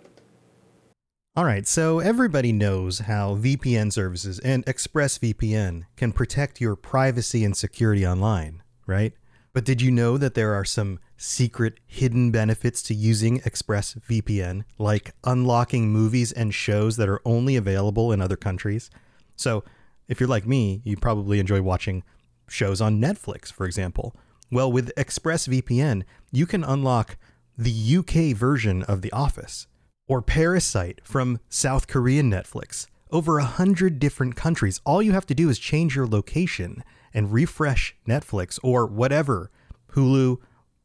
All 1.36 1.44
right, 1.44 1.66
so 1.66 2.00
everybody 2.00 2.52
knows 2.52 3.00
how 3.00 3.36
VPN 3.36 3.92
services 3.92 4.40
and 4.40 4.66
ExpressVPN 4.66 5.84
can 5.96 6.12
protect 6.12 6.60
your 6.60 6.74
privacy 6.74 7.44
and 7.44 7.56
security 7.56 8.04
online, 8.04 8.62
right? 8.86 9.12
But 9.52 9.64
did 9.64 9.82
you 9.82 9.90
know 9.90 10.16
that 10.16 10.34
there 10.34 10.54
are 10.54 10.64
some 10.64 11.00
secret 11.16 11.80
hidden 11.86 12.30
benefits 12.30 12.82
to 12.84 12.94
using 12.94 13.40
ExpressVPN, 13.40 14.64
like 14.78 15.12
unlocking 15.24 15.90
movies 15.90 16.30
and 16.30 16.54
shows 16.54 16.96
that 16.96 17.08
are 17.08 17.20
only 17.24 17.56
available 17.56 18.12
in 18.12 18.20
other 18.20 18.36
countries? 18.36 18.90
So, 19.34 19.64
if 20.08 20.20
you're 20.20 20.28
like 20.28 20.46
me, 20.46 20.82
you 20.84 20.96
probably 20.96 21.40
enjoy 21.40 21.62
watching 21.62 22.02
shows 22.48 22.80
on 22.80 23.00
Netflix, 23.00 23.52
for 23.52 23.66
example. 23.66 24.14
Well, 24.50 24.70
with 24.70 24.94
ExpressVPN, 24.96 26.02
you 26.32 26.46
can 26.46 26.64
unlock 26.64 27.16
the 27.56 27.96
UK 27.98 28.36
version 28.36 28.82
of 28.84 29.02
The 29.02 29.12
Office 29.12 29.66
or 30.08 30.22
Parasite 30.22 31.00
from 31.04 31.38
South 31.48 31.86
Korean 31.86 32.30
Netflix. 32.30 32.86
Over 33.12 33.38
a 33.38 33.44
hundred 33.44 33.98
different 33.98 34.36
countries. 34.36 34.80
All 34.84 35.02
you 35.02 35.12
have 35.12 35.26
to 35.26 35.34
do 35.34 35.48
is 35.48 35.58
change 35.58 35.94
your 35.96 36.06
location 36.06 36.82
and 37.12 37.32
refresh 37.32 37.96
Netflix 38.06 38.58
or 38.62 38.86
whatever 38.86 39.50
Hulu, 39.92 40.38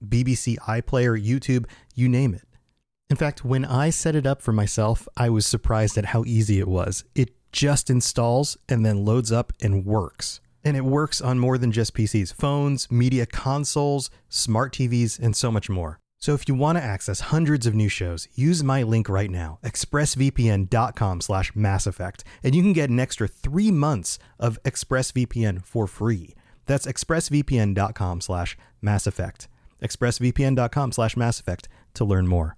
BBC 0.04 0.58
iPlayer, 0.60 1.22
YouTube, 1.24 1.66
you 1.94 2.10
name 2.10 2.34
it. 2.34 2.48
In 3.10 3.16
fact, 3.16 3.46
when 3.46 3.66
I 3.66 3.92
set 3.92 4.16
it 4.16 4.26
up 4.26 4.42
for 4.42 4.52
myself, 4.52 5.08
I 5.16 5.30
was 5.30 5.46
surprised 5.46 5.98
at 5.98 6.06
how 6.06 6.24
easy 6.26 6.60
it 6.60 6.68
was. 6.68 7.04
It 7.14 7.36
just 7.52 7.90
installs 7.90 8.58
and 8.68 8.86
then 8.86 9.06
loads 9.06 9.32
up 9.32 9.54
and 9.62 9.86
works. 9.86 10.42
And 10.64 10.76
it 10.76 10.84
works 10.84 11.22
on 11.22 11.38
more 11.38 11.60
than 11.60 11.72
just 11.72 11.94
PCs, 11.94 12.34
phones, 12.34 12.90
media 12.90 13.28
consoles, 13.28 14.10
smart 14.30 14.74
TVs, 14.74 15.20
and 15.20 15.36
so 15.36 15.52
much 15.52 15.70
more. 15.70 16.00
So 16.26 16.34
if 16.34 16.50
you 16.50 16.56
want 16.56 16.80
to 16.80 16.84
access 16.84 17.20
hundreds 17.20 17.68
of 17.68 17.76
new 17.76 17.88
shows, 17.88 18.28
use 18.34 18.64
my 18.64 18.82
link 18.82 19.08
right 19.08 19.30
now, 19.30 19.60
expressvpn.com 19.64 21.22
slash 21.22 21.56
Mass 21.56 21.86
Effect, 21.86 22.24
and 22.42 22.56
you 22.56 22.64
can 22.64 22.74
get 22.74 22.90
an 22.90 23.00
extra 23.00 23.28
three 23.28 23.70
months 23.70 24.18
of 24.40 24.58
ExpressVPN 24.64 25.64
for 25.64 25.86
free. 25.86 26.34
That's 26.66 26.88
expressvpn.com 26.88 28.22
slash 28.22 28.58
Mass 28.82 29.06
Effect. 29.06 29.48
expressvpn.com 29.84 30.94
slash 30.94 31.16
Mass 31.16 31.40
Effect 31.40 31.70
to 31.94 32.04
learn 32.04 32.28
more. 32.28 32.58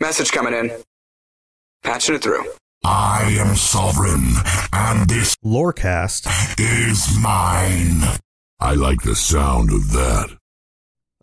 Message 0.00 0.30
coming 0.30 0.54
in. 0.54 0.70
Patching 1.82 2.14
it 2.14 2.22
through. 2.22 2.44
I 2.84 3.36
am 3.40 3.56
sovereign, 3.56 4.32
and 4.72 5.10
this 5.10 5.34
Lorecast. 5.44 6.28
is 6.60 7.18
mine. 7.20 8.20
I 8.60 8.74
like 8.74 9.02
the 9.02 9.16
sound 9.16 9.72
of 9.72 9.90
that. 9.90 10.38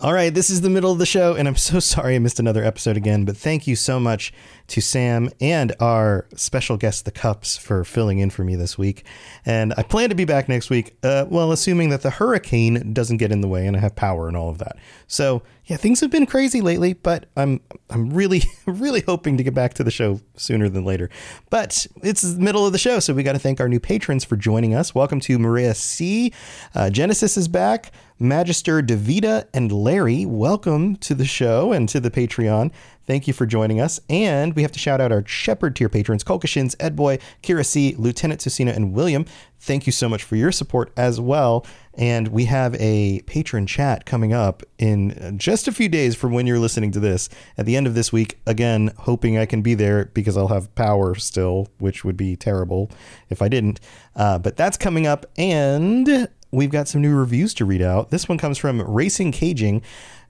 All 0.01 0.11
right, 0.11 0.33
this 0.33 0.49
is 0.49 0.59
the 0.59 0.69
middle 0.69 0.91
of 0.91 0.97
the 0.99 1.05
show, 1.05 1.35
and 1.35 1.47
I'm 1.47 1.55
so 1.55 1.79
sorry 1.79 2.15
I 2.15 2.19
missed 2.19 2.37
another 2.37 2.65
episode 2.65 2.97
again, 2.97 3.23
but 3.23 3.37
thank 3.37 3.65
you 3.65 3.77
so 3.77 3.97
much 3.97 4.33
to 4.67 4.81
Sam 4.81 5.29
and 5.39 5.73
our 5.79 6.27
special 6.35 6.75
guest, 6.75 7.05
The 7.05 7.11
Cups, 7.11 7.55
for 7.57 7.85
filling 7.85 8.19
in 8.19 8.29
for 8.29 8.43
me 8.43 8.57
this 8.57 8.77
week. 8.77 9.05
And 9.45 9.73
I 9.77 9.83
plan 9.83 10.09
to 10.09 10.15
be 10.15 10.25
back 10.25 10.49
next 10.49 10.69
week, 10.69 10.97
uh, 11.01 11.27
well, 11.29 11.53
assuming 11.53 11.91
that 11.91 12.01
the 12.01 12.09
hurricane 12.09 12.91
doesn't 12.91 13.17
get 13.17 13.31
in 13.31 13.39
the 13.39 13.47
way 13.47 13.65
and 13.67 13.77
I 13.77 13.79
have 13.79 13.95
power 13.95 14.27
and 14.27 14.35
all 14.35 14.49
of 14.49 14.57
that. 14.57 14.75
So, 15.07 15.43
yeah, 15.65 15.77
things 15.77 15.99
have 16.01 16.11
been 16.11 16.27
crazy 16.27 16.61
lately, 16.61 16.93
but 16.93 17.25
I'm 17.35 17.59
I'm 17.89 18.11
really 18.11 18.43
really 18.67 19.01
hoping 19.01 19.35
to 19.37 19.43
get 19.43 19.55
back 19.55 19.73
to 19.75 19.83
the 19.83 19.89
show 19.89 20.21
sooner 20.35 20.69
than 20.69 20.85
later. 20.85 21.09
But 21.49 21.87
it's 22.03 22.21
the 22.21 22.39
middle 22.39 22.67
of 22.67 22.71
the 22.71 22.77
show, 22.77 22.99
so 22.99 23.15
we 23.15 23.23
got 23.23 23.33
to 23.33 23.39
thank 23.39 23.59
our 23.59 23.67
new 23.67 23.79
patrons 23.79 24.23
for 24.23 24.35
joining 24.35 24.75
us. 24.75 24.93
Welcome 24.93 25.19
to 25.21 25.39
Maria 25.39 25.73
C. 25.73 26.31
Uh, 26.75 26.91
Genesis 26.91 27.35
is 27.35 27.47
back. 27.47 27.91
Magister 28.19 28.81
Davida 28.81 29.45
and 29.53 29.71
Larry, 29.71 30.25
welcome 30.25 30.95
to 30.97 31.13
the 31.13 31.25
show 31.25 31.73
and 31.73 31.89
to 31.89 31.99
the 31.99 32.11
Patreon. 32.11 32.71
Thank 33.07 33.27
you 33.27 33.33
for 33.33 33.45
joining 33.45 33.79
us. 33.79 33.99
And 34.09 34.55
we 34.55 34.63
have 34.63 34.71
to 34.71 34.79
shout 34.79 34.99
out 34.99 35.11
our 35.11 35.25
Shepard 35.27 35.75
tier 35.75 35.89
patrons, 35.89 36.23
Kolkashins, 36.23 36.75
Edboy, 36.77 37.21
Kira 37.43 37.65
C, 37.65 37.95
Lieutenant 37.97 38.41
Susina, 38.41 38.75
and 38.75 38.93
William. 38.93 39.25
Thank 39.59 39.85
you 39.85 39.91
so 39.91 40.09
much 40.09 40.23
for 40.23 40.35
your 40.35 40.51
support 40.51 40.91
as 40.97 41.19
well. 41.19 41.65
And 41.93 42.27
we 42.29 42.45
have 42.45 42.75
a 42.75 43.21
patron 43.21 43.67
chat 43.67 44.05
coming 44.05 44.33
up 44.33 44.63
in 44.77 45.37
just 45.37 45.67
a 45.67 45.71
few 45.71 45.87
days 45.87 46.15
from 46.15 46.33
when 46.33 46.45
you're 46.45 46.59
listening 46.59 46.91
to 46.91 46.99
this. 46.99 47.29
At 47.57 47.65
the 47.65 47.75
end 47.75 47.87
of 47.87 47.93
this 47.93 48.11
week, 48.11 48.39
again, 48.45 48.91
hoping 48.99 49.37
I 49.37 49.45
can 49.45 49.61
be 49.61 49.75
there 49.75 50.05
because 50.13 50.35
I'll 50.35 50.49
have 50.49 50.73
power 50.75 51.15
still, 51.15 51.67
which 51.77 52.03
would 52.03 52.17
be 52.17 52.35
terrible 52.35 52.91
if 53.29 53.41
I 53.41 53.47
didn't. 53.47 53.79
Uh, 54.15 54.39
but 54.39 54.57
that's 54.57 54.77
coming 54.77 55.07
up. 55.07 55.25
And 55.37 56.27
we've 56.51 56.71
got 56.71 56.87
some 56.87 57.01
new 57.01 57.15
reviews 57.15 57.53
to 57.55 57.65
read 57.65 57.81
out. 57.81 58.09
This 58.09 58.27
one 58.27 58.37
comes 58.37 58.57
from 58.57 58.81
Racing 58.81 59.31
Caging. 59.31 59.81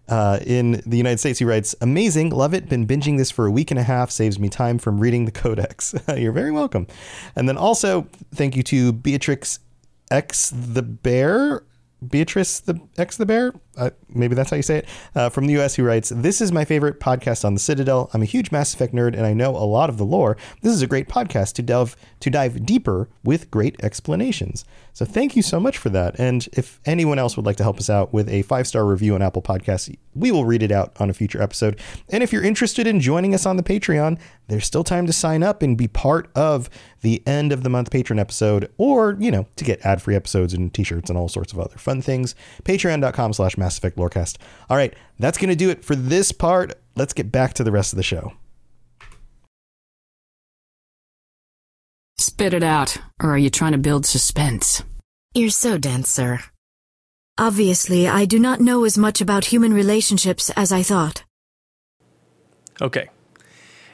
Uh, 0.07 0.39
in 0.45 0.83
the 0.85 0.97
United 0.97 1.19
States, 1.19 1.39
he 1.39 1.45
writes, 1.45 1.75
Amazing, 1.81 2.29
love 2.29 2.53
it, 2.53 2.69
been 2.69 2.85
binging 2.85 3.17
this 3.17 3.31
for 3.31 3.45
a 3.45 3.51
week 3.51 3.71
and 3.71 3.79
a 3.79 3.83
half, 3.83 4.11
saves 4.11 4.37
me 4.37 4.49
time 4.49 4.77
from 4.77 4.99
reading 4.99 5.25
the 5.25 5.31
codex. 5.31 5.95
You're 6.15 6.31
very 6.31 6.51
welcome. 6.51 6.87
And 7.35 7.49
then 7.49 7.57
also, 7.57 8.07
thank 8.33 8.55
you 8.55 8.63
to 8.63 8.93
Beatrix 8.93 9.59
X 10.11 10.51
the 10.55 10.83
Bear. 10.83 11.63
Beatrice 12.05 12.59
the 12.59 12.79
X 12.97 13.17
the 13.17 13.25
Bear, 13.25 13.53
uh, 13.77 13.89
maybe 14.09 14.35
that's 14.35 14.49
how 14.49 14.55
you 14.57 14.63
say 14.63 14.79
it, 14.79 14.87
uh, 15.15 15.29
from 15.29 15.47
the 15.47 15.59
US, 15.61 15.75
who 15.75 15.83
writes, 15.83 16.09
This 16.15 16.41
is 16.41 16.51
my 16.51 16.65
favorite 16.65 16.99
podcast 16.99 17.45
on 17.45 17.53
the 17.53 17.59
Citadel. 17.59 18.09
I'm 18.13 18.21
a 18.21 18.25
huge 18.25 18.51
Mass 18.51 18.73
Effect 18.73 18.93
nerd 18.93 19.15
and 19.15 19.25
I 19.25 19.33
know 19.33 19.51
a 19.51 19.65
lot 19.65 19.89
of 19.89 19.97
the 19.97 20.05
lore. 20.05 20.37
This 20.61 20.73
is 20.73 20.81
a 20.81 20.87
great 20.87 21.07
podcast 21.07 21.53
to 21.53 21.61
delve 21.61 21.95
to 22.19 22.29
dive 22.29 22.65
deeper 22.65 23.09
with 23.23 23.51
great 23.51 23.75
explanations. 23.83 24.65
So 24.93 25.03
thank 25.03 25.35
you 25.35 25.41
so 25.41 25.59
much 25.59 25.77
for 25.77 25.89
that. 25.89 26.17
And 26.17 26.47
if 26.53 26.79
anyone 26.85 27.19
else 27.19 27.35
would 27.35 27.45
like 27.45 27.57
to 27.57 27.63
help 27.63 27.79
us 27.79 27.89
out 27.89 28.13
with 28.13 28.29
a 28.29 28.43
five 28.43 28.65
star 28.65 28.85
review 28.85 29.13
on 29.13 29.21
Apple 29.21 29.41
Podcasts, 29.41 29.93
we 30.13 30.31
will 30.31 30.45
read 30.45 30.63
it 30.63 30.71
out 30.71 30.93
on 30.99 31.09
a 31.09 31.13
future 31.13 31.41
episode. 31.41 31.79
And 32.09 32.23
if 32.23 32.31
you're 32.31 32.43
interested 32.43 32.87
in 32.87 33.01
joining 33.01 33.33
us 33.35 33.45
on 33.45 33.57
the 33.57 33.63
Patreon, 33.63 34.17
there's 34.47 34.65
still 34.65 34.83
time 34.83 35.05
to 35.07 35.13
sign 35.13 35.43
up 35.43 35.61
and 35.61 35.77
be 35.77 35.87
part 35.87 36.29
of 36.35 36.69
the 37.01 37.21
end 37.27 37.51
of 37.51 37.63
the 37.63 37.69
month 37.69 37.91
patron 37.91 38.19
episode, 38.19 38.71
or 38.77 39.17
you 39.19 39.31
know, 39.31 39.45
to 39.57 39.63
get 39.63 39.85
ad 39.85 40.01
free 40.01 40.15
episodes 40.15 40.53
and 40.53 40.73
t-shirts 40.73 41.09
and 41.09 41.19
all 41.19 41.27
sorts 41.27 41.51
of 41.51 41.59
other 41.59 41.77
fun 41.77 42.01
things. 42.01 42.33
Patreon.com 42.63 43.33
slash 43.33 43.57
Mass 43.65 43.79
Effect 43.79 43.97
Lorecast. 43.97 44.37
All 44.69 44.77
right, 44.77 44.93
that's 45.17 45.39
gonna 45.39 45.55
do 45.55 45.71
it 45.71 45.83
for 45.83 45.95
this 45.95 46.31
part. 46.31 46.73
Let's 46.95 47.13
get 47.13 47.31
back 47.31 47.53
to 47.55 47.63
the 47.63 47.71
rest 47.71 47.93
of 47.93 47.97
the 47.97 48.03
show. 48.03 48.33
Spit 52.19 52.53
it 52.53 52.63
out, 52.63 52.97
or 53.21 53.31
are 53.31 53.37
you 53.37 53.49
trying 53.49 53.71
to 53.71 53.79
build 53.79 54.05
suspense? 54.05 54.83
You're 55.33 55.49
so 55.49 55.77
dense, 55.77 56.09
sir. 56.09 56.39
Obviously, 57.37 58.07
I 58.07 58.25
do 58.25 58.39
not 58.39 58.61
know 58.61 58.85
as 58.85 58.97
much 58.97 59.19
about 59.19 59.45
human 59.45 59.73
relationships 59.73 60.51
as 60.51 60.71
I 60.71 60.83
thought. 60.83 61.23
Okay. 62.81 63.09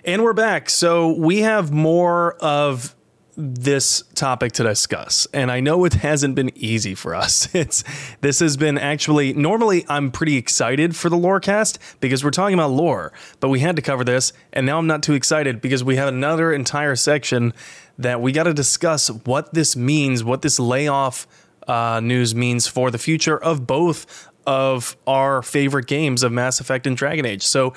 And 0.03 0.21
we're 0.23 0.33
back. 0.33 0.69
So 0.69 1.13
we 1.13 1.39
have 1.39 1.71
more 1.71 2.33
of 2.41 2.95
this 3.37 4.03
topic 4.13 4.51
to 4.53 4.63
discuss. 4.63 5.27
And 5.33 5.51
I 5.51 5.59
know 5.59 5.85
it 5.85 5.93
hasn't 5.93 6.35
been 6.35 6.51
easy 6.55 6.95
for 6.95 7.15
us. 7.15 7.47
It's 7.61 7.83
this 8.21 8.39
has 8.39 8.57
been 8.57 8.77
actually 8.77 9.33
normally 9.33 9.85
I'm 9.87 10.11
pretty 10.11 10.35
excited 10.35 10.95
for 10.95 11.09
the 11.09 11.15
lorecast 11.15 11.77
because 11.99 12.23
we're 12.23 12.31
talking 12.31 12.55
about 12.55 12.71
lore, 12.71 13.13
but 13.39 13.49
we 13.49 13.59
had 13.59 13.75
to 13.75 13.81
cover 13.81 14.03
this 14.03 14.33
and 14.51 14.65
now 14.65 14.79
I'm 14.79 14.87
not 14.87 15.03
too 15.03 15.13
excited 15.13 15.61
because 15.61 15.83
we 15.83 15.95
have 15.97 16.07
another 16.07 16.51
entire 16.51 16.95
section 16.95 17.53
that 17.97 18.21
we 18.21 18.31
got 18.31 18.43
to 18.43 18.53
discuss 18.53 19.09
what 19.09 19.53
this 19.53 19.75
means, 19.75 20.23
what 20.23 20.41
this 20.41 20.59
layoff 20.59 21.27
uh, 21.67 21.99
news 22.01 22.33
means 22.33 22.67
for 22.67 22.89
the 22.89 22.97
future 22.97 23.37
of 23.37 23.67
both 23.67 24.29
of 24.47 24.97
our 25.05 25.41
favorite 25.41 25.87
games 25.87 26.23
of 26.23 26.31
Mass 26.31 26.59
Effect 26.59 26.87
and 26.87 26.97
Dragon 26.97 27.25
Age. 27.25 27.43
So 27.43 27.73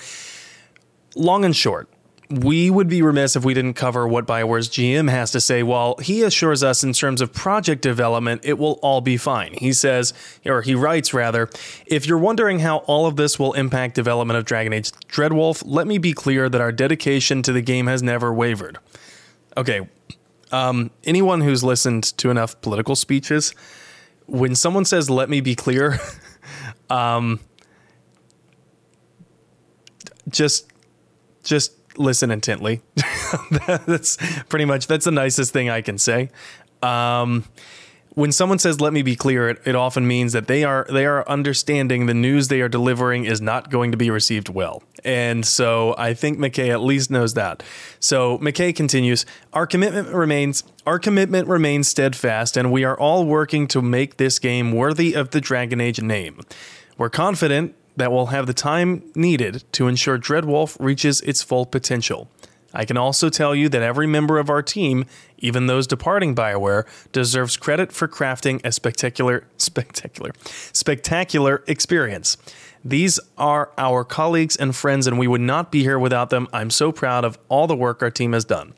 long 1.14 1.44
and 1.44 1.54
short, 1.54 1.88
we 2.30 2.70
would 2.70 2.88
be 2.88 3.02
remiss 3.02 3.36
if 3.36 3.44
we 3.44 3.54
didn't 3.54 3.74
cover 3.74 4.08
what 4.08 4.26
BioWare's 4.26 4.68
GM 4.68 5.10
has 5.10 5.30
to 5.32 5.40
say. 5.40 5.62
While 5.62 5.96
he 5.96 6.22
assures 6.22 6.62
us 6.62 6.82
in 6.82 6.92
terms 6.92 7.20
of 7.20 7.32
project 7.32 7.82
development, 7.82 8.40
it 8.44 8.58
will 8.58 8.78
all 8.82 9.00
be 9.00 9.16
fine. 9.16 9.54
He 9.54 9.72
says, 9.72 10.14
or 10.46 10.62
he 10.62 10.74
writes 10.74 11.12
rather, 11.12 11.50
if 11.86 12.06
you're 12.06 12.18
wondering 12.18 12.60
how 12.60 12.78
all 12.78 13.06
of 13.06 13.16
this 13.16 13.38
will 13.38 13.52
impact 13.52 13.94
development 13.94 14.38
of 14.38 14.44
Dragon 14.44 14.72
Age 14.72 14.90
Dreadwolf, 15.08 15.62
let 15.66 15.86
me 15.86 15.98
be 15.98 16.12
clear 16.12 16.48
that 16.48 16.60
our 16.60 16.72
dedication 16.72 17.42
to 17.42 17.52
the 17.52 17.62
game 17.62 17.86
has 17.86 18.02
never 18.02 18.32
wavered. 18.32 18.78
Okay, 19.56 19.86
um, 20.50 20.90
anyone 21.04 21.42
who's 21.42 21.62
listened 21.62 22.04
to 22.04 22.30
enough 22.30 22.60
political 22.62 22.96
speeches, 22.96 23.54
when 24.26 24.54
someone 24.54 24.84
says, 24.84 25.10
let 25.10 25.28
me 25.28 25.40
be 25.40 25.54
clear, 25.54 25.98
um, 26.90 27.40
just, 30.30 30.72
just 31.42 31.72
listen 31.96 32.30
intently. 32.30 32.82
that's 33.66 34.16
pretty 34.44 34.64
much 34.64 34.86
that's 34.86 35.04
the 35.04 35.10
nicest 35.10 35.52
thing 35.52 35.70
I 35.70 35.80
can 35.80 35.98
say. 35.98 36.30
Um, 36.82 37.44
when 38.14 38.30
someone 38.30 38.58
says 38.58 38.80
"let 38.80 38.92
me 38.92 39.02
be 39.02 39.16
clear," 39.16 39.48
it, 39.48 39.60
it 39.64 39.74
often 39.74 40.06
means 40.06 40.32
that 40.32 40.46
they 40.46 40.64
are 40.64 40.86
they 40.90 41.04
are 41.04 41.28
understanding 41.28 42.06
the 42.06 42.14
news 42.14 42.48
they 42.48 42.60
are 42.60 42.68
delivering 42.68 43.24
is 43.24 43.40
not 43.40 43.70
going 43.70 43.90
to 43.90 43.96
be 43.96 44.08
received 44.10 44.48
well, 44.48 44.82
and 45.04 45.44
so 45.44 45.94
I 45.98 46.14
think 46.14 46.38
McKay 46.38 46.70
at 46.70 46.80
least 46.80 47.10
knows 47.10 47.34
that. 47.34 47.62
So 47.98 48.38
McKay 48.38 48.74
continues: 48.74 49.26
"Our 49.52 49.66
commitment 49.66 50.08
remains 50.08 50.62
our 50.86 50.98
commitment 50.98 51.48
remains 51.48 51.88
steadfast, 51.88 52.56
and 52.56 52.70
we 52.70 52.84
are 52.84 52.98
all 52.98 53.26
working 53.26 53.66
to 53.68 53.82
make 53.82 54.16
this 54.16 54.38
game 54.38 54.72
worthy 54.72 55.14
of 55.14 55.30
the 55.30 55.40
Dragon 55.40 55.80
Age 55.80 56.00
name. 56.00 56.40
We're 56.96 57.10
confident 57.10 57.74
that 57.96 58.10
will 58.10 58.26
have 58.26 58.46
the 58.46 58.54
time 58.54 59.02
needed 59.14 59.64
to 59.72 59.88
ensure 59.88 60.18
Dreadwolf 60.18 60.76
reaches 60.80 61.20
its 61.22 61.42
full 61.42 61.66
potential. 61.66 62.28
I 62.76 62.84
can 62.84 62.96
also 62.96 63.28
tell 63.30 63.54
you 63.54 63.68
that 63.68 63.82
every 63.82 64.08
member 64.08 64.38
of 64.38 64.50
our 64.50 64.60
team, 64.60 65.06
even 65.38 65.68
those 65.68 65.86
departing 65.86 66.34
BioWare, 66.34 66.84
deserves 67.12 67.56
credit 67.56 67.92
for 67.92 68.08
crafting 68.08 68.60
a 68.64 68.72
spectacular, 68.72 69.46
spectacular, 69.56 70.32
spectacular 70.72 71.62
experience. 71.68 72.36
These 72.84 73.20
are 73.38 73.70
our 73.78 74.04
colleagues 74.04 74.56
and 74.56 74.74
friends, 74.74 75.06
and 75.06 75.18
we 75.18 75.28
would 75.28 75.40
not 75.40 75.70
be 75.70 75.82
here 75.82 75.98
without 75.98 76.30
them. 76.30 76.48
I'm 76.52 76.68
so 76.68 76.90
proud 76.90 77.24
of 77.24 77.38
all 77.48 77.68
the 77.68 77.76
work 77.76 78.02
our 78.02 78.10
team 78.10 78.32
has 78.32 78.44
done. 78.44 78.74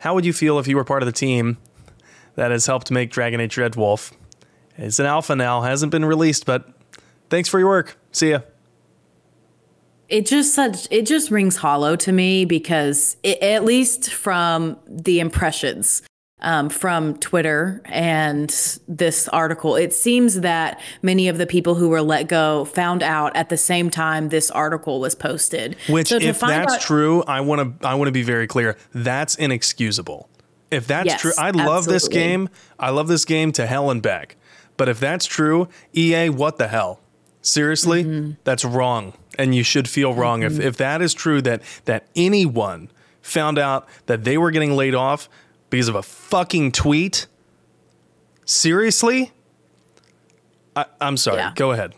How 0.00 0.14
would 0.14 0.24
you 0.24 0.32
feel 0.32 0.58
if 0.58 0.66
you 0.66 0.76
were 0.76 0.84
part 0.84 1.02
of 1.02 1.06
the 1.06 1.12
team 1.12 1.56
that 2.34 2.50
has 2.50 2.66
helped 2.66 2.90
make 2.90 3.10
Dragon 3.10 3.40
Age 3.40 3.54
Dreadwolf? 3.54 4.12
It's 4.76 4.98
an 4.98 5.06
alpha 5.06 5.36
now, 5.36 5.62
hasn't 5.62 5.92
been 5.92 6.04
released, 6.04 6.46
but 6.46 6.68
thanks 7.30 7.48
for 7.48 7.58
your 7.58 7.68
work. 7.68 7.98
See 8.12 8.30
ya. 8.30 8.40
It 10.08 10.24
just 10.26 10.54
such 10.54 10.88
it 10.90 11.06
just 11.06 11.30
rings 11.30 11.56
hollow 11.56 11.94
to 11.96 12.12
me 12.12 12.44
because 12.46 13.16
it, 13.22 13.42
at 13.42 13.64
least 13.64 14.10
from 14.12 14.78
the 14.86 15.20
impressions 15.20 16.02
um, 16.40 16.68
from 16.68 17.16
Twitter 17.18 17.82
and 17.84 18.48
this 18.86 19.28
article. 19.28 19.76
It 19.76 19.92
seems 19.92 20.40
that 20.40 20.80
many 21.02 21.28
of 21.28 21.36
the 21.38 21.46
people 21.46 21.74
who 21.74 21.88
were 21.88 22.02
let 22.02 22.28
go 22.28 22.64
found 22.64 23.02
out 23.02 23.36
at 23.36 23.48
the 23.48 23.56
same 23.56 23.90
time 23.90 24.28
this 24.28 24.50
article 24.50 25.00
was 25.00 25.14
posted. 25.14 25.76
Which, 25.88 26.08
So 26.08 26.16
if 26.16 26.40
that's 26.40 26.74
out- 26.74 26.80
true, 26.80 27.22
I 27.24 27.40
want 27.40 27.80
to 27.80 27.86
I 27.86 27.94
want 27.94 28.08
to 28.08 28.12
be 28.12 28.22
very 28.22 28.46
clear. 28.46 28.76
That's 28.94 29.34
inexcusable. 29.34 30.28
If 30.70 30.86
that's 30.86 31.06
Yes, 31.06 31.20
true, 31.20 31.32
I 31.38 31.50
love 31.50 31.86
this 31.86 32.08
game. 32.08 32.48
I 32.78 32.90
love 32.90 33.08
this 33.08 33.24
game 33.24 33.52
to 33.52 33.66
hell 33.66 33.90
and 33.90 34.02
back. 34.02 34.36
But 34.76 34.88
if 34.88 35.00
that's 35.00 35.24
true, 35.26 35.68
EA, 35.94 36.28
what 36.28 36.58
the 36.58 36.68
hell? 36.68 37.00
Seriously, 37.42 38.04
Mm-hmm. 38.04 38.30
that's 38.44 38.64
wrong, 38.64 39.12
and 39.38 39.54
you 39.54 39.62
should 39.62 39.88
feel 39.88 40.12
wrong 40.14 40.42
if 40.42 40.58
if 40.58 40.76
that 40.78 41.00
is 41.00 41.14
true. 41.14 41.40
That 41.40 41.62
that 41.84 42.06
anyone 42.16 42.90
found 43.22 43.58
out 43.58 43.88
that 44.06 44.24
they 44.24 44.36
were 44.36 44.50
getting 44.50 44.72
laid 44.76 44.94
off 44.94 45.28
because 45.70 45.88
of 45.88 45.94
a 45.94 46.02
fucking 46.02 46.72
tweet. 46.72 47.26
Seriously, 48.44 49.32
I, 50.74 50.86
I'm 51.00 51.16
sorry. 51.16 51.38
Yeah. 51.38 51.52
Go 51.54 51.72
ahead. 51.72 51.94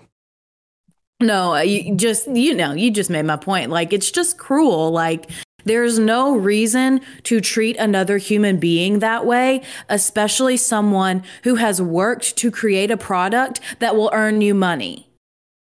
No, 1.20 1.57
you 1.57 1.95
just 1.97 2.28
you 2.28 2.55
know, 2.55 2.72
you 2.72 2.91
just 2.91 3.11
made 3.11 3.24
my 3.24 3.36
point. 3.36 3.70
Like 3.70 3.93
it's 3.93 4.11
just 4.11 4.38
cruel. 4.38 4.91
Like 4.91 5.30
there's 5.64 5.99
no 5.99 6.34
reason 6.36 7.01
to 7.24 7.41
treat 7.41 7.76
another 7.76 8.16
human 8.18 8.59
being 8.59 9.01
that 9.01 9.26
way, 9.26 9.62
especially 9.88 10.57
someone 10.57 11.22
who 11.45 11.57
has 11.57 11.80
worked 11.82 12.36
to 12.38 12.51
create 12.51 12.91
a 12.91 12.97
product 12.97 13.61
that 13.78 13.95
will 13.95 14.11
earn 14.14 14.41
you 14.41 14.55
money. 14.55 15.09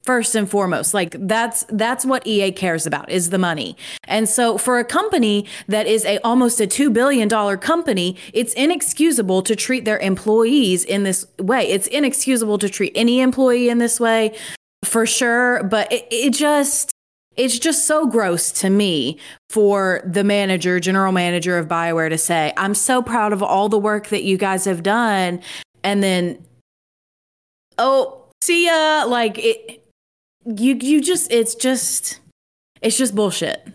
First 0.07 0.35
and 0.37 0.49
foremost, 0.49 0.95
like 0.95 1.17
that's 1.19 1.65
that's 1.69 2.07
what 2.07 2.27
EA 2.27 2.53
cares 2.53 2.87
about 2.87 3.11
is 3.11 3.31
the 3.31 3.39
money. 3.39 3.77
And 4.05 4.29
so 4.29 4.57
for 4.57 4.79
a 4.79 4.85
company 4.85 5.47
that 5.67 5.87
is 5.87 6.05
a 6.05 6.19
almost 6.19 6.61
a 6.61 6.67
2 6.67 6.91
billion 6.91 7.29
dollar 7.29 7.57
company, 7.57 8.17
it's 8.33 8.55
inexcusable 8.55 9.43
to 9.43 9.57
treat 9.57 9.85
their 9.85 9.99
employees 9.99 10.85
in 10.85 11.03
this 11.03 11.27
way. 11.39 11.69
It's 11.69 11.89
inexcusable 11.89 12.59
to 12.59 12.69
treat 12.69 12.93
any 12.95 13.21
employee 13.21 13.69
in 13.69 13.79
this 13.79 13.99
way 13.99 14.35
for 14.87 15.05
sure 15.05 15.63
but 15.65 15.91
it, 15.93 16.07
it 16.11 16.33
just 16.33 16.93
it's 17.37 17.59
just 17.59 17.87
so 17.87 18.07
gross 18.07 18.51
to 18.51 18.71
me 18.71 19.19
for 19.51 20.01
the 20.05 20.25
manager 20.25 20.79
general 20.79 21.13
manager 21.13 21.59
of 21.59 21.67
bioware 21.67 22.09
to 22.09 22.17
say 22.17 22.53
i'm 22.57 22.75
so 22.75 23.03
proud 23.03 23.33
of 23.33 23.43
all 23.43 23.69
the 23.69 23.79
work 23.79 24.09
that 24.09 24.23
you 24.23 24.39
guys 24.39 24.65
have 24.65 24.83
done 24.83 25.41
and 25.83 26.03
then 26.03 26.43
oh 27.79 28.25
see 28.43 28.67
ya 28.67 29.05
like 29.07 29.39
it 29.39 29.86
you 30.47 30.75
you 30.81 31.03
just 31.03 31.31
it's 31.33 31.55
just 31.55 32.21
it's 32.81 32.97
just 32.97 33.15
bullshit 33.15 33.67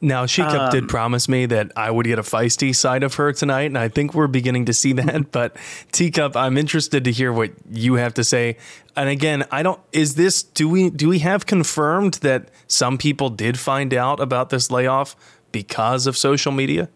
Now, 0.00 0.26
She 0.26 0.42
Cup 0.42 0.60
Um, 0.60 0.70
did 0.70 0.88
promise 0.88 1.28
me 1.28 1.46
that 1.46 1.72
I 1.74 1.90
would 1.90 2.06
get 2.06 2.20
a 2.20 2.22
feisty 2.22 2.72
side 2.72 3.02
of 3.02 3.14
her 3.14 3.32
tonight, 3.32 3.64
and 3.64 3.76
I 3.76 3.88
think 3.88 4.14
we're 4.14 4.28
beginning 4.28 4.66
to 4.66 4.72
see 4.72 4.92
that. 5.00 5.32
But 5.32 5.56
Teacup, 5.90 6.36
I'm 6.36 6.56
interested 6.56 7.02
to 7.04 7.10
hear 7.10 7.32
what 7.32 7.50
you 7.68 7.94
have 7.94 8.14
to 8.14 8.22
say. 8.22 8.58
And 8.94 9.08
again, 9.08 9.44
I 9.50 9.64
don't. 9.64 9.80
Is 9.92 10.14
this 10.14 10.42
do 10.44 10.68
we 10.68 10.90
do 10.90 11.08
we 11.08 11.18
have 11.20 11.46
confirmed 11.46 12.14
that 12.22 12.48
some 12.68 12.96
people 12.96 13.28
did 13.28 13.58
find 13.58 13.92
out 13.92 14.20
about 14.20 14.50
this 14.50 14.70
layoff 14.70 15.16
because 15.50 16.06
of 16.06 16.16
social 16.16 16.52
media? 16.52 16.88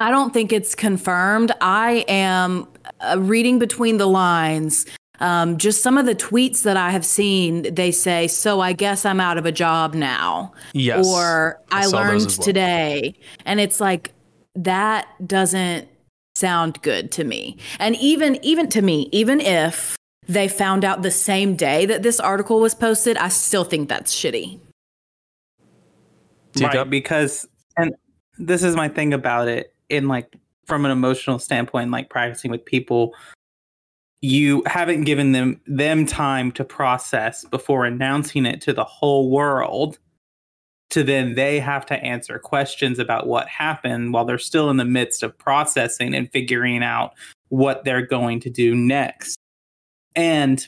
I 0.00 0.10
don't 0.10 0.32
think 0.32 0.52
it's 0.52 0.74
confirmed. 0.74 1.52
I 1.60 2.04
am 2.08 2.66
uh, 3.00 3.16
reading 3.18 3.58
between 3.60 3.98
the 3.98 4.06
lines. 4.06 4.86
Um, 5.20 5.58
just 5.58 5.82
some 5.82 5.98
of 5.98 6.06
the 6.06 6.14
tweets 6.14 6.62
that 6.62 6.76
I 6.76 6.90
have 6.90 7.04
seen, 7.04 7.74
they 7.74 7.90
say, 7.90 8.28
So 8.28 8.60
I 8.60 8.72
guess 8.72 9.04
I'm 9.04 9.20
out 9.20 9.38
of 9.38 9.46
a 9.46 9.52
job 9.52 9.94
now. 9.94 10.52
Yes. 10.72 11.06
Or 11.06 11.60
I 11.70 11.84
I, 11.84 11.86
learned 11.86 12.20
well. 12.20 12.44
today. 12.44 13.14
And 13.44 13.60
it's 13.60 13.80
like, 13.80 14.12
that 14.54 15.08
doesn't 15.26 15.88
sound 16.34 16.80
good 16.82 17.10
to 17.12 17.24
me. 17.24 17.56
And 17.78 17.96
even 17.96 18.38
even 18.44 18.68
to 18.70 18.82
me, 18.82 19.08
even 19.12 19.40
if 19.40 19.96
they 20.26 20.46
found 20.46 20.84
out 20.84 21.02
the 21.02 21.10
same 21.10 21.56
day 21.56 21.86
that 21.86 22.02
this 22.02 22.20
article 22.20 22.60
was 22.60 22.74
posted, 22.74 23.16
I 23.16 23.28
still 23.28 23.64
think 23.64 23.88
that's 23.88 24.14
shitty. 24.14 24.60
right 26.60 26.90
because 26.90 27.46
and 27.76 27.94
this 28.38 28.62
is 28.62 28.74
my 28.74 28.88
thing 28.88 29.12
about 29.12 29.48
it 29.48 29.74
in 29.88 30.08
like 30.08 30.34
from 30.66 30.84
an 30.84 30.90
emotional 30.90 31.38
standpoint 31.38 31.90
like 31.90 32.10
practicing 32.10 32.50
with 32.50 32.64
people 32.64 33.14
you 34.20 34.62
haven't 34.66 35.04
given 35.04 35.32
them 35.32 35.60
them 35.66 36.04
time 36.06 36.50
to 36.52 36.64
process 36.64 37.44
before 37.44 37.84
announcing 37.84 38.46
it 38.46 38.60
to 38.62 38.72
the 38.72 38.84
whole 38.84 39.30
world 39.30 39.98
to 40.90 41.02
then 41.02 41.34
they 41.34 41.60
have 41.60 41.84
to 41.86 41.94
answer 42.02 42.38
questions 42.38 42.98
about 42.98 43.26
what 43.26 43.46
happened 43.46 44.12
while 44.12 44.24
they're 44.24 44.38
still 44.38 44.70
in 44.70 44.78
the 44.78 44.84
midst 44.84 45.22
of 45.22 45.36
processing 45.36 46.14
and 46.14 46.32
figuring 46.32 46.82
out 46.82 47.12
what 47.50 47.84
they're 47.84 48.06
going 48.06 48.40
to 48.40 48.50
do 48.50 48.74
next. 48.74 49.36
And 50.16 50.66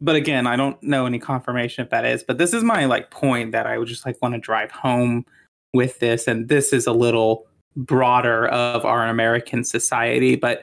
but 0.00 0.16
again 0.16 0.46
i 0.46 0.56
don't 0.56 0.80
know 0.82 1.06
any 1.06 1.18
confirmation 1.18 1.84
if 1.84 1.90
that 1.90 2.04
is 2.04 2.22
but 2.22 2.36
this 2.36 2.52
is 2.52 2.62
my 2.62 2.84
like 2.84 3.10
point 3.10 3.52
that 3.52 3.66
i 3.66 3.78
would 3.78 3.88
just 3.88 4.04
like 4.04 4.20
want 4.20 4.34
to 4.34 4.40
drive 4.40 4.70
home 4.70 5.24
with 5.72 5.98
this 6.00 6.26
and 6.26 6.48
this 6.48 6.72
is 6.72 6.86
a 6.86 6.92
little 6.92 7.46
broader 7.76 8.46
of 8.48 8.84
our 8.84 9.06
american 9.06 9.64
society 9.64 10.36
but 10.36 10.62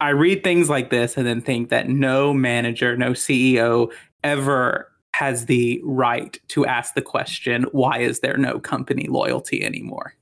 i 0.00 0.10
read 0.10 0.42
things 0.44 0.68
like 0.68 0.90
this 0.90 1.16
and 1.16 1.26
then 1.26 1.40
think 1.40 1.68
that 1.70 1.88
no 1.88 2.32
manager 2.32 2.96
no 2.96 3.10
ceo 3.12 3.90
ever 4.22 4.90
has 5.14 5.46
the 5.46 5.80
right 5.84 6.38
to 6.48 6.64
ask 6.66 6.94
the 6.94 7.02
question 7.02 7.64
why 7.72 7.98
is 7.98 8.20
there 8.20 8.36
no 8.36 8.58
company 8.58 9.06
loyalty 9.08 9.64
anymore 9.64 10.14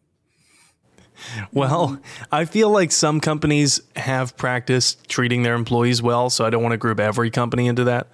Well, 1.53 1.99
I 2.31 2.45
feel 2.45 2.71
like 2.71 2.93
some 2.93 3.21
companies 3.21 3.81
have 3.97 4.37
practiced 4.37 5.09
treating 5.09 5.43
their 5.43 5.55
employees 5.55 6.03
well, 6.03 6.31
so 6.31 6.45
I 6.45 6.51
don't 6.51 6.63
want 6.63 6.73
to 6.73 6.77
group 6.79 7.01
every 7.01 7.31
company 7.31 7.67
into 7.67 7.85
that. 7.85 8.09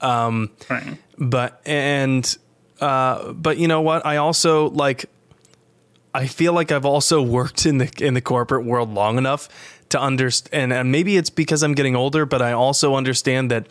Um, 0.00 0.50
But 1.16 1.60
and 1.64 2.36
uh, 2.80 3.32
but 3.32 3.56
you 3.58 3.68
know 3.68 3.80
what? 3.80 4.04
I 4.04 4.16
also 4.18 4.68
like. 4.70 5.06
I 6.16 6.26
feel 6.28 6.52
like 6.52 6.70
I've 6.70 6.84
also 6.84 7.22
worked 7.22 7.66
in 7.66 7.78
the 7.78 7.90
in 8.00 8.14
the 8.14 8.20
corporate 8.20 8.64
world 8.64 8.92
long 8.92 9.18
enough 9.18 9.48
to 9.90 10.00
understand, 10.00 10.72
and 10.72 10.90
maybe 10.90 11.16
it's 11.16 11.30
because 11.30 11.62
I'm 11.62 11.74
getting 11.74 11.94
older, 11.96 12.26
but 12.26 12.42
I 12.42 12.52
also 12.52 12.94
understand 12.94 13.50
that 13.50 13.66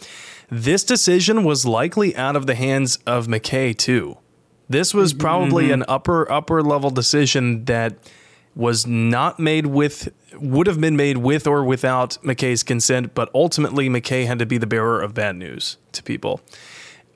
this 0.50 0.84
decision 0.84 1.44
was 1.44 1.66
likely 1.66 2.16
out 2.16 2.36
of 2.36 2.46
the 2.46 2.56
hands 2.56 2.98
of 3.06 3.28
McKay 3.28 3.76
too. 3.76 4.18
This 4.70 4.94
was 4.94 5.14
probably 5.14 5.68
Mhm. 5.68 5.74
an 5.74 5.86
upper 5.88 6.32
upper 6.32 6.62
level 6.62 6.90
decision 6.90 7.66
that 7.66 7.96
was 8.56 8.86
not 8.86 9.40
made 9.40 9.66
with 9.68 10.10
would 10.40 10.68
have 10.68 10.80
been 10.80 10.96
made 10.96 11.18
with 11.18 11.46
or 11.48 11.64
without 11.64 12.18
McKay's 12.24 12.64
consent, 12.64 13.14
but 13.14 13.30
ultimately 13.36 13.90
McKay 13.90 14.26
had 14.26 14.40
to 14.40 14.46
be 14.46 14.58
the 14.58 14.68
bearer 14.68 15.02
of 15.02 15.14
bad 15.14 15.36
news 15.36 15.78
to 15.92 16.02
people. 16.04 16.42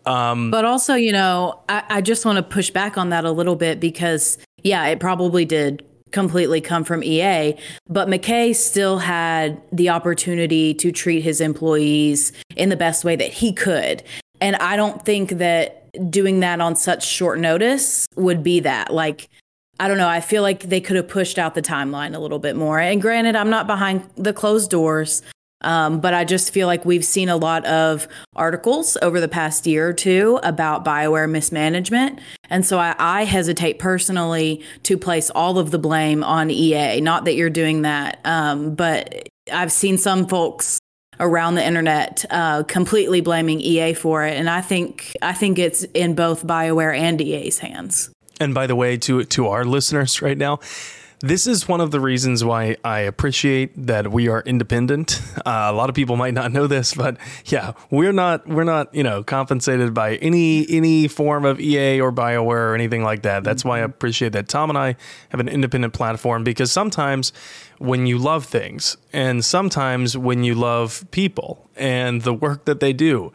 Um, 0.05 0.51
But 0.51 0.65
also, 0.65 0.93
you 0.95 1.11
know, 1.11 1.59
I, 1.67 1.83
I 1.89 2.01
just 2.01 2.25
want 2.25 2.37
to 2.37 2.43
push 2.43 2.69
back 2.69 2.97
on 2.97 3.09
that 3.09 3.25
a 3.25 3.31
little 3.31 3.55
bit 3.55 3.79
because, 3.79 4.37
yeah, 4.63 4.85
it 4.87 4.99
probably 4.99 5.45
did 5.45 5.83
completely 6.11 6.61
come 6.61 6.83
from 6.83 7.03
EA, 7.03 7.55
but 7.87 8.07
McKay 8.07 8.55
still 8.55 8.99
had 8.99 9.61
the 9.71 9.89
opportunity 9.89 10.73
to 10.75 10.91
treat 10.91 11.21
his 11.21 11.41
employees 11.41 12.31
in 12.55 12.69
the 12.69 12.77
best 12.77 13.03
way 13.03 13.15
that 13.15 13.31
he 13.31 13.53
could. 13.53 14.03
And 14.39 14.55
I 14.57 14.75
don't 14.75 15.03
think 15.03 15.31
that 15.31 15.89
doing 16.09 16.41
that 16.41 16.61
on 16.61 16.75
such 16.75 17.05
short 17.05 17.39
notice 17.39 18.05
would 18.15 18.43
be 18.43 18.59
that. 18.61 18.93
Like, 18.93 19.29
I 19.79 19.87
don't 19.87 19.97
know. 19.97 20.07
I 20.07 20.21
feel 20.21 20.41
like 20.41 20.63
they 20.63 20.81
could 20.81 20.95
have 20.95 21.07
pushed 21.07 21.37
out 21.37 21.55
the 21.55 21.61
timeline 21.61 22.15
a 22.15 22.19
little 22.19 22.39
bit 22.39 22.55
more. 22.55 22.79
And 22.79 23.01
granted, 23.01 23.35
I'm 23.35 23.49
not 23.49 23.67
behind 23.67 24.09
the 24.15 24.33
closed 24.33 24.71
doors, 24.71 25.21
um, 25.61 25.99
but 25.99 26.13
I 26.13 26.23
just 26.23 26.51
feel 26.51 26.67
like 26.67 26.85
we've 26.85 27.05
seen 27.05 27.29
a 27.29 27.35
lot 27.35 27.65
of 27.65 28.07
articles 28.35 28.97
over 29.01 29.19
the 29.19 29.27
past 29.27 29.65
year 29.65 29.89
or 29.89 29.93
two 29.93 30.39
about 30.43 30.85
BioWare 30.85 31.29
mismanagement. 31.29 32.19
And 32.49 32.65
so 32.65 32.77
I, 32.79 32.95
I 32.99 33.23
hesitate 33.23 33.79
personally 33.79 34.63
to 34.83 34.97
place 34.97 35.29
all 35.29 35.57
of 35.57 35.71
the 35.71 35.79
blame 35.79 36.23
on 36.23 36.51
EA. 36.51 37.01
Not 37.01 37.25
that 37.25 37.35
you're 37.35 37.49
doing 37.49 37.81
that, 37.81 38.19
um, 38.23 38.75
but 38.75 39.29
I've 39.51 39.71
seen 39.71 39.97
some 39.97 40.27
folks 40.27 40.79
around 41.19 41.55
the 41.55 41.65
internet 41.65 42.25
uh, 42.29 42.63
completely 42.63 43.21
blaming 43.21 43.59
EA 43.59 43.93
for 43.93 44.23
it. 44.23 44.37
And 44.37 44.49
I 44.49 44.61
think 44.61 45.15
I 45.21 45.33
think 45.33 45.57
it's 45.57 45.83
in 45.83 46.13
both 46.13 46.45
BioWare 46.45 46.97
and 46.97 47.19
EA's 47.19 47.59
hands. 47.59 48.11
And 48.39 48.53
by 48.53 48.67
the 48.67 48.75
way, 48.75 48.97
to 48.97 49.23
to 49.23 49.47
our 49.47 49.65
listeners 49.65 50.21
right 50.21 50.37
now, 50.37 50.59
this 51.19 51.47
is 51.47 51.67
one 51.67 51.81
of 51.81 51.89
the 51.89 51.99
reasons 51.99 52.43
why 52.43 52.77
I 52.83 52.99
appreciate 52.99 53.87
that 53.87 54.11
we 54.11 54.27
are 54.27 54.41
independent. 54.41 55.21
Uh, 55.47 55.71
a 55.71 55.73
lot 55.73 55.87
of 55.87 55.95
people 55.95 56.17
might 56.17 56.33
not 56.33 56.51
know 56.51 56.67
this, 56.67 56.93
but 56.93 57.15
yeah, 57.45 57.71
we're 57.89 58.11
not 58.11 58.45
we're 58.47 58.65
not 58.65 58.93
you 58.93 59.03
know 59.03 59.23
compensated 59.23 59.93
by 59.93 60.15
any 60.15 60.69
any 60.69 61.07
form 61.07 61.45
of 61.45 61.61
EA 61.61 62.01
or 62.01 62.11
Bioware 62.11 62.71
or 62.71 62.75
anything 62.75 63.01
like 63.01 63.21
that. 63.21 63.45
That's 63.45 63.63
why 63.63 63.77
I 63.77 63.83
appreciate 63.83 64.33
that 64.33 64.49
Tom 64.49 64.69
and 64.69 64.77
I 64.77 64.97
have 65.29 65.39
an 65.39 65.47
independent 65.47 65.93
platform 65.93 66.43
because 66.43 66.69
sometimes 66.69 67.31
when 67.77 68.07
you 68.07 68.17
love 68.17 68.43
things 68.43 68.97
and 69.13 69.45
sometimes 69.45 70.17
when 70.17 70.43
you 70.43 70.53
love 70.53 71.05
people 71.11 71.69
and 71.77 72.23
the 72.23 72.33
work 72.33 72.65
that 72.65 72.81
they 72.81 72.91
do, 72.91 73.31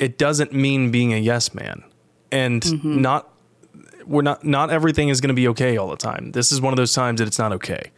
it 0.00 0.18
doesn't 0.18 0.52
mean 0.52 0.90
being 0.90 1.12
a 1.12 1.18
yes 1.18 1.54
man 1.54 1.84
and 2.32 2.84
not 2.84 3.32
we're 4.10 4.22
not 4.22 4.44
not 4.44 4.70
everything 4.70 5.08
is 5.08 5.20
going 5.20 5.28
to 5.28 5.34
be 5.34 5.48
okay 5.48 5.76
all 5.76 5.88
the 5.88 5.96
time. 5.96 6.32
This 6.32 6.50
is 6.50 6.60
one 6.60 6.72
of 6.72 6.76
those 6.76 6.92
times 6.92 7.20
that 7.20 7.28
it's 7.28 7.38
not 7.38 7.52
okay. 7.52 7.92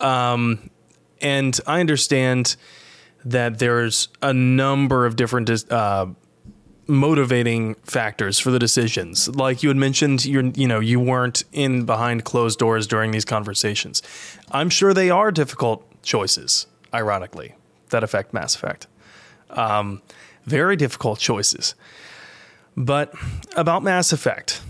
Um, 0.00 0.70
and 1.22 1.58
I 1.66 1.80
understand 1.80 2.56
that 3.24 3.60
there's 3.60 4.08
a 4.20 4.32
number 4.32 5.06
of 5.06 5.14
different 5.14 5.48
uh, 5.72 6.06
motivating 6.88 7.74
factors 7.76 8.38
for 8.38 8.50
the 8.50 8.58
decisions. 8.58 9.28
Like 9.28 9.62
you 9.62 9.70
had 9.70 9.76
mentioned, 9.76 10.24
you 10.24 10.52
you 10.56 10.66
know 10.66 10.80
you 10.80 10.98
weren't 10.98 11.44
in 11.52 11.86
behind 11.86 12.24
closed 12.24 12.58
doors 12.58 12.88
during 12.88 13.12
these 13.12 13.24
conversations. 13.24 14.02
I'm 14.50 14.68
sure 14.68 14.92
they 14.92 15.10
are 15.10 15.30
difficult 15.30 15.86
choices. 16.02 16.66
Ironically, 16.92 17.54
that 17.90 18.02
affect 18.02 18.34
Mass 18.34 18.56
Effect. 18.56 18.88
Um, 19.50 20.02
very 20.44 20.74
difficult 20.76 21.20
choices. 21.20 21.76
But 22.76 23.14
about 23.56 23.82
Mass 23.82 24.12
Effect, 24.12 24.60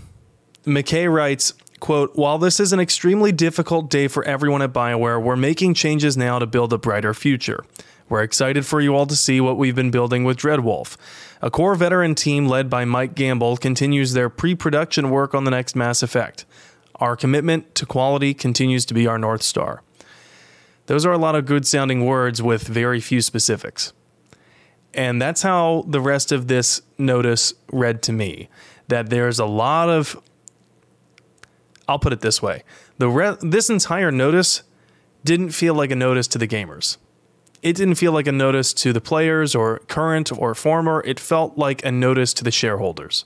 McKay 0.67 1.09
writes, 1.09 1.53
quote, 1.79 2.13
While 2.15 2.37
this 2.37 2.59
is 2.59 2.73
an 2.73 2.81
extremely 2.81 3.31
difficult 3.31 3.89
day 3.89 4.09
for 4.09 4.25
everyone 4.25 4.61
at 4.61 4.73
BioWare, 4.73 5.23
we're 5.23 5.37
making 5.37 5.75
changes 5.75 6.17
now 6.17 6.39
to 6.39 6.45
build 6.45 6.73
a 6.73 6.77
brighter 6.77 7.13
future. 7.13 7.63
We're 8.09 8.23
excited 8.23 8.65
for 8.65 8.81
you 8.81 8.93
all 8.93 9.05
to 9.05 9.15
see 9.15 9.39
what 9.39 9.57
we've 9.57 9.75
been 9.75 9.91
building 9.91 10.25
with 10.25 10.37
Dreadwolf. 10.37 10.97
A 11.41 11.49
core 11.49 11.75
veteran 11.75 12.15
team 12.15 12.47
led 12.47 12.69
by 12.69 12.83
Mike 12.83 13.15
Gamble 13.15 13.55
continues 13.55 14.11
their 14.11 14.29
pre 14.29 14.55
production 14.55 15.09
work 15.09 15.33
on 15.33 15.45
the 15.45 15.51
next 15.51 15.73
Mass 15.73 16.03
Effect. 16.03 16.43
Our 16.95 17.15
commitment 17.15 17.73
to 17.75 17.85
quality 17.85 18.33
continues 18.33 18.85
to 18.87 18.93
be 18.93 19.07
our 19.07 19.17
North 19.17 19.43
Star. 19.43 19.83
Those 20.87 21.05
are 21.05 21.13
a 21.13 21.17
lot 21.17 21.35
of 21.35 21.45
good 21.45 21.65
sounding 21.65 22.05
words 22.05 22.41
with 22.41 22.67
very 22.67 22.99
few 22.99 23.21
specifics. 23.21 23.93
And 24.93 25.21
that's 25.21 25.43
how 25.43 25.85
the 25.87 26.01
rest 26.01 26.33
of 26.33 26.47
this 26.47 26.81
notice 26.97 27.53
read 27.71 28.01
to 28.03 28.11
me 28.11 28.49
that 28.87 29.09
there's 29.09 29.39
a 29.39 29.45
lot 29.45 29.89
of 29.89 30.21
I'll 31.87 31.99
put 31.99 32.13
it 32.13 32.21
this 32.21 32.41
way. 32.41 32.63
The 32.97 33.09
re- 33.09 33.37
this 33.41 33.69
entire 33.69 34.11
notice 34.11 34.63
didn't 35.23 35.51
feel 35.51 35.73
like 35.73 35.91
a 35.91 35.95
notice 35.95 36.27
to 36.29 36.37
the 36.37 36.47
gamers. 36.47 36.97
It 37.63 37.75
didn't 37.75 37.95
feel 37.95 38.11
like 38.11 38.27
a 38.27 38.31
notice 38.31 38.73
to 38.75 38.93
the 38.93 39.01
players 39.01 39.55
or 39.55 39.79
current 39.87 40.31
or 40.31 40.53
former. 40.53 41.01
It 41.05 41.19
felt 41.19 41.57
like 41.57 41.83
a 41.83 41.91
notice 41.91 42.33
to 42.35 42.43
the 42.43 42.51
shareholders. 42.51 43.25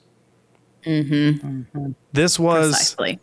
Mm-hmm. 0.86 1.92
This 2.14 2.40
was 2.40 2.72
Precisely. 2.72 3.20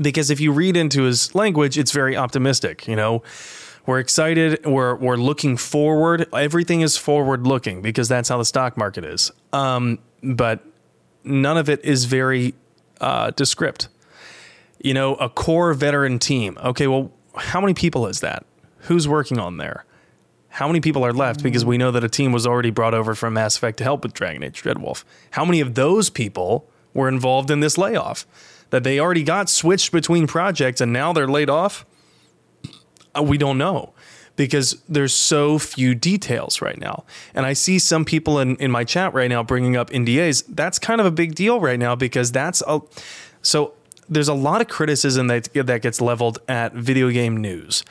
because 0.00 0.30
if 0.30 0.40
you 0.40 0.50
read 0.52 0.76
into 0.76 1.02
his 1.02 1.34
language, 1.34 1.78
it's 1.78 1.92
very 1.92 2.16
optimistic. 2.16 2.88
You 2.88 2.96
know, 2.96 3.22
we're 3.86 4.00
excited. 4.00 4.64
We're 4.66 4.96
we're 4.96 5.16
looking 5.16 5.56
forward. 5.56 6.26
Everything 6.34 6.80
is 6.80 6.96
forward 6.96 7.46
looking 7.46 7.80
because 7.82 8.08
that's 8.08 8.28
how 8.28 8.38
the 8.38 8.44
stock 8.44 8.76
market 8.76 9.04
is. 9.04 9.30
Um, 9.52 9.98
but 10.22 10.64
none 11.22 11.56
of 11.56 11.68
it 11.68 11.84
is 11.84 12.06
very 12.06 12.54
uh, 13.00 13.30
descript. 13.32 13.88
You 14.80 14.94
know, 14.94 15.14
a 15.16 15.28
core 15.28 15.74
veteran 15.74 16.18
team. 16.18 16.58
Okay, 16.62 16.86
well, 16.86 17.10
how 17.36 17.60
many 17.60 17.74
people 17.74 18.06
is 18.06 18.20
that? 18.20 18.44
Who's 18.82 19.08
working 19.08 19.38
on 19.38 19.56
there? 19.56 19.84
How 20.48 20.66
many 20.66 20.80
people 20.80 21.04
are 21.04 21.12
left? 21.12 21.42
Because 21.42 21.64
we 21.64 21.78
know 21.78 21.90
that 21.90 22.02
a 22.02 22.08
team 22.08 22.32
was 22.32 22.46
already 22.46 22.70
brought 22.70 22.94
over 22.94 23.14
from 23.14 23.34
Mass 23.34 23.56
Effect 23.56 23.78
to 23.78 23.84
help 23.84 24.02
with 24.02 24.12
Dragon 24.12 24.42
Age 24.42 24.62
Dreadwolf. 24.62 25.04
How 25.32 25.44
many 25.44 25.60
of 25.60 25.74
those 25.74 26.10
people 26.10 26.68
were 26.94 27.08
involved 27.08 27.50
in 27.50 27.60
this 27.60 27.76
layoff? 27.78 28.26
That 28.70 28.84
they 28.84 28.98
already 28.98 29.22
got 29.22 29.48
switched 29.48 29.92
between 29.92 30.26
projects 30.26 30.80
and 30.80 30.92
now 30.92 31.12
they're 31.12 31.28
laid 31.28 31.50
off? 31.50 31.86
Uh, 33.16 33.22
we 33.22 33.38
don't 33.38 33.58
know 33.58 33.92
because 34.36 34.80
there's 34.88 35.12
so 35.12 35.58
few 35.58 35.94
details 35.94 36.62
right 36.62 36.78
now. 36.78 37.04
And 37.34 37.44
I 37.44 37.52
see 37.52 37.78
some 37.78 38.04
people 38.04 38.38
in, 38.38 38.56
in 38.56 38.70
my 38.70 38.84
chat 38.84 39.12
right 39.12 39.28
now 39.28 39.42
bringing 39.42 39.76
up 39.76 39.90
NDAs. 39.90 40.44
That's 40.48 40.78
kind 40.78 41.00
of 41.00 41.06
a 41.06 41.10
big 41.10 41.34
deal 41.34 41.60
right 41.60 41.78
now 41.78 41.94
because 41.94 42.32
that's 42.32 42.62
a. 42.66 42.80
So 43.42 43.74
there's 44.08 44.28
a 44.28 44.34
lot 44.34 44.60
of 44.60 44.68
criticism 44.68 45.26
that, 45.28 45.52
that 45.54 45.82
gets 45.82 46.00
leveled 46.00 46.38
at 46.48 46.72
video 46.74 47.10
game 47.10 47.36
news. 47.36 47.84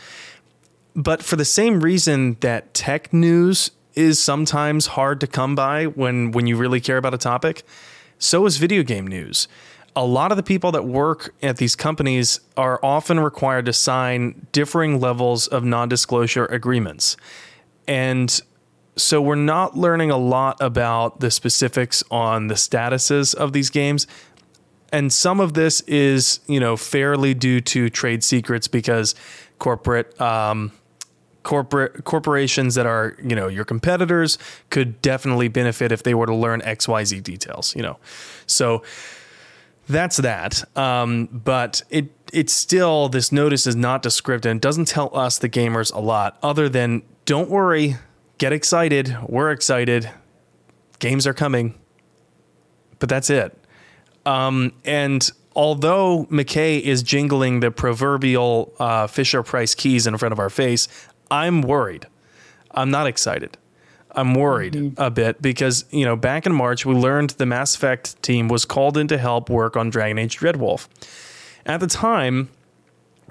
But 0.96 1.22
for 1.22 1.36
the 1.36 1.46
same 1.46 1.82
reason 1.82 2.38
that 2.40 2.74
tech 2.74 3.14
news 3.14 3.72
is 3.94 4.20
sometimes 4.20 4.88
hard 4.88 5.20
to 5.22 5.28
come 5.28 5.56
by 5.56 5.86
when, 5.86 6.32
when 6.32 6.48
you 6.48 6.58
really 6.58 6.82
care 6.82 6.98
about 6.98 7.14
a 7.14 7.18
topic, 7.18 7.64
so 8.20 8.46
is 8.46 8.58
video 8.58 8.84
game 8.84 9.06
news 9.06 9.48
a 9.98 10.06
lot 10.06 10.32
of 10.32 10.38
the 10.38 10.44
people 10.44 10.72
that 10.74 10.86
work 10.86 11.34
at 11.42 11.58
these 11.58 11.76
companies 11.76 12.40
are 12.56 12.80
often 12.84 13.20
required 13.20 13.66
to 13.66 13.74
sign 13.74 14.46
differing 14.52 15.00
levels 15.00 15.48
of 15.48 15.64
non 15.64 15.90
disclosure 15.90 16.46
agreements. 16.46 17.18
And 17.88 18.40
so 18.96 19.20
we're 19.20 19.34
not 19.34 19.76
learning 19.76 20.12
a 20.12 20.18
lot 20.18 20.58
about 20.62 21.20
the 21.20 21.32
specifics 21.32 22.04
on 22.12 22.46
the 22.46 22.54
statuses 22.54 23.34
of 23.34 23.54
these 23.54 23.72
games. 23.72 24.06
And 24.92 25.12
some 25.12 25.40
of 25.40 25.54
this 25.54 25.82
is, 25.82 26.40
you 26.48 26.60
know, 26.60 26.78
fairly 26.78 27.34
due 27.34 27.62
to 27.62 27.90
trade 27.90 28.24
secrets 28.24 28.68
because 28.68 29.16
corporate 29.60 30.20
um, 30.22 30.72
corporate 31.44 32.04
corporations 32.04 32.76
that 32.76 32.86
are, 32.86 33.16
you 33.24 33.36
know, 33.36 33.48
your 33.48 33.66
competitors 33.66 34.38
could 34.70 35.02
definitely 35.02 35.48
benefit 35.48 35.92
if 35.92 36.04
they 36.04 36.14
were 36.14 36.26
to 36.26 36.36
learn 36.36 36.62
XYZ 36.62 37.24
details, 37.24 37.76
you 37.76 37.82
know. 37.82 37.98
So 38.46 38.84
that's 39.88 40.18
that. 40.18 40.64
Um, 40.78 41.28
but 41.32 41.84
it 41.90 42.12
it's 42.34 42.52
still 42.52 43.08
this 43.08 43.32
notice 43.32 43.66
is 43.66 43.76
not 43.76 44.02
descriptive 44.02 44.52
and 44.52 44.60
doesn't 44.60 44.90
tell 44.90 45.16
us 45.18 45.38
the 45.40 45.48
gamers 45.48 45.94
a 45.94 46.00
lot 46.00 46.38
other 46.44 46.68
than 46.68 47.02
don't 47.26 47.50
worry, 47.50 47.96
get 48.38 48.52
excited. 48.52 49.16
We're 49.28 49.52
excited. 49.52 50.10
Games 51.00 51.26
are 51.26 51.34
coming. 51.34 51.76
But 53.00 53.10
that's 53.10 53.30
it. 53.30 53.58
Um, 54.28 54.74
and 54.84 55.30
although 55.56 56.26
McKay 56.26 56.82
is 56.82 57.02
jingling 57.02 57.62
the 57.62 57.72
proverbial 57.72 58.74
uh, 58.78 59.08
Fisher 59.08 59.42
Price 59.42 59.74
keys 59.74 60.06
in 60.06 60.18
front 60.18 60.34
of 60.34 60.40
our 60.40 60.50
face, 60.50 60.90
I'm 61.32 61.62
worried. 61.62 62.08
I'm 62.72 62.92
not 62.92 63.08
excited. 63.08 63.58
I'm 64.12 64.34
worried 64.34 64.74
mm-hmm. 64.74 65.02
a 65.02 65.10
bit 65.10 65.42
because, 65.42 65.86
you 65.92 66.04
know, 66.04 66.18
back 66.18 66.46
in 66.46 66.54
March, 66.54 66.86
we 66.86 66.94
learned 66.94 67.32
the 67.32 67.46
Mass 67.46 67.74
Effect 67.76 68.22
team 68.22 68.50
was 68.50 68.66
called 68.66 68.98
in 68.98 69.08
to 69.08 69.18
help 69.18 69.50
work 69.50 69.78
on 69.78 69.90
Dragon 69.90 70.18
Age 70.18 70.38
Dreadwolf. 70.38 70.88
At 71.66 71.80
the 71.80 71.88
time, 71.88 72.50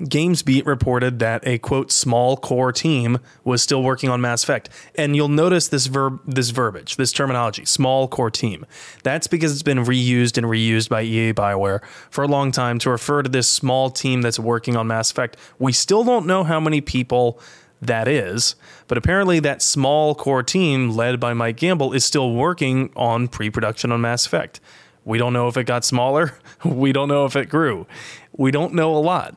GamesBeat 0.01 0.67
reported 0.67 1.21
that 1.21 1.47
a 1.47 1.59
quote 1.59 1.91
small 1.91 2.37
core 2.37 2.73
team 2.73 3.19
was 3.45 3.63
still 3.63 3.83
working 3.83 4.11
on 4.11 4.21
Mass 4.21 4.45
Effect. 4.45 4.69
And 4.95 5.17
you'll 5.17 5.29
notice 5.29 5.69
this 5.69 5.87
verb 5.87 6.21
this 6.27 6.51
verbiage, 6.51 6.97
this 6.97 7.13
terminology, 7.13 7.65
small 7.65 8.07
core 8.07 8.31
team. 8.31 8.67
That's 9.03 9.27
because 9.27 9.53
it's 9.53 9.63
been 9.63 9.85
reused 9.85 10.37
and 10.37 10.47
reused 10.47 10.91
by 10.91 11.03
EA 11.03 11.33
Bioware 11.33 11.83
for 12.11 12.25
a 12.25 12.29
long 12.29 12.53
time 12.53 12.79
to 12.81 12.91
refer 12.91 13.23
to 13.23 13.31
this 13.31 13.49
small 13.49 13.89
team 13.89 14.21
that's 14.21 14.39
working 14.39 14.77
on 14.77 14.87
Mass 14.87 15.11
Effect. 15.11 15.37
We 15.59 15.73
still 15.73 16.05
don't 16.05 16.27
know 16.27 16.45
how 16.45 16.61
many 16.61 16.83
people 16.83 17.41
that 17.81 18.09
is. 18.09 18.55
But 18.89 18.99
apparently, 18.99 19.41
that 19.41 19.63
small 19.63 20.15
core 20.15 20.43
team 20.43 20.91
led 20.91 21.21
by 21.21 21.33
Mike 21.33 21.57
Gamble 21.57 21.93
is 21.93 22.05
still 22.05 22.33
working 22.33 22.91
on 22.97 23.29
pre 23.29 23.51
production 23.51 23.93
on 23.93 24.01
Mass 24.01 24.27
Effect. 24.27 24.61
We 25.05 25.19
don't 25.19 25.33
know 25.33 25.49
if 25.49 25.57
it 25.57 25.65
got 25.65 25.85
smaller. 25.85 26.35
We 26.65 26.93
don't 26.93 27.09
know 27.09 27.27
if 27.27 27.37
it 27.37 27.49
grew. 27.49 27.87
We 28.33 28.51
don't 28.51 28.75
know 28.75 28.97
a 28.97 28.99
lot. 28.99 29.37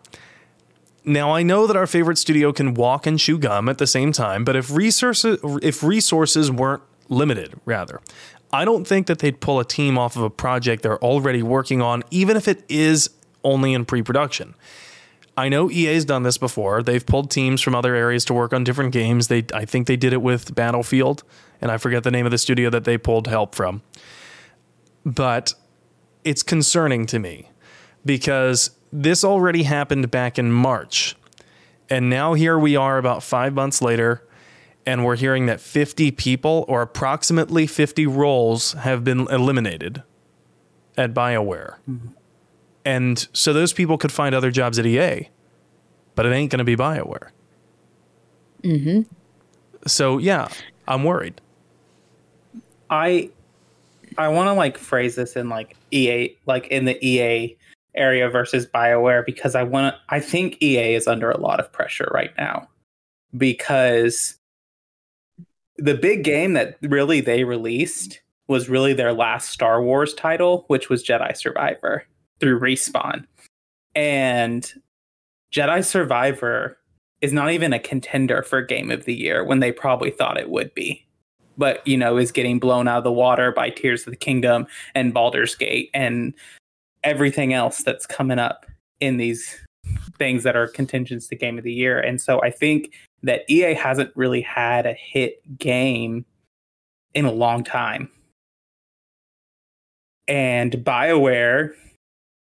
Now 1.05 1.31
I 1.31 1.43
know 1.43 1.65
that 1.67 1.75
our 1.75 1.87
favorite 1.87 2.17
studio 2.17 2.51
can 2.51 2.73
walk 2.73 3.07
and 3.07 3.17
chew 3.17 3.37
gum 3.37 3.69
at 3.69 3.77
the 3.77 3.87
same 3.87 4.11
time, 4.11 4.43
but 4.43 4.55
if 4.55 4.71
resources 4.71 5.39
if 5.61 5.83
resources 5.83 6.51
weren't 6.51 6.83
limited, 7.07 7.59
rather, 7.65 8.01
I 8.51 8.65
don't 8.65 8.85
think 8.85 9.07
that 9.07 9.19
they'd 9.19 9.39
pull 9.39 9.59
a 9.59 9.65
team 9.65 9.97
off 9.97 10.15
of 10.15 10.23
a 10.23 10.29
project 10.29 10.83
they're 10.83 11.03
already 11.03 11.43
working 11.43 11.81
on, 11.81 12.03
even 12.11 12.35
if 12.35 12.47
it 12.47 12.63
is 12.67 13.09
only 13.43 13.73
in 13.73 13.85
pre-production. 13.85 14.55
I 15.37 15.47
know 15.47 15.71
EA's 15.71 16.03
done 16.03 16.23
this 16.23 16.37
before. 16.37 16.83
They've 16.83 17.05
pulled 17.05 17.31
teams 17.31 17.61
from 17.61 17.73
other 17.73 17.95
areas 17.95 18.25
to 18.25 18.33
work 18.33 18.51
on 18.51 18.65
different 18.65 18.91
games. 18.91 19.29
They 19.29 19.45
I 19.53 19.65
think 19.65 19.87
they 19.87 19.95
did 19.95 20.11
it 20.11 20.21
with 20.21 20.53
Battlefield, 20.53 21.23
and 21.61 21.71
I 21.71 21.77
forget 21.77 22.03
the 22.03 22.11
name 22.11 22.25
of 22.25 22.31
the 22.31 22.37
studio 22.37 22.69
that 22.69 22.83
they 22.83 22.97
pulled 22.97 23.27
help 23.27 23.55
from. 23.55 23.81
But 25.05 25.53
it's 26.25 26.43
concerning 26.43 27.05
to 27.07 27.19
me 27.19 27.49
because 28.05 28.71
this 28.91 29.23
already 29.23 29.63
happened 29.63 30.11
back 30.11 30.39
in 30.39 30.51
March. 30.51 31.15
And 31.89 32.09
now 32.09 32.33
here 32.33 32.57
we 32.57 32.75
are 32.75 32.97
about 32.97 33.23
5 33.23 33.53
months 33.53 33.81
later 33.81 34.23
and 34.85 35.05
we're 35.05 35.15
hearing 35.15 35.45
that 35.45 35.59
50 35.59 36.11
people 36.11 36.65
or 36.67 36.81
approximately 36.81 37.67
50 37.67 38.07
roles 38.07 38.73
have 38.73 39.03
been 39.03 39.27
eliminated 39.29 40.01
at 40.97 41.13
BioWare. 41.13 41.75
Mm-hmm. 41.89 42.07
And 42.85 43.27
so 43.33 43.53
those 43.53 43.73
people 43.73 43.97
could 43.97 44.11
find 44.11 44.33
other 44.33 44.49
jobs 44.51 44.79
at 44.79 44.85
EA, 44.85 45.29
but 46.15 46.25
it 46.25 46.31
ain't 46.31 46.51
going 46.51 46.59
to 46.59 46.63
be 46.63 46.75
BioWare. 46.75 47.29
Mm-hmm. 48.63 49.01
So 49.85 50.17
yeah, 50.17 50.49
I'm 50.87 51.03
worried. 51.03 51.39
I 52.89 53.29
I 54.17 54.27
want 54.29 54.47
to 54.47 54.53
like 54.53 54.77
phrase 54.77 55.15
this 55.15 55.35
in 55.35 55.49
like 55.49 55.75
EA, 55.91 56.35
like 56.45 56.67
in 56.67 56.85
the 56.85 56.97
EA 57.05 57.55
area 57.95 58.29
versus 58.29 58.65
BioWare 58.65 59.25
because 59.25 59.55
I 59.55 59.63
want 59.63 59.95
to. 59.95 60.01
I 60.09 60.19
think 60.19 60.61
EA 60.61 60.95
is 60.95 61.07
under 61.07 61.31
a 61.31 61.39
lot 61.39 61.59
of 61.59 61.71
pressure 61.71 62.09
right 62.13 62.31
now 62.37 62.67
because 63.35 64.37
the 65.77 65.95
big 65.95 66.23
game 66.23 66.53
that 66.53 66.77
really 66.81 67.21
they 67.21 67.43
released 67.43 68.21
was 68.47 68.67
really 68.67 68.93
their 68.93 69.13
last 69.13 69.51
Star 69.51 69.81
Wars 69.81 70.13
title, 70.13 70.65
which 70.67 70.89
was 70.89 71.03
Jedi 71.03 71.35
Survivor 71.37 72.03
through 72.39 72.59
Respawn. 72.59 73.25
And 73.95 74.71
Jedi 75.53 75.85
Survivor 75.85 76.77
is 77.21 77.33
not 77.33 77.51
even 77.51 77.73
a 77.73 77.79
contender 77.79 78.43
for 78.43 78.61
game 78.61 78.91
of 78.91 79.05
the 79.05 79.13
year 79.13 79.43
when 79.43 79.59
they 79.59 79.71
probably 79.71 80.09
thought 80.09 80.39
it 80.39 80.49
would 80.49 80.73
be. 80.73 81.05
But, 81.57 81.85
you 81.85 81.97
know, 81.97 82.17
is 82.17 82.31
getting 82.31 82.57
blown 82.57 82.87
out 82.87 82.99
of 82.99 83.03
the 83.03 83.11
water 83.11 83.51
by 83.51 83.69
Tears 83.69 84.07
of 84.07 84.11
the 84.11 84.17
Kingdom 84.17 84.65
and 84.95 85.13
Baldur's 85.13 85.55
Gate 85.55 85.89
and 85.93 86.33
everything 87.03 87.53
else 87.53 87.83
that's 87.83 88.05
coming 88.05 88.39
up 88.39 88.65
in 88.99 89.17
these 89.17 89.55
things 90.17 90.43
that 90.43 90.55
are 90.55 90.67
contingents 90.67 91.27
to 91.27 91.35
game 91.35 91.57
of 91.57 91.63
the 91.63 91.73
year. 91.73 91.99
And 91.99 92.21
so 92.21 92.41
I 92.41 92.51
think 92.51 92.93
that 93.23 93.41
EA 93.49 93.73
hasn't 93.73 94.11
really 94.15 94.41
had 94.41 94.85
a 94.85 94.93
hit 94.93 95.41
game 95.57 96.25
in 97.13 97.25
a 97.25 97.31
long 97.31 97.63
time. 97.63 98.09
And 100.27 100.73
BioWare, 100.73 101.73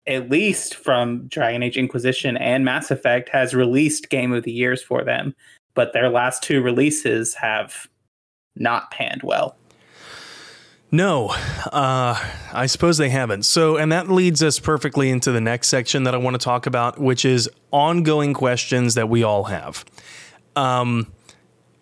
at 0.07 0.28
least 0.28 0.74
from 0.74 1.28
Dragon 1.28 1.62
Age 1.62 1.76
Inquisition 1.76 2.36
and 2.36 2.64
Mass 2.64 2.91
Effect, 2.91 3.28
has 3.28 3.55
released 3.55 4.11
game 4.11 4.32
of 4.32 4.43
the 4.43 4.53
years 4.53 4.82
for 4.82 5.05
them. 5.05 5.34
But 5.74 5.93
their 5.93 6.09
last 6.09 6.43
two 6.43 6.62
releases 6.62 7.34
have 7.34 7.86
not 8.57 8.91
panned 8.91 9.22
well. 9.22 9.57
No, 10.93 11.28
uh, 11.28 12.20
I 12.53 12.66
suppose 12.66 12.99
they 12.99 13.11
haven't. 13.11 13.45
So, 13.45 13.76
and 13.76 13.93
that 13.93 14.09
leads 14.09 14.43
us 14.43 14.59
perfectly 14.59 15.09
into 15.11 15.30
the 15.30 15.41
next 15.41 15.68
section 15.68 16.03
that 16.03 16.14
I 16.14 16.18
want 16.18 16.34
to 16.34 16.45
talk 16.45 16.66
about, 16.66 16.99
which 16.99 17.24
is 17.24 17.49
ongoing 17.70 18.34
questions 18.34 18.95
that 18.95 19.09
we 19.09 19.22
all 19.22 19.45
have. 19.45 19.84
Um, 20.57 21.12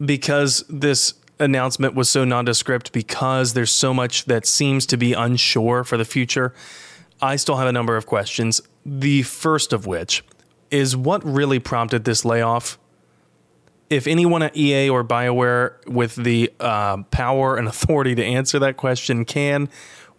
because 0.05 0.63
this 0.69 1.15
announcement 1.41 1.95
was 1.95 2.11
so 2.11 2.25
nondescript, 2.25 2.93
because 2.93 3.55
there's 3.55 3.71
so 3.71 3.95
much 3.95 4.27
that 4.27 4.45
seems 4.45 4.85
to 4.87 4.97
be 4.99 5.15
unsure 5.15 5.85
for 5.85 5.97
the 5.97 6.05
future, 6.05 6.53
I 7.23 7.37
still 7.37 7.57
have 7.57 7.69
a 7.69 7.73
number 7.73 7.97
of 7.97 8.07
questions. 8.07 8.61
The 8.85 9.23
first 9.23 9.73
of 9.73 9.87
which 9.87 10.23
is 10.71 10.97
what 10.97 11.25
really 11.25 11.59
prompted 11.59 12.05
this 12.05 12.25
layoff 12.27 12.79
if 13.91 14.07
anyone 14.07 14.43
at 14.43 14.57
EA 14.57 14.91
or 14.91 15.03
BioWare 15.05 15.87
with 15.87 16.17
the 16.17 16.53
uh, 16.61 17.03
power 17.05 17.57
and 17.57 17.69
authority 17.69 18.15
to 18.15 18.25
answer 18.25 18.59
that 18.59 18.77
question 18.77 19.25
can, 19.25 19.69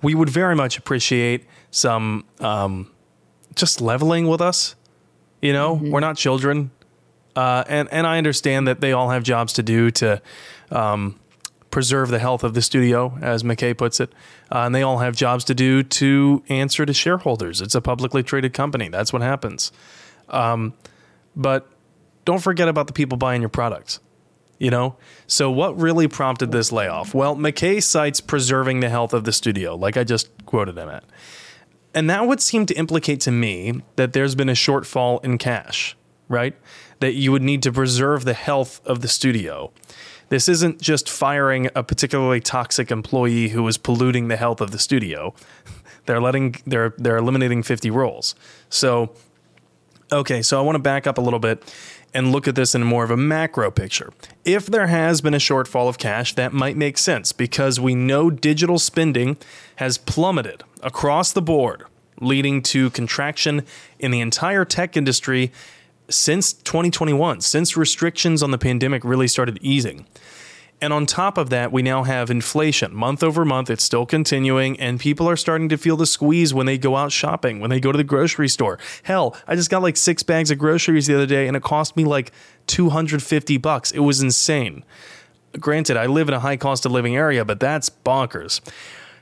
we 0.01 0.15
would 0.15 0.29
very 0.29 0.55
much 0.55 0.77
appreciate 0.77 1.45
some 1.71 2.25
um, 2.39 2.91
just 3.55 3.81
leveling 3.81 4.27
with 4.27 4.41
us. 4.41 4.75
You 5.41 5.53
know, 5.53 5.75
mm-hmm. 5.75 5.91
we're 5.91 5.99
not 5.99 6.17
children. 6.17 6.71
Uh, 7.35 7.63
and, 7.67 7.87
and 7.91 8.07
I 8.07 8.17
understand 8.17 8.67
that 8.67 8.81
they 8.81 8.91
all 8.91 9.09
have 9.09 9.23
jobs 9.23 9.53
to 9.53 9.63
do 9.63 9.91
to 9.91 10.21
um, 10.71 11.19
preserve 11.71 12.09
the 12.09 12.19
health 12.19 12.43
of 12.43 12.53
the 12.53 12.61
studio, 12.61 13.17
as 13.21 13.43
McKay 13.43 13.77
puts 13.77 13.99
it. 13.99 14.11
Uh, 14.51 14.59
and 14.59 14.75
they 14.75 14.81
all 14.81 14.97
have 14.97 15.15
jobs 15.15 15.43
to 15.45 15.53
do 15.53 15.83
to 15.83 16.43
answer 16.49 16.85
to 16.85 16.93
shareholders. 16.93 17.61
It's 17.61 17.75
a 17.75 17.81
publicly 17.81 18.23
traded 18.23 18.53
company. 18.53 18.89
That's 18.89 19.13
what 19.13 19.21
happens. 19.21 19.71
Um, 20.27 20.73
but 21.35 21.69
don't 22.25 22.41
forget 22.41 22.67
about 22.67 22.87
the 22.87 22.93
people 22.93 23.17
buying 23.17 23.41
your 23.41 23.49
products. 23.49 23.99
You 24.57 24.69
know? 24.69 24.97
So, 25.25 25.49
what 25.49 25.79
really 25.79 26.07
prompted 26.07 26.51
this 26.51 26.71
layoff? 26.71 27.13
Well, 27.13 27.35
McKay 27.35 27.81
cites 27.81 28.19
preserving 28.19 28.81
the 28.81 28.89
health 28.89 29.13
of 29.13 29.23
the 29.23 29.31
studio, 29.31 29.75
like 29.75 29.95
I 29.95 30.03
just 30.03 30.29
quoted 30.45 30.77
him 30.77 30.89
at. 30.89 31.05
And 31.93 32.09
that 32.09 32.27
would 32.27 32.41
seem 32.41 32.65
to 32.67 32.73
implicate 32.75 33.21
to 33.21 33.31
me 33.31 33.81
that 33.95 34.13
there's 34.13 34.35
been 34.35 34.49
a 34.49 34.53
shortfall 34.53 35.23
in 35.23 35.37
cash, 35.37 35.95
right? 36.27 36.55
That 36.99 37.13
you 37.13 37.31
would 37.31 37.41
need 37.41 37.63
to 37.63 37.71
preserve 37.71 38.25
the 38.25 38.33
health 38.33 38.81
of 38.85 39.01
the 39.01 39.07
studio. 39.07 39.71
This 40.29 40.47
isn't 40.47 40.79
just 40.79 41.09
firing 41.09 41.69
a 41.75 41.83
particularly 41.83 42.39
toxic 42.39 42.91
employee 42.91 43.49
who 43.49 43.67
is 43.67 43.77
polluting 43.77 44.27
the 44.27 44.37
health 44.37 44.61
of 44.61 44.71
the 44.71 44.79
studio. 44.79 45.33
They're 46.05 46.21
letting 46.21 46.55
they're 46.65 46.95
they're 46.97 47.17
eliminating 47.17 47.61
50 47.61 47.91
roles. 47.91 48.33
So 48.69 49.13
okay, 50.11 50.41
so 50.41 50.57
I 50.57 50.61
want 50.61 50.75
to 50.75 50.79
back 50.79 51.05
up 51.05 51.19
a 51.19 51.21
little 51.21 51.39
bit 51.39 51.71
and 52.13 52.31
look 52.31 52.47
at 52.47 52.55
this 52.55 52.73
in 52.75 52.83
more 52.83 53.03
of 53.03 53.11
a 53.11 53.17
macro 53.17 53.71
picture. 53.71 54.11
If 54.45 54.65
there 54.65 54.87
has 54.87 55.21
been 55.21 55.33
a 55.33 55.37
shortfall 55.37 55.87
of 55.87 55.97
cash, 55.97 56.33
that 56.35 56.53
might 56.53 56.77
make 56.77 56.97
sense 56.97 57.31
because 57.31 57.79
we 57.79 57.95
know 57.95 58.29
digital 58.29 58.79
spending 58.79 59.37
has 59.77 59.97
plummeted 59.97 60.63
across 60.81 61.31
the 61.31 61.41
board, 61.41 61.83
leading 62.19 62.61
to 62.63 62.89
contraction 62.91 63.63
in 63.99 64.11
the 64.11 64.21
entire 64.21 64.65
tech 64.65 64.97
industry 64.97 65.51
since 66.09 66.53
2021, 66.53 67.41
since 67.41 67.77
restrictions 67.77 68.41
on 68.41 68.51
the 68.51 68.57
pandemic 68.57 69.03
really 69.03 69.27
started 69.27 69.59
easing. 69.61 70.05
And 70.81 70.93
on 70.93 71.05
top 71.05 71.37
of 71.37 71.49
that, 71.49 71.71
we 71.73 71.81
now 71.81 72.03
have 72.03 72.29
inflation. 72.29 72.95
Month 72.95 73.21
over 73.21 73.43
month, 73.43 73.69
it's 73.69 73.83
still 73.83 74.05
continuing, 74.05 74.79
and 74.79 74.99
people 74.99 75.29
are 75.29 75.35
starting 75.35 75.67
to 75.69 75.77
feel 75.77 75.97
the 75.97 76.05
squeeze 76.05 76.53
when 76.53 76.65
they 76.65 76.77
go 76.77 76.95
out 76.95 77.11
shopping, 77.11 77.59
when 77.59 77.69
they 77.69 77.81
go 77.81 77.91
to 77.91 77.97
the 77.97 78.03
grocery 78.03 78.47
store. 78.47 78.79
Hell, 79.03 79.35
I 79.45 79.55
just 79.55 79.69
got 79.69 79.81
like 79.81 79.97
six 79.97 80.23
bags 80.23 80.51
of 80.51 80.57
groceries 80.57 81.07
the 81.07 81.15
other 81.15 81.25
day, 81.25 81.47
and 81.47 81.57
it 81.57 81.63
cost 81.63 81.97
me 81.97 82.05
like 82.05 82.31
250 82.67 83.57
bucks. 83.57 83.91
It 83.91 83.99
was 83.99 84.21
insane. 84.21 84.85
Granted, 85.59 85.97
I 85.97 86.05
live 86.05 86.29
in 86.29 86.33
a 86.33 86.39
high 86.39 86.57
cost 86.57 86.85
of 86.85 86.93
living 86.93 87.15
area, 87.15 87.43
but 87.43 87.59
that's 87.59 87.89
bonkers. 87.89 88.61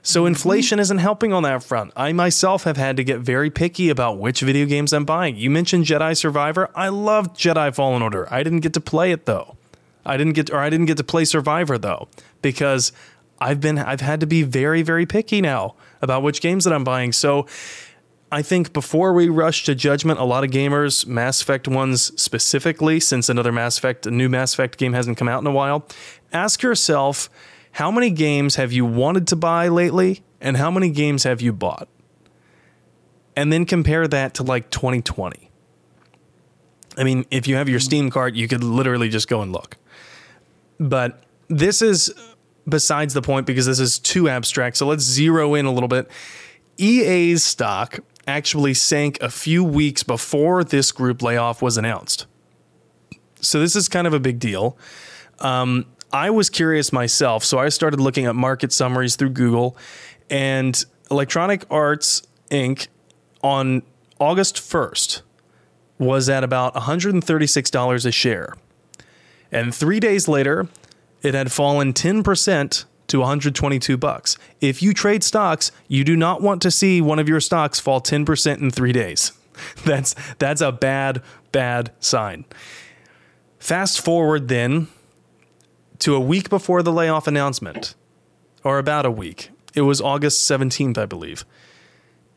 So 0.03 0.21
mm-hmm. 0.21 0.27
inflation 0.27 0.79
isn't 0.79 0.99
helping 0.99 1.33
on 1.33 1.43
that 1.43 1.63
front. 1.63 1.91
I 1.95 2.13
myself 2.13 2.63
have 2.63 2.77
had 2.77 2.97
to 2.97 3.03
get 3.03 3.19
very 3.19 3.49
picky 3.49 3.89
about 3.89 4.19
which 4.19 4.41
video 4.41 4.65
games 4.65 4.93
I'm 4.93 5.05
buying. 5.05 5.35
You 5.37 5.49
mentioned 5.49 5.85
Jedi 5.85 6.15
Survivor. 6.15 6.69
I 6.75 6.89
loved 6.89 7.35
Jedi 7.35 7.73
Fallen 7.73 8.01
Order. 8.01 8.31
I 8.31 8.43
didn't 8.43 8.59
get 8.59 8.73
to 8.75 8.81
play 8.81 9.11
it 9.11 9.25
though. 9.25 9.56
I 10.07 10.17
didn't 10.17 10.33
get 10.33 10.47
to, 10.47 10.55
or 10.55 10.59
I 10.59 10.69
didn't 10.69 10.87
get 10.87 10.97
to 10.97 11.03
play 11.03 11.25
Survivor 11.25 11.77
though 11.77 12.07
because 12.41 12.91
I've 13.39 13.61
been 13.61 13.77
I've 13.77 14.01
had 14.01 14.19
to 14.21 14.27
be 14.27 14.43
very 14.43 14.81
very 14.81 15.05
picky 15.05 15.41
now 15.41 15.75
about 16.01 16.23
which 16.23 16.41
games 16.41 16.63
that 16.63 16.73
I'm 16.73 16.83
buying. 16.83 17.11
So 17.11 17.45
I 18.31 18.41
think 18.41 18.73
before 18.73 19.13
we 19.13 19.29
rush 19.29 19.63
to 19.65 19.75
judgment, 19.75 20.19
a 20.19 20.25
lot 20.25 20.43
of 20.43 20.51
gamers, 20.51 21.07
Mass 21.07 21.41
Effect 21.41 21.67
ones 21.67 22.11
specifically, 22.21 22.99
since 22.99 23.29
another 23.29 23.53
Mass 23.53 23.77
Effect, 23.77 24.05
a 24.05 24.11
new 24.11 24.27
Mass 24.27 24.53
Effect 24.53 24.77
game 24.77 24.93
hasn't 24.93 25.17
come 25.17 25.29
out 25.29 25.41
in 25.41 25.47
a 25.47 25.51
while, 25.51 25.87
ask 26.33 26.61
yourself 26.61 27.29
how 27.73 27.89
many 27.89 28.09
games 28.09 28.55
have 28.55 28.73
you 28.73 28.85
wanted 28.85 29.27
to 29.27 29.35
buy 29.35 29.69
lately 29.69 30.23
and 30.41 30.57
how 30.57 30.69
many 30.69 30.89
games 30.89 31.23
have 31.23 31.41
you 31.41 31.53
bought? 31.53 31.87
And 33.35 33.53
then 33.53 33.65
compare 33.65 34.07
that 34.07 34.33
to 34.35 34.43
like 34.43 34.71
2020. 34.71 35.49
I 36.97 37.03
mean, 37.03 37.25
if 37.29 37.47
you 37.47 37.55
have 37.55 37.69
your 37.69 37.79
hmm. 37.79 37.85
Steam 37.85 38.09
card, 38.09 38.35
you 38.35 38.47
could 38.47 38.63
literally 38.63 39.07
just 39.07 39.27
go 39.27 39.41
and 39.41 39.53
look. 39.53 39.77
But 40.79 41.23
this 41.47 41.81
is 41.81 42.13
besides 42.67 43.13
the 43.13 43.21
point 43.21 43.45
because 43.45 43.65
this 43.65 43.79
is 43.79 43.99
too 43.99 44.29
abstract. 44.29 44.77
So 44.77 44.87
let's 44.87 45.03
zero 45.03 45.55
in 45.55 45.65
a 45.65 45.71
little 45.71 45.87
bit. 45.87 46.09
EA's 46.77 47.43
stock 47.43 47.99
actually 48.27 48.73
sank 48.73 49.17
a 49.21 49.29
few 49.29 49.63
weeks 49.63 50.03
before 50.03 50.63
this 50.63 50.91
group 50.91 51.21
layoff 51.21 51.61
was 51.61 51.77
announced. 51.77 52.27
So 53.39 53.59
this 53.59 53.75
is 53.75 53.87
kind 53.87 54.05
of 54.05 54.13
a 54.13 54.19
big 54.19 54.39
deal. 54.39 54.77
Um, 55.39 55.85
I 56.11 56.29
was 56.29 56.49
curious 56.49 56.91
myself, 56.91 57.43
so 57.43 57.57
I 57.57 57.69
started 57.69 57.99
looking 57.99 58.25
at 58.25 58.35
market 58.35 58.71
summaries 58.71 59.15
through 59.15 59.29
Google, 59.29 59.77
and 60.29 60.83
Electronic 61.11 61.65
Arts 61.69 62.23
Inc. 62.49 62.87
on 63.43 63.83
August 64.19 64.55
1st 64.57 65.21
was 65.99 66.29
at 66.29 66.43
about 66.43 66.73
$136 66.75 68.05
a 68.05 68.11
share. 68.11 68.53
And 69.51 69.73
three 69.73 69.99
days 69.99 70.27
later, 70.27 70.67
it 71.21 71.33
had 71.33 71.51
fallen 71.51 71.93
10% 71.93 72.85
to 73.07 73.19
122 73.19 73.97
bucks. 73.97 74.37
If 74.59 74.81
you 74.81 74.93
trade 74.93 75.23
stocks, 75.23 75.71
you 75.87 76.03
do 76.03 76.15
not 76.15 76.41
want 76.41 76.61
to 76.61 76.71
see 76.71 77.01
one 77.01 77.19
of 77.19 77.29
your 77.29 77.39
stocks 77.39 77.79
fall 77.79 78.01
10% 78.01 78.59
in 78.59 78.71
three 78.71 78.91
days. 78.91 79.31
That's 79.85 80.13
that's 80.37 80.61
a 80.61 80.71
bad, 80.71 81.23
bad 81.51 81.91
sign. 81.99 82.45
Fast 83.57 83.99
forward 83.99 84.49
then 84.49 84.87
to 85.97 86.13
a 86.13 86.19
week 86.19 86.47
before 86.49 86.83
the 86.83 86.91
layoff 86.91 87.25
announcement, 87.25 87.95
or 88.63 88.77
about 88.77 89.07
a 89.07 89.09
week. 89.11 89.49
It 89.73 89.81
was 89.81 89.99
August 89.99 90.49
17th, 90.49 90.97
I 90.99 91.07
believe. 91.07 91.43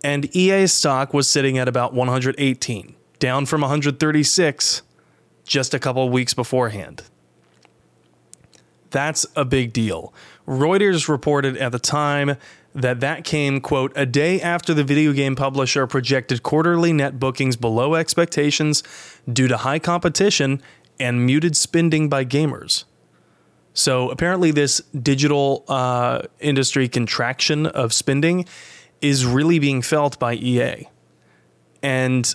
And 0.02 0.34
EA's 0.34 0.72
stock 0.72 1.12
was 1.12 1.28
sitting 1.28 1.58
at 1.58 1.68
about 1.68 1.92
118, 1.92 2.94
down 3.18 3.44
from 3.44 3.60
136 3.60 4.82
just 5.50 5.74
a 5.74 5.80
couple 5.80 6.08
weeks 6.08 6.32
beforehand. 6.32 7.02
That's 8.90 9.26
a 9.34 9.44
big 9.44 9.72
deal. 9.72 10.14
Reuters 10.46 11.08
reported 11.08 11.56
at 11.56 11.72
the 11.72 11.78
time 11.80 12.36
that 12.72 13.00
that 13.00 13.24
came, 13.24 13.60
quote, 13.60 13.92
a 13.96 14.06
day 14.06 14.40
after 14.40 14.72
the 14.72 14.84
video 14.84 15.12
game 15.12 15.34
publisher 15.34 15.88
projected 15.88 16.44
quarterly 16.44 16.92
net 16.92 17.18
bookings 17.18 17.56
below 17.56 17.96
expectations 17.96 18.84
due 19.30 19.48
to 19.48 19.56
high 19.56 19.80
competition 19.80 20.62
and 21.00 21.26
muted 21.26 21.56
spending 21.56 22.08
by 22.08 22.24
gamers. 22.24 22.84
So 23.74 24.08
apparently, 24.08 24.52
this 24.52 24.80
digital 25.02 25.64
uh, 25.66 26.22
industry 26.38 26.88
contraction 26.88 27.66
of 27.66 27.92
spending 27.92 28.44
is 29.00 29.26
really 29.26 29.58
being 29.58 29.82
felt 29.82 30.16
by 30.20 30.34
EA. 30.34 30.88
And 31.82 32.32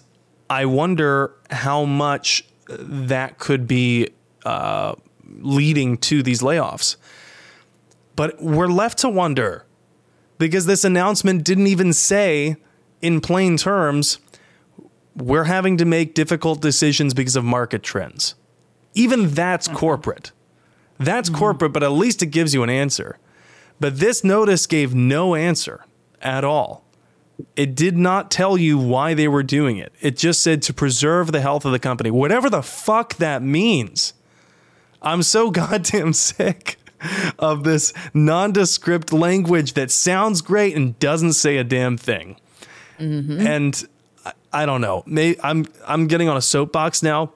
I 0.49 0.66
wonder 0.66 1.32
how 1.49 1.86
much 1.86 2.43
that 2.70 3.38
could 3.39 3.68
be 3.68 4.09
uh, 4.45 4.95
leading 5.39 5.97
to 5.97 6.24
these 6.24 6.41
layoffs. 6.41 6.97
But 8.16 8.41
we're 8.41 8.68
left 8.68 8.99
to 8.99 9.09
wonder 9.09 9.66
because 10.38 10.66
this 10.66 10.84
announcement 10.84 11.43
didn't 11.43 11.68
even 11.68 11.93
say 11.93 12.57
in 13.01 13.22
plain 13.22 13.57
terms, 13.57 14.20
we're 15.16 15.45
having 15.45 15.78
to 15.78 15.86
make 15.86 16.13
difficult 16.13 16.61
decisions 16.61 17.13
because 17.13 17.36
of 17.36 17.43
market 17.43 17.84
trends. 17.84 18.36
Even 18.93 19.30
that's 19.30 19.68
mm-hmm. 19.68 19.78
corporate. 19.78 20.32
That's 20.97 21.30
mm-hmm. 21.30 21.39
corporate, 21.39 21.74
but 21.74 21.84
at 21.84 21.91
least 21.91 22.24
it 22.24 22.28
gives 22.28 22.53
you 22.53 22.63
an 22.63 22.70
answer. 22.70 23.18
But 23.80 23.99
this 23.99 24.24
notice 24.24 24.66
gave 24.68 24.95
no 24.95 25.36
answer 25.36 25.86
at 26.22 26.43
all. 26.43 26.84
It 27.55 27.75
did 27.75 27.97
not 27.97 28.31
tell 28.31 28.57
you 28.57 28.77
why 28.77 29.13
they 29.13 29.27
were 29.27 29.43
doing 29.43 29.77
it. 29.77 29.93
It 30.01 30.17
just 30.17 30.41
said 30.41 30.61
to 30.63 30.73
preserve 30.73 31.31
the 31.31 31.41
health 31.41 31.65
of 31.65 31.71
the 31.71 31.79
company, 31.79 32.11
whatever 32.11 32.49
the 32.49 32.63
fuck 32.63 33.15
that 33.15 33.41
means. 33.41 34.13
I'm 35.01 35.23
so 35.23 35.51
goddamn 35.51 36.13
sick 36.13 36.77
of 37.38 37.63
this 37.63 37.93
nondescript 38.13 39.13
language 39.13 39.73
that 39.73 39.91
sounds 39.91 40.41
great 40.41 40.75
and 40.75 40.97
doesn't 40.99 41.33
say 41.33 41.57
a 41.57 41.63
damn 41.63 41.97
thing. 41.97 42.38
Mm-hmm. 42.99 43.45
And 43.45 43.88
I, 44.25 44.33
I, 44.53 44.65
don't 44.65 44.81
know. 44.81 45.03
May, 45.05 45.36
I'm 45.43 45.65
I'm 45.86 46.07
getting 46.07 46.29
on 46.29 46.38
a 46.38 46.41
soapbox 46.41 47.03
now. 47.03 47.33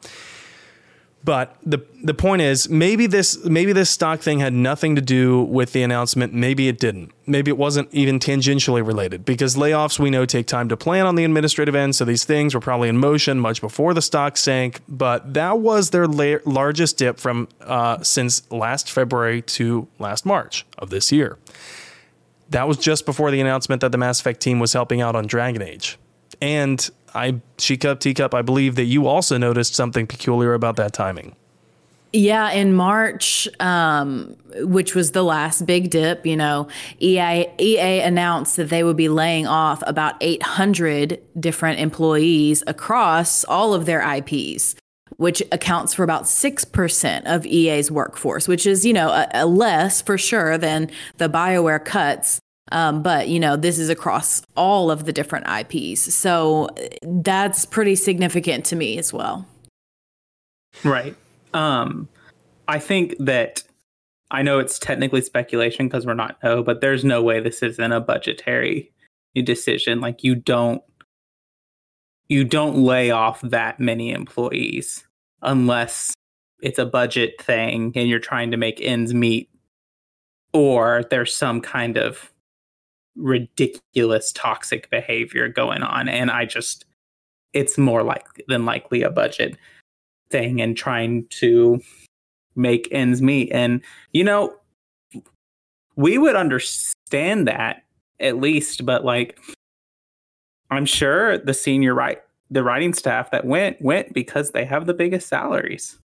But 1.23 1.57
the 1.65 1.85
the 2.01 2.13
point 2.13 2.41
is 2.41 2.69
maybe 2.69 3.05
this 3.05 3.43
maybe 3.43 3.73
this 3.73 3.89
stock 3.89 4.21
thing 4.21 4.39
had 4.39 4.53
nothing 4.53 4.95
to 4.95 5.01
do 5.01 5.41
with 5.43 5.73
the 5.73 5.83
announcement. 5.83 6.33
Maybe 6.33 6.69
it 6.69 6.79
didn't. 6.79 7.11
Maybe 7.25 7.51
it 7.51 7.57
wasn't 7.57 7.93
even 7.93 8.19
tangentially 8.19 8.85
related 8.85 9.25
because 9.25 9.55
layoffs 9.55 9.99
we 9.99 10.09
know 10.09 10.25
take 10.25 10.47
time 10.47 10.69
to 10.69 10.77
plan 10.77 11.05
on 11.05 11.15
the 11.15 11.25
administrative 11.25 11.75
end. 11.75 11.95
So 11.95 12.05
these 12.05 12.23
things 12.23 12.53
were 12.53 12.61
probably 12.61 12.87
in 12.87 12.97
motion 12.97 13.37
much 13.37 13.59
before 13.59 13.93
the 13.93 14.01
stock 14.01 14.37
sank. 14.37 14.79
But 14.87 15.33
that 15.33 15.59
was 15.59 15.89
their 15.89 16.07
la- 16.07 16.39
largest 16.45 16.97
dip 16.97 17.19
from 17.19 17.49
uh, 17.61 18.01
since 18.01 18.49
last 18.49 18.89
February 18.89 19.41
to 19.41 19.89
last 19.99 20.25
March 20.25 20.65
of 20.77 20.89
this 20.89 21.11
year. 21.11 21.37
That 22.49 22.67
was 22.67 22.77
just 22.77 23.05
before 23.05 23.29
the 23.29 23.41
announcement 23.41 23.81
that 23.81 23.91
the 23.91 23.97
Mass 23.97 24.21
Effect 24.21 24.39
team 24.39 24.59
was 24.59 24.71
helping 24.71 25.01
out 25.01 25.15
on 25.15 25.27
Dragon 25.27 25.61
Age. 25.61 25.99
And 26.41 26.89
I, 27.13 27.41
she 27.57 27.77
Cup 27.77 27.99
Teacup, 27.99 28.33
I 28.33 28.41
believe 28.41 28.75
that 28.75 28.85
you 28.85 29.07
also 29.07 29.37
noticed 29.37 29.75
something 29.75 30.07
peculiar 30.07 30.53
about 30.53 30.75
that 30.77 30.93
timing. 30.93 31.35
Yeah, 32.11 32.49
in 32.51 32.73
March, 32.73 33.47
um, 33.59 34.35
which 34.61 34.95
was 34.95 35.11
the 35.11 35.21
last 35.21 35.67
big 35.67 35.91
dip, 35.91 36.25
you 36.25 36.35
know, 36.35 36.67
EA, 36.99 37.99
announced 38.01 38.55
that 38.55 38.69
they 38.69 38.83
would 38.83 38.97
be 38.97 39.09
laying 39.09 39.45
off 39.45 39.83
about 39.85 40.15
800 40.19 41.21
different 41.39 41.79
employees 41.79 42.63
across 42.65 43.43
all 43.43 43.75
of 43.75 43.85
their 43.85 44.01
IPs, 44.01 44.75
which 45.17 45.43
accounts 45.51 45.93
for 45.93 46.01
about 46.01 46.23
6% 46.23 47.25
of 47.25 47.45
EA's 47.45 47.91
workforce, 47.91 48.47
which 48.47 48.65
is, 48.65 48.87
you 48.87 48.93
know, 48.93 49.09
a, 49.09 49.27
a 49.33 49.45
less 49.45 50.01
for 50.01 50.17
sure 50.17 50.57
than 50.57 50.89
the 51.17 51.29
BioWare 51.29 51.83
cuts. 51.85 52.39
Um, 52.71 53.01
but 53.01 53.27
you 53.27 53.39
know, 53.39 53.55
this 53.55 53.79
is 53.79 53.89
across 53.89 54.41
all 54.55 54.91
of 54.91 55.05
the 55.05 55.13
different 55.13 55.47
IPs. 55.47 56.13
So 56.13 56.69
that's 57.01 57.65
pretty 57.65 57.95
significant 57.95 58.65
to 58.65 58.75
me 58.75 58.97
as 58.97 59.11
well. 59.11 59.47
Right. 60.83 61.15
Um, 61.53 62.07
I 62.67 62.79
think 62.79 63.15
that 63.19 63.63
I 64.31 64.43
know 64.43 64.59
it's 64.59 64.77
technically 64.77 65.21
speculation 65.21 65.87
because 65.87 66.05
we're 66.05 66.13
not 66.13 66.41
know, 66.43 66.61
but 66.61 66.81
there's 66.81 67.03
no 67.03 67.21
way 67.21 67.39
this 67.39 67.63
isn't 67.63 67.91
a 67.91 67.99
budgetary 67.99 68.91
decision. 69.43 70.01
Like 70.01 70.23
you 70.23 70.35
don't 70.35 70.83
you 72.27 72.43
don't 72.43 72.77
lay 72.77 73.09
off 73.09 73.41
that 73.41 73.79
many 73.79 74.11
employees 74.11 75.03
unless 75.41 76.13
it's 76.61 76.77
a 76.77 76.85
budget 76.85 77.41
thing 77.41 77.91
and 77.95 78.07
you're 78.07 78.19
trying 78.19 78.51
to 78.51 78.57
make 78.57 78.79
ends 78.81 79.13
meet 79.13 79.49
or 80.53 81.03
there's 81.09 81.33
some 81.33 81.59
kind 81.59 81.97
of 81.97 82.31
ridiculous 83.15 84.31
toxic 84.31 84.89
behavior 84.89 85.49
going 85.49 85.81
on 85.81 86.07
and 86.07 86.31
i 86.31 86.45
just 86.45 86.85
it's 87.53 87.77
more 87.77 88.03
like 88.03 88.25
than 88.47 88.65
likely 88.65 89.01
a 89.01 89.09
budget 89.09 89.57
thing 90.29 90.61
and 90.61 90.77
trying 90.77 91.25
to 91.29 91.81
make 92.55 92.87
ends 92.91 93.21
meet. 93.21 93.51
And 93.51 93.81
you 94.13 94.23
know 94.23 94.55
we 95.95 96.17
would 96.17 96.35
understand 96.35 97.47
that 97.47 97.83
at 98.21 98.37
least 98.37 98.85
but 98.85 99.03
like 99.03 99.37
i'm 100.71 100.85
sure 100.85 101.37
the 101.37 101.53
senior 101.53 101.93
right 101.93 102.21
the 102.51 102.63
writing 102.63 102.93
staff 102.93 103.31
that 103.31 103.45
went 103.45 103.81
went 103.81 104.13
because 104.13 104.51
they 104.51 104.65
have 104.65 104.87
the 104.87 104.93
biggest 104.93 105.27
salaries. 105.27 105.97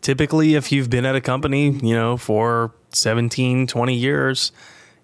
Typically 0.00 0.54
if 0.54 0.70
you've 0.70 0.90
been 0.90 1.04
at 1.04 1.16
a 1.16 1.20
company 1.20 1.70
you 1.70 1.94
know 1.94 2.16
for 2.16 2.72
17 2.90 3.66
20 3.66 3.94
years 3.94 4.52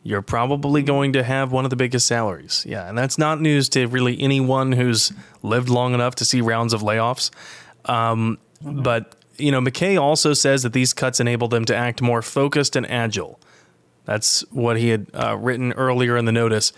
you're 0.02 0.22
probably 0.22 0.82
going 0.82 1.12
to 1.12 1.22
have 1.22 1.52
one 1.52 1.64
of 1.64 1.70
the 1.70 1.76
biggest 1.76 2.06
salaries. 2.06 2.64
Yeah, 2.68 2.88
and 2.88 2.98
that's 2.98 3.18
not 3.18 3.40
news 3.40 3.68
to 3.70 3.86
really 3.86 4.20
anyone 4.20 4.72
who's 4.72 5.12
lived 5.42 5.68
long 5.68 5.94
enough 5.94 6.16
to 6.16 6.24
see 6.24 6.40
rounds 6.40 6.72
of 6.72 6.82
layoffs. 6.82 7.30
Um, 7.84 8.38
mm-hmm. 8.62 8.82
But 8.82 9.16
you 9.38 9.52
know, 9.52 9.60
McKay 9.60 10.00
also 10.00 10.34
says 10.34 10.62
that 10.62 10.72
these 10.72 10.92
cuts 10.92 11.20
enable 11.20 11.48
them 11.48 11.64
to 11.66 11.76
act 11.76 12.02
more 12.02 12.22
focused 12.22 12.76
and 12.76 12.88
agile. 12.90 13.40
That's 14.04 14.40
what 14.50 14.76
he 14.78 14.88
had 14.88 15.06
uh, 15.14 15.36
written 15.36 15.72
earlier 15.72 16.16
in 16.16 16.24
the 16.24 16.32
notice 16.32 16.72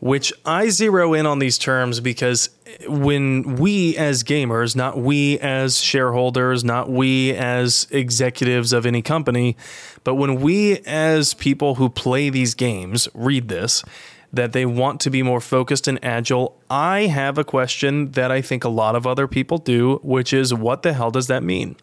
which 0.00 0.32
I 0.44 0.70
zero 0.70 1.14
in 1.14 1.26
on 1.26 1.38
these 1.38 1.58
terms 1.58 2.00
because 2.00 2.50
when 2.88 3.56
we 3.56 3.96
as 3.96 4.22
gamers, 4.22 4.74
not 4.74 4.98
we 4.98 5.38
as 5.38 5.80
shareholders, 5.80 6.64
not 6.64 6.90
we 6.90 7.32
as 7.34 7.86
executives 7.90 8.72
of 8.72 8.86
any 8.86 9.02
company, 9.02 9.56
but 10.02 10.14
when 10.14 10.40
we 10.40 10.78
as 10.80 11.34
people 11.34 11.76
who 11.76 11.88
play 11.88 12.30
these 12.30 12.54
games 12.54 13.08
read 13.14 13.48
this, 13.48 13.84
that 14.32 14.52
they 14.52 14.64
want 14.64 15.00
to 15.00 15.10
be 15.10 15.22
more 15.22 15.40
focused 15.40 15.88
and 15.88 16.02
agile, 16.04 16.56
I 16.70 17.06
have 17.06 17.36
a 17.36 17.44
question 17.44 18.12
that 18.12 18.30
I 18.30 18.40
think 18.40 18.64
a 18.64 18.68
lot 18.68 18.94
of 18.94 19.06
other 19.06 19.26
people 19.26 19.58
do, 19.58 19.98
which 20.02 20.32
is 20.32 20.54
what 20.54 20.82
the 20.82 20.92
hell 20.92 21.10
does 21.10 21.26
that 21.26 21.42
mean? 21.42 21.76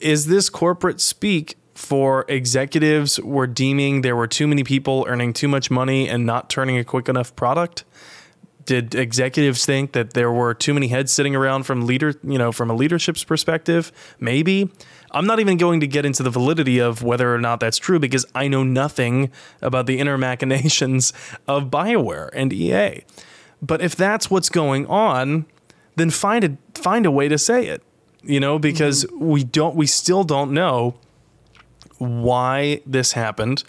Is 0.00 0.26
this 0.26 0.50
corporate 0.50 1.00
speak 1.00 1.56
for 1.76 2.24
executives 2.28 3.20
were 3.20 3.46
deeming 3.46 4.00
there 4.00 4.16
were 4.16 4.26
too 4.26 4.46
many 4.46 4.64
people 4.64 5.04
earning 5.08 5.32
too 5.32 5.46
much 5.46 5.70
money 5.70 6.08
and 6.08 6.24
not 6.24 6.48
turning 6.48 6.78
a 6.78 6.84
quick 6.84 7.08
enough 7.08 7.36
product? 7.36 7.84
Did 8.64 8.94
executives 8.94 9.64
think 9.64 9.92
that 9.92 10.14
there 10.14 10.32
were 10.32 10.54
too 10.54 10.74
many 10.74 10.88
heads 10.88 11.12
sitting 11.12 11.36
around 11.36 11.64
from 11.64 11.86
leader, 11.86 12.14
you 12.24 12.38
know, 12.38 12.50
from 12.50 12.70
a 12.70 12.74
leadership's 12.74 13.22
perspective? 13.22 13.92
Maybe. 14.18 14.70
I'm 15.12 15.26
not 15.26 15.38
even 15.38 15.56
going 15.56 15.80
to 15.80 15.86
get 15.86 16.04
into 16.04 16.22
the 16.22 16.30
validity 16.30 16.80
of 16.80 17.02
whether 17.02 17.32
or 17.32 17.38
not 17.38 17.60
that's 17.60 17.78
true 17.78 17.98
because 17.98 18.24
I 18.34 18.48
know 18.48 18.64
nothing 18.64 19.30
about 19.62 19.86
the 19.86 19.98
inner 19.98 20.18
machinations 20.18 21.12
of 21.46 21.64
BioWare 21.64 22.30
and 22.32 22.52
EA. 22.52 23.04
But 23.62 23.82
if 23.82 23.94
that's 23.94 24.30
what's 24.30 24.48
going 24.48 24.86
on, 24.86 25.46
then 25.94 26.10
find 26.10 26.44
a 26.44 26.56
find 26.74 27.06
a 27.06 27.10
way 27.10 27.28
to 27.28 27.38
say 27.38 27.66
it. 27.66 27.82
You 28.22 28.40
know, 28.40 28.58
because 28.58 29.04
mm-hmm. 29.04 29.26
we 29.26 29.44
don't 29.44 29.76
we 29.76 29.86
still 29.86 30.24
don't 30.24 30.52
know 30.52 30.96
why 31.98 32.80
this 32.86 33.12
happened. 33.12 33.64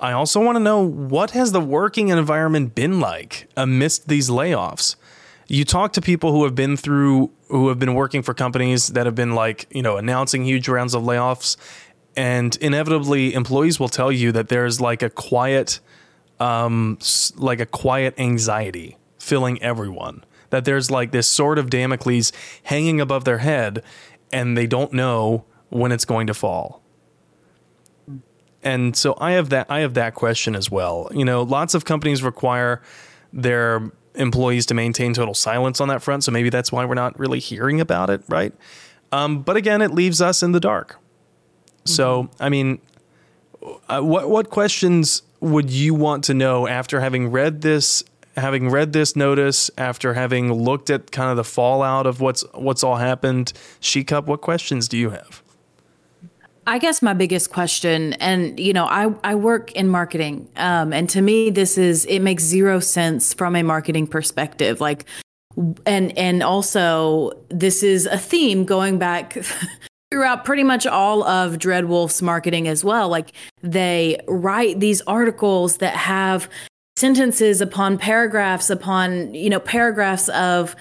I 0.00 0.12
also 0.12 0.40
want 0.40 0.56
to 0.56 0.60
know 0.60 0.80
what 0.80 1.32
has 1.32 1.52
the 1.52 1.60
working 1.60 2.08
environment 2.08 2.74
been 2.74 3.00
like 3.00 3.48
amidst 3.56 4.08
these 4.08 4.30
layoffs? 4.30 4.96
You 5.48 5.64
talk 5.64 5.92
to 5.94 6.00
people 6.00 6.30
who 6.30 6.44
have 6.44 6.54
been 6.54 6.76
through 6.76 7.30
who 7.48 7.68
have 7.68 7.78
been 7.78 7.94
working 7.94 8.22
for 8.22 8.34
companies 8.34 8.88
that 8.88 9.06
have 9.06 9.14
been 9.14 9.34
like, 9.34 9.66
you 9.70 9.82
know, 9.82 9.96
announcing 9.96 10.44
huge 10.44 10.68
rounds 10.68 10.94
of 10.94 11.02
layoffs 11.02 11.56
and 12.16 12.56
inevitably 12.56 13.34
employees 13.34 13.80
will 13.80 13.88
tell 13.88 14.12
you 14.12 14.30
that 14.32 14.48
there's 14.48 14.80
like 14.80 15.02
a 15.02 15.10
quiet 15.10 15.80
um 16.38 16.98
like 17.36 17.60
a 17.60 17.66
quiet 17.66 18.14
anxiety 18.18 18.96
filling 19.18 19.60
everyone. 19.62 20.24
That 20.50 20.64
there's 20.64 20.90
like 20.90 21.10
this 21.10 21.26
sword 21.26 21.58
of 21.58 21.70
Damocles 21.70 22.32
hanging 22.64 23.00
above 23.00 23.24
their 23.24 23.38
head 23.38 23.82
and 24.32 24.56
they 24.56 24.66
don't 24.66 24.92
know 24.92 25.44
when 25.70 25.90
it's 25.92 26.04
going 26.04 26.26
to 26.28 26.34
fall 26.34 26.82
and 28.62 28.96
so 28.96 29.16
I 29.18 29.32
have 29.32 29.50
that 29.50 29.70
I 29.70 29.80
have 29.80 29.94
that 29.94 30.14
question 30.14 30.54
as 30.54 30.70
well. 30.70 31.10
You 31.12 31.24
know, 31.24 31.42
lots 31.42 31.74
of 31.74 31.84
companies 31.84 32.22
require 32.22 32.82
their 33.32 33.90
employees 34.14 34.66
to 34.66 34.74
maintain 34.74 35.14
total 35.14 35.34
silence 35.34 35.80
on 35.80 35.88
that 35.88 36.02
front, 36.02 36.24
so 36.24 36.32
maybe 36.32 36.50
that's 36.50 36.72
why 36.72 36.84
we're 36.84 36.94
not 36.94 37.18
really 37.18 37.38
hearing 37.38 37.80
about 37.80 38.10
it, 38.10 38.22
right? 38.28 38.52
Um, 39.12 39.42
but 39.42 39.56
again, 39.56 39.80
it 39.80 39.92
leaves 39.92 40.20
us 40.20 40.42
in 40.42 40.52
the 40.52 40.60
dark. 40.60 40.94
Mm-hmm. 40.94 41.90
So, 41.90 42.30
I 42.40 42.48
mean, 42.48 42.80
uh, 43.88 44.00
what 44.00 44.28
what 44.28 44.50
questions 44.50 45.22
would 45.40 45.70
you 45.70 45.94
want 45.94 46.24
to 46.24 46.34
know 46.34 46.66
after 46.66 47.00
having 47.00 47.30
read 47.30 47.62
this 47.62 48.02
having 48.36 48.70
read 48.70 48.92
this 48.92 49.16
notice 49.16 49.70
after 49.76 50.14
having 50.14 50.52
looked 50.52 50.90
at 50.90 51.10
kind 51.10 51.30
of 51.30 51.36
the 51.36 51.44
fallout 51.44 52.06
of 52.06 52.20
what's 52.20 52.44
what's 52.54 52.84
all 52.84 52.96
happened 52.96 53.52
she 53.80 54.04
cup 54.04 54.26
what 54.26 54.40
questions 54.40 54.88
do 54.88 54.96
you 54.96 55.10
have 55.10 55.42
I 56.68 56.76
guess 56.76 57.00
my 57.00 57.14
biggest 57.14 57.50
question, 57.50 58.12
and 58.14 58.60
you 58.60 58.74
know, 58.74 58.84
I, 58.84 59.14
I 59.24 59.34
work 59.36 59.72
in 59.72 59.88
marketing, 59.88 60.50
um, 60.56 60.92
and 60.92 61.08
to 61.08 61.22
me, 61.22 61.48
this 61.48 61.78
is 61.78 62.04
it 62.04 62.20
makes 62.20 62.42
zero 62.42 62.78
sense 62.78 63.32
from 63.32 63.56
a 63.56 63.62
marketing 63.62 64.06
perspective. 64.06 64.78
Like, 64.78 65.06
and 65.86 66.16
and 66.18 66.42
also, 66.42 67.32
this 67.48 67.82
is 67.82 68.04
a 68.04 68.18
theme 68.18 68.66
going 68.66 68.98
back 68.98 69.38
throughout 70.10 70.44
pretty 70.44 70.62
much 70.62 70.86
all 70.86 71.24
of 71.24 71.54
Dreadwolf's 71.54 72.20
marketing 72.20 72.68
as 72.68 72.84
well. 72.84 73.08
Like, 73.08 73.32
they 73.62 74.20
write 74.28 74.78
these 74.78 75.00
articles 75.02 75.78
that 75.78 75.96
have 75.96 76.50
sentences 76.98 77.62
upon 77.62 77.96
paragraphs 77.96 78.68
upon, 78.68 79.32
you 79.32 79.48
know, 79.48 79.60
paragraphs 79.60 80.28
of 80.28 80.76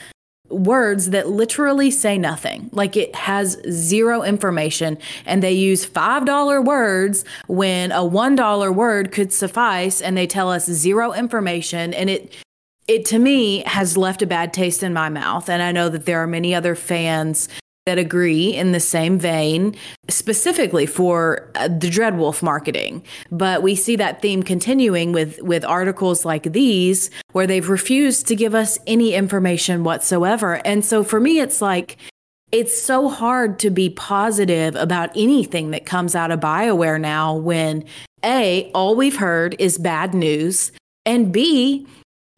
words 0.50 1.10
that 1.12 1.30
literally 1.30 1.91
say 1.91 2.18
nothing. 2.18 2.70
Like 2.72 2.95
it 2.95 3.14
has 3.16 3.58
zero 3.70 4.24
information 4.24 4.98
and 5.26 5.43
they 5.43 5.54
use 5.54 5.86
$5 5.86 6.66
words 6.66 7.26
when 7.48 7.91
a 7.91 8.02
$1 8.02 8.76
word 8.76 9.12
could 9.12 9.34
suffice 9.34 10.02
and 10.02 10.18
they 10.18 10.28
tell 10.28 10.52
us 10.52 10.66
zero 10.66 11.14
information 11.14 11.93
and 11.93 12.10
it 12.10 12.34
it 12.88 13.04
to 13.04 13.20
me 13.20 13.64
has 13.66 13.98
left 13.98 14.22
a 14.22 14.26
bad 14.26 14.54
taste 14.54 14.82
in 14.82 14.93
my 14.93 15.10
mouth 15.10 15.50
and 15.50 15.62
I 15.62 15.74
know 15.74 15.89
that 15.89 16.06
there 16.06 16.24
are 16.24 16.28
many 16.28 16.56
other 16.56 16.74
fans 16.74 17.50
that 17.88 17.97
agree 17.97 18.53
in 18.53 18.73
the 18.73 18.79
same 18.79 19.17
vein, 19.17 19.75
specifically 20.09 20.85
for 20.85 21.49
uh, 21.55 21.69
the 21.69 21.89
Dreadwolf 21.89 22.43
marketing. 22.43 23.01
But 23.31 23.63
we 23.63 23.75
see 23.75 23.95
that 23.95 24.21
theme 24.21 24.43
continuing 24.43 25.13
with 25.13 25.41
with 25.41 25.63
articles 25.65 26.25
like 26.25 26.51
these, 26.51 27.09
where 27.31 27.47
they've 27.47 27.67
refused 27.67 28.27
to 28.27 28.35
give 28.35 28.53
us 28.53 28.77
any 28.85 29.13
information 29.13 29.85
whatsoever. 29.85 30.61
And 30.65 30.83
so 30.83 31.03
for 31.03 31.19
me, 31.19 31.39
it's 31.39 31.61
like 31.61 31.97
it's 32.51 32.81
so 32.81 33.09
hard 33.09 33.57
to 33.59 33.69
be 33.69 33.89
positive 33.89 34.75
about 34.75 35.09
anything 35.15 35.71
that 35.71 35.85
comes 35.85 36.13
out 36.13 36.31
of 36.31 36.39
BioWare 36.39 36.99
now 36.99 37.35
when 37.35 37.85
A, 38.23 38.69
all 38.73 38.95
we've 38.95 39.17
heard 39.17 39.55
is 39.59 39.77
bad 39.77 40.13
news, 40.13 40.71
and 41.05 41.31
B, 41.31 41.88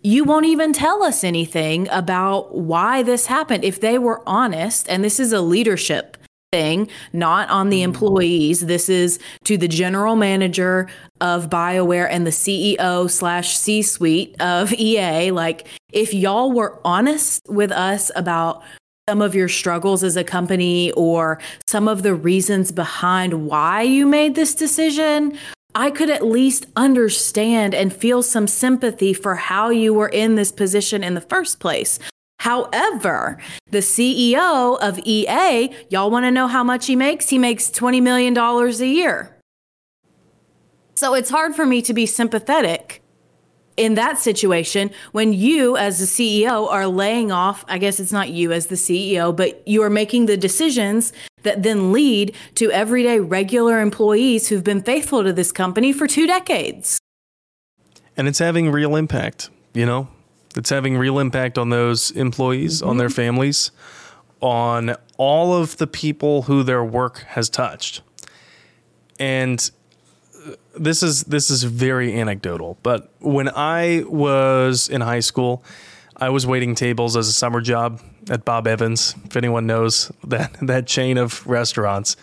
you 0.01 0.23
won't 0.23 0.45
even 0.45 0.71
tell 0.71 1.03
us 1.03 1.23
anything 1.23 1.87
about 1.89 2.55
why 2.55 3.03
this 3.03 3.25
happened. 3.25 3.63
If 3.63 3.81
they 3.81 3.97
were 3.97 4.21
honest, 4.25 4.87
and 4.89 5.03
this 5.03 5.19
is 5.19 5.33
a 5.33 5.41
leadership 5.41 6.17
thing, 6.51 6.89
not 7.11 7.49
on 7.49 7.69
the 7.69 7.81
mm. 7.81 7.83
employees, 7.83 8.61
this 8.61 8.87
is 8.87 9.19
to 9.43 9.57
the 9.57 9.67
general 9.67 10.15
manager 10.15 10.87
of 11.19 11.49
BioWare 11.49 12.07
and 12.09 12.25
the 12.25 12.31
CEO 12.31 13.09
slash 13.09 13.57
C 13.57 13.81
suite 13.81 14.35
of 14.39 14.73
EA. 14.77 15.31
Like, 15.31 15.67
if 15.91 16.13
y'all 16.13 16.51
were 16.51 16.79
honest 16.85 17.41
with 17.49 17.71
us 17.71 18.09
about 18.15 18.63
some 19.09 19.21
of 19.21 19.35
your 19.35 19.49
struggles 19.49 20.03
as 20.03 20.15
a 20.15 20.23
company 20.23 20.91
or 20.91 21.39
some 21.67 21.87
of 21.87 22.03
the 22.03 22.13
reasons 22.13 22.71
behind 22.71 23.47
why 23.47 23.81
you 23.81 24.05
made 24.05 24.35
this 24.35 24.53
decision, 24.53 25.37
I 25.79 25.91
could 25.91 26.09
at 26.09 26.25
least 26.25 26.65
understand 26.75 27.73
and 27.73 27.93
feel 27.93 28.21
some 28.21 28.47
sympathy 28.47 29.13
for 29.13 29.35
how 29.35 29.69
you 29.69 29.93
were 29.93 30.09
in 30.09 30.35
this 30.35 30.51
position 30.51 31.05
in 31.05 31.13
the 31.13 31.21
first 31.21 31.61
place. 31.61 31.99
However, 32.41 33.37
the 33.71 33.77
CEO 33.77 34.77
of 34.81 34.99
EA, 35.05 35.73
y'all 35.89 36.11
want 36.11 36.25
to 36.25 36.31
know 36.31 36.47
how 36.47 36.65
much 36.65 36.87
he 36.87 36.97
makes? 36.97 37.29
He 37.29 37.37
makes 37.37 37.69
$20 37.69 38.01
million 38.01 38.37
a 38.37 38.85
year. 38.85 39.37
So 40.95 41.13
it's 41.13 41.29
hard 41.29 41.55
for 41.55 41.65
me 41.65 41.81
to 41.83 41.93
be 41.93 42.05
sympathetic 42.05 43.01
in 43.79 43.93
that 43.95 44.19
situation 44.19 44.91
when 45.13 45.31
you 45.31 45.77
as 45.77 45.99
the 45.99 46.05
CEO 46.05 46.69
are 46.69 46.85
laying 46.85 47.31
off, 47.31 47.63
I 47.69 47.77
guess 47.77 47.99
it's 47.99 48.11
not 48.11 48.29
you 48.29 48.51
as 48.51 48.67
the 48.67 48.75
CEO, 48.75 49.35
but 49.35 49.65
you 49.65 49.81
are 49.83 49.89
making 49.89 50.25
the 50.25 50.35
decisions 50.35 51.13
that 51.43 51.63
then 51.63 51.93
lead 51.93 52.35
to 52.55 52.69
everyday 52.71 53.21
regular 53.21 53.79
employees 53.79 54.49
who've 54.49 54.65
been 54.65 54.83
faithful 54.83 55.23
to 55.23 55.31
this 55.31 55.53
company 55.53 55.93
for 55.93 56.07
two 56.07 56.27
decades. 56.27 56.99
And 58.17 58.27
it's 58.27 58.39
having 58.39 58.69
real 58.69 58.97
impact, 58.97 59.49
you 59.73 59.85
know? 59.85 60.09
It's 60.57 60.69
having 60.69 60.97
real 60.97 61.19
impact 61.19 61.57
on 61.57 61.69
those 61.69 62.11
employees, 62.11 62.81
mm-hmm. 62.81 62.89
on 62.89 62.97
their 62.97 63.07
mm-hmm. 63.07 63.15
families, 63.15 63.71
on 64.41 64.95
all 65.17 65.53
of 65.53 65.77
the 65.77 65.87
people 65.87 66.43
who 66.43 66.63
their 66.63 66.83
work 66.83 67.19
has 67.29 67.49
touched. 67.49 68.01
And 69.19 69.71
this 70.77 71.03
is 71.03 71.23
this 71.25 71.49
is 71.49 71.63
very 71.63 72.19
anecdotal, 72.19 72.77
but 72.83 73.11
when 73.19 73.49
I 73.49 74.03
was 74.07 74.89
in 74.89 75.01
high 75.01 75.19
school, 75.19 75.63
I 76.15 76.29
was 76.29 76.45
waiting 76.45 76.75
tables 76.75 77.15
as 77.17 77.27
a 77.27 77.33
summer 77.33 77.61
job 77.61 78.01
at 78.29 78.45
Bob 78.45 78.67
Evans. 78.67 79.15
If 79.25 79.35
anyone 79.35 79.67
knows 79.67 80.11
that 80.23 80.53
that 80.61 80.87
chain 80.87 81.17
of 81.17 81.45
restaurants, 81.47 82.15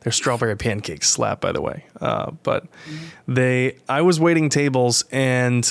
their 0.00 0.12
strawberry 0.12 0.56
pancakes 0.56 1.08
slap, 1.08 1.40
by 1.40 1.52
the 1.52 1.60
way. 1.60 1.84
Uh, 2.00 2.32
but 2.42 2.64
mm-hmm. 2.64 3.34
they, 3.34 3.78
I 3.88 4.02
was 4.02 4.18
waiting 4.18 4.48
tables, 4.48 5.04
and 5.10 5.70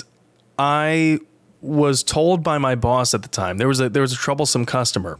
I 0.57 1.19
was 1.61 2.03
told 2.03 2.43
by 2.43 2.57
my 2.57 2.75
boss 2.75 3.13
at 3.13 3.21
the 3.21 3.27
time 3.27 3.57
there 3.57 3.67
was 3.67 3.79
a 3.79 3.89
there 3.89 4.01
was 4.01 4.13
a 4.13 4.17
troublesome 4.17 4.65
customer, 4.65 5.19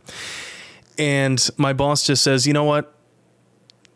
and 0.97 1.49
my 1.57 1.73
boss 1.73 2.05
just 2.05 2.23
says, 2.23 2.47
you 2.47 2.53
know 2.53 2.63
what, 2.63 2.93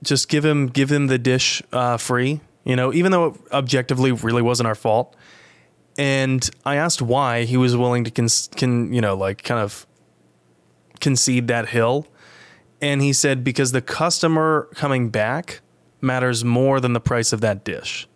just 0.03 0.29
give 0.29 0.45
him 0.45 0.67
give 0.67 0.91
him 0.91 1.07
the 1.07 1.17
dish 1.17 1.63
uh, 1.71 1.97
free 1.97 2.41
you 2.65 2.75
know, 2.75 2.91
even 2.93 3.11
though 3.11 3.27
it 3.27 3.35
objectively 3.51 4.11
really 4.11 4.41
wasn't 4.41 4.67
our 4.67 4.75
fault. 4.75 5.15
And 5.97 6.49
I 6.65 6.75
asked 6.75 7.01
why 7.01 7.45
he 7.45 7.55
was 7.55 7.77
willing 7.77 8.03
to 8.03 8.11
con, 8.11 8.91
you 8.91 8.99
know, 8.99 9.15
like 9.15 9.43
kind 9.43 9.61
of 9.61 9.87
concede 10.99 11.47
that 11.47 11.69
hill. 11.69 12.07
And 12.81 13.01
he 13.01 13.13
said, 13.13 13.43
because 13.43 13.71
the 13.71 13.81
customer 13.81 14.67
coming 14.75 15.09
back 15.09 15.61
matters 16.01 16.43
more 16.43 16.79
than 16.79 16.93
the 16.93 16.99
price 16.99 17.31
of 17.31 17.41
that 17.41 17.63
dish. 17.63 18.07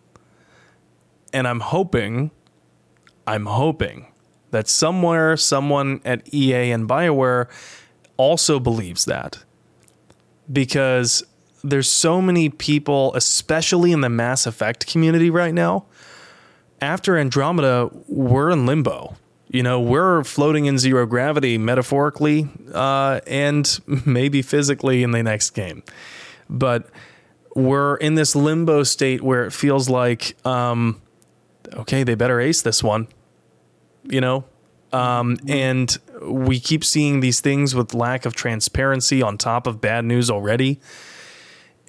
And 1.32 1.48
I'm 1.48 1.60
hoping, 1.60 2.30
I'm 3.26 3.46
hoping 3.46 4.06
that 4.50 4.68
somewhere, 4.68 5.36
someone 5.36 6.00
at 6.04 6.32
EA 6.34 6.72
and 6.72 6.88
BioWare 6.88 7.48
also 8.16 8.60
believes 8.60 9.04
that. 9.06 9.44
Because 10.52 11.22
there's 11.62 11.88
so 11.88 12.20
many 12.20 12.48
people, 12.48 13.14
especially 13.14 13.92
in 13.92 14.00
the 14.00 14.08
Mass 14.08 14.46
Effect 14.46 14.86
community 14.86 15.30
right 15.30 15.54
now. 15.54 15.86
After 16.80 17.16
Andromeda, 17.18 17.90
we're 18.08 18.50
in 18.50 18.66
limbo. 18.66 19.16
You 19.48 19.62
know, 19.62 19.80
we're 19.80 20.22
floating 20.24 20.66
in 20.66 20.78
zero 20.78 21.06
gravity 21.06 21.58
metaphorically 21.58 22.48
uh, 22.72 23.20
and 23.26 23.80
maybe 24.06 24.42
physically 24.42 25.02
in 25.02 25.10
the 25.10 25.22
next 25.22 25.50
game. 25.50 25.82
But 26.48 26.88
we're 27.54 27.96
in 27.96 28.14
this 28.14 28.36
limbo 28.36 28.84
state 28.84 29.22
where 29.22 29.44
it 29.44 29.52
feels 29.52 29.88
like, 29.88 30.36
um, 30.46 31.02
okay, 31.74 32.04
they 32.04 32.14
better 32.14 32.40
ace 32.40 32.62
this 32.62 32.82
one, 32.82 33.08
you 34.04 34.20
know? 34.20 34.44
Um, 34.92 35.36
and 35.46 35.96
we 36.22 36.58
keep 36.58 36.84
seeing 36.84 37.20
these 37.20 37.40
things 37.40 37.74
with 37.74 37.94
lack 37.94 38.26
of 38.26 38.34
transparency 38.34 39.22
on 39.22 39.38
top 39.38 39.66
of 39.66 39.80
bad 39.80 40.04
news 40.04 40.30
already 40.30 40.80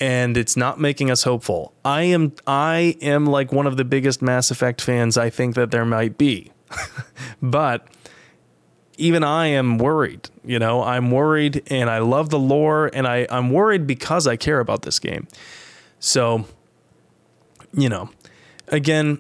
and 0.02 0.36
it's 0.36 0.58
not 0.58 0.80
making 0.80 1.12
us 1.12 1.24
hopeful. 1.24 1.74
I 1.86 2.02
am 2.04 2.34
I 2.48 2.98
am 3.02 3.28
like 3.28 3.54
one 3.54 3.68
of 3.68 3.78
the 3.78 3.86
biggest 3.86 4.22
Mass 4.22 4.50
Effect 4.50 4.82
fans 4.82 5.16
I 5.16 5.30
think 5.30 5.56
that 5.56 5.70
there 5.70 5.86
might 5.86 6.18
be. 6.18 6.52
but 7.42 7.88
even 8.98 9.24
I 9.24 9.48
am 9.48 9.78
worried, 9.78 10.30
you 10.44 10.60
know, 10.60 10.84
I'm 10.84 11.12
worried 11.12 11.64
and 11.68 11.90
I 11.90 12.00
love 12.00 12.30
the 12.30 12.40
lore 12.40 12.90
and 12.94 13.08
I, 13.08 13.28
I'm 13.30 13.52
worried 13.52 13.88
because 13.88 14.28
I 14.28 14.36
care 14.36 14.60
about 14.60 14.82
this 14.82 15.00
game. 15.00 15.28
So, 16.00 16.46
you 17.74 17.90
know, 17.90 18.10
again, 18.68 19.20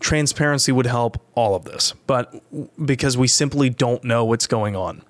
transparency 0.00 0.72
would 0.72 0.86
help 0.86 1.22
all 1.34 1.54
of 1.54 1.64
this, 1.64 1.94
but 2.06 2.42
because 2.84 3.16
we 3.16 3.26
simply 3.26 3.68
don't 3.68 4.02
know 4.04 4.24
what's 4.24 4.46
going 4.46 4.76
on. 4.76 5.02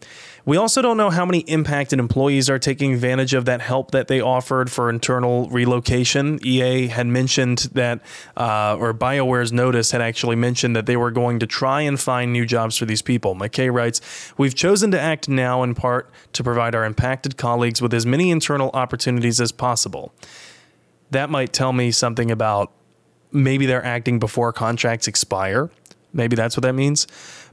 We 0.47 0.57
also 0.57 0.81
don't 0.81 0.97
know 0.97 1.11
how 1.11 1.27
many 1.27 1.41
impacted 1.41 1.99
employees 1.99 2.49
are 2.49 2.59
taking 2.59 2.95
advantage 2.95 3.35
of 3.35 3.45
that 3.45 3.61
help 3.61 3.91
that 3.91 4.09
they 4.09 4.21
offered 4.21 4.71
for 4.71 4.89
internal 4.89 5.49
relocation. 5.51 6.39
EA 6.45 6.87
had 6.87 7.07
mentioned 7.07 7.69
that, 7.73 8.01
uh, 8.37 8.77
or 8.79 8.95
BioWare's 8.95 9.53
notice 9.53 9.91
had 9.91 10.01
actually 10.01 10.37
mentioned 10.37 10.75
that 10.75 10.87
they 10.87 10.97
were 10.97 11.11
going 11.11 11.39
to 11.41 11.47
try 11.47 11.83
and 11.83 12.01
find 12.01 12.33
new 12.33 12.47
jobs 12.47 12.77
for 12.77 12.87
these 12.87 13.03
people. 13.03 13.35
McKay 13.35 13.73
writes, 13.73 14.01
We've 14.39 14.55
chosen 14.55 14.91
to 14.93 15.01
act 15.01 15.29
now 15.29 15.63
in 15.63 15.75
part 15.75 16.11
to 16.33 16.43
provide 16.43 16.75
our 16.75 16.85
impacted 16.85 17.37
colleagues 17.37 17.83
with 17.83 17.93
as 17.93 18.07
many 18.07 18.31
internal 18.31 18.71
opportunities 18.73 19.41
as 19.41 19.53
possible. 19.53 20.13
That 21.11 21.29
might 21.29 21.53
tell 21.53 21.73
me 21.73 21.91
something 21.91 22.31
about 22.31 22.73
maybe 23.33 23.67
they're 23.67 23.85
acting 23.85 24.19
before 24.19 24.53
contracts 24.53 25.07
expire. 25.07 25.71
Maybe 26.13 26.37
that's 26.37 26.57
what 26.57 26.63
that 26.63 26.75
means. 26.75 27.07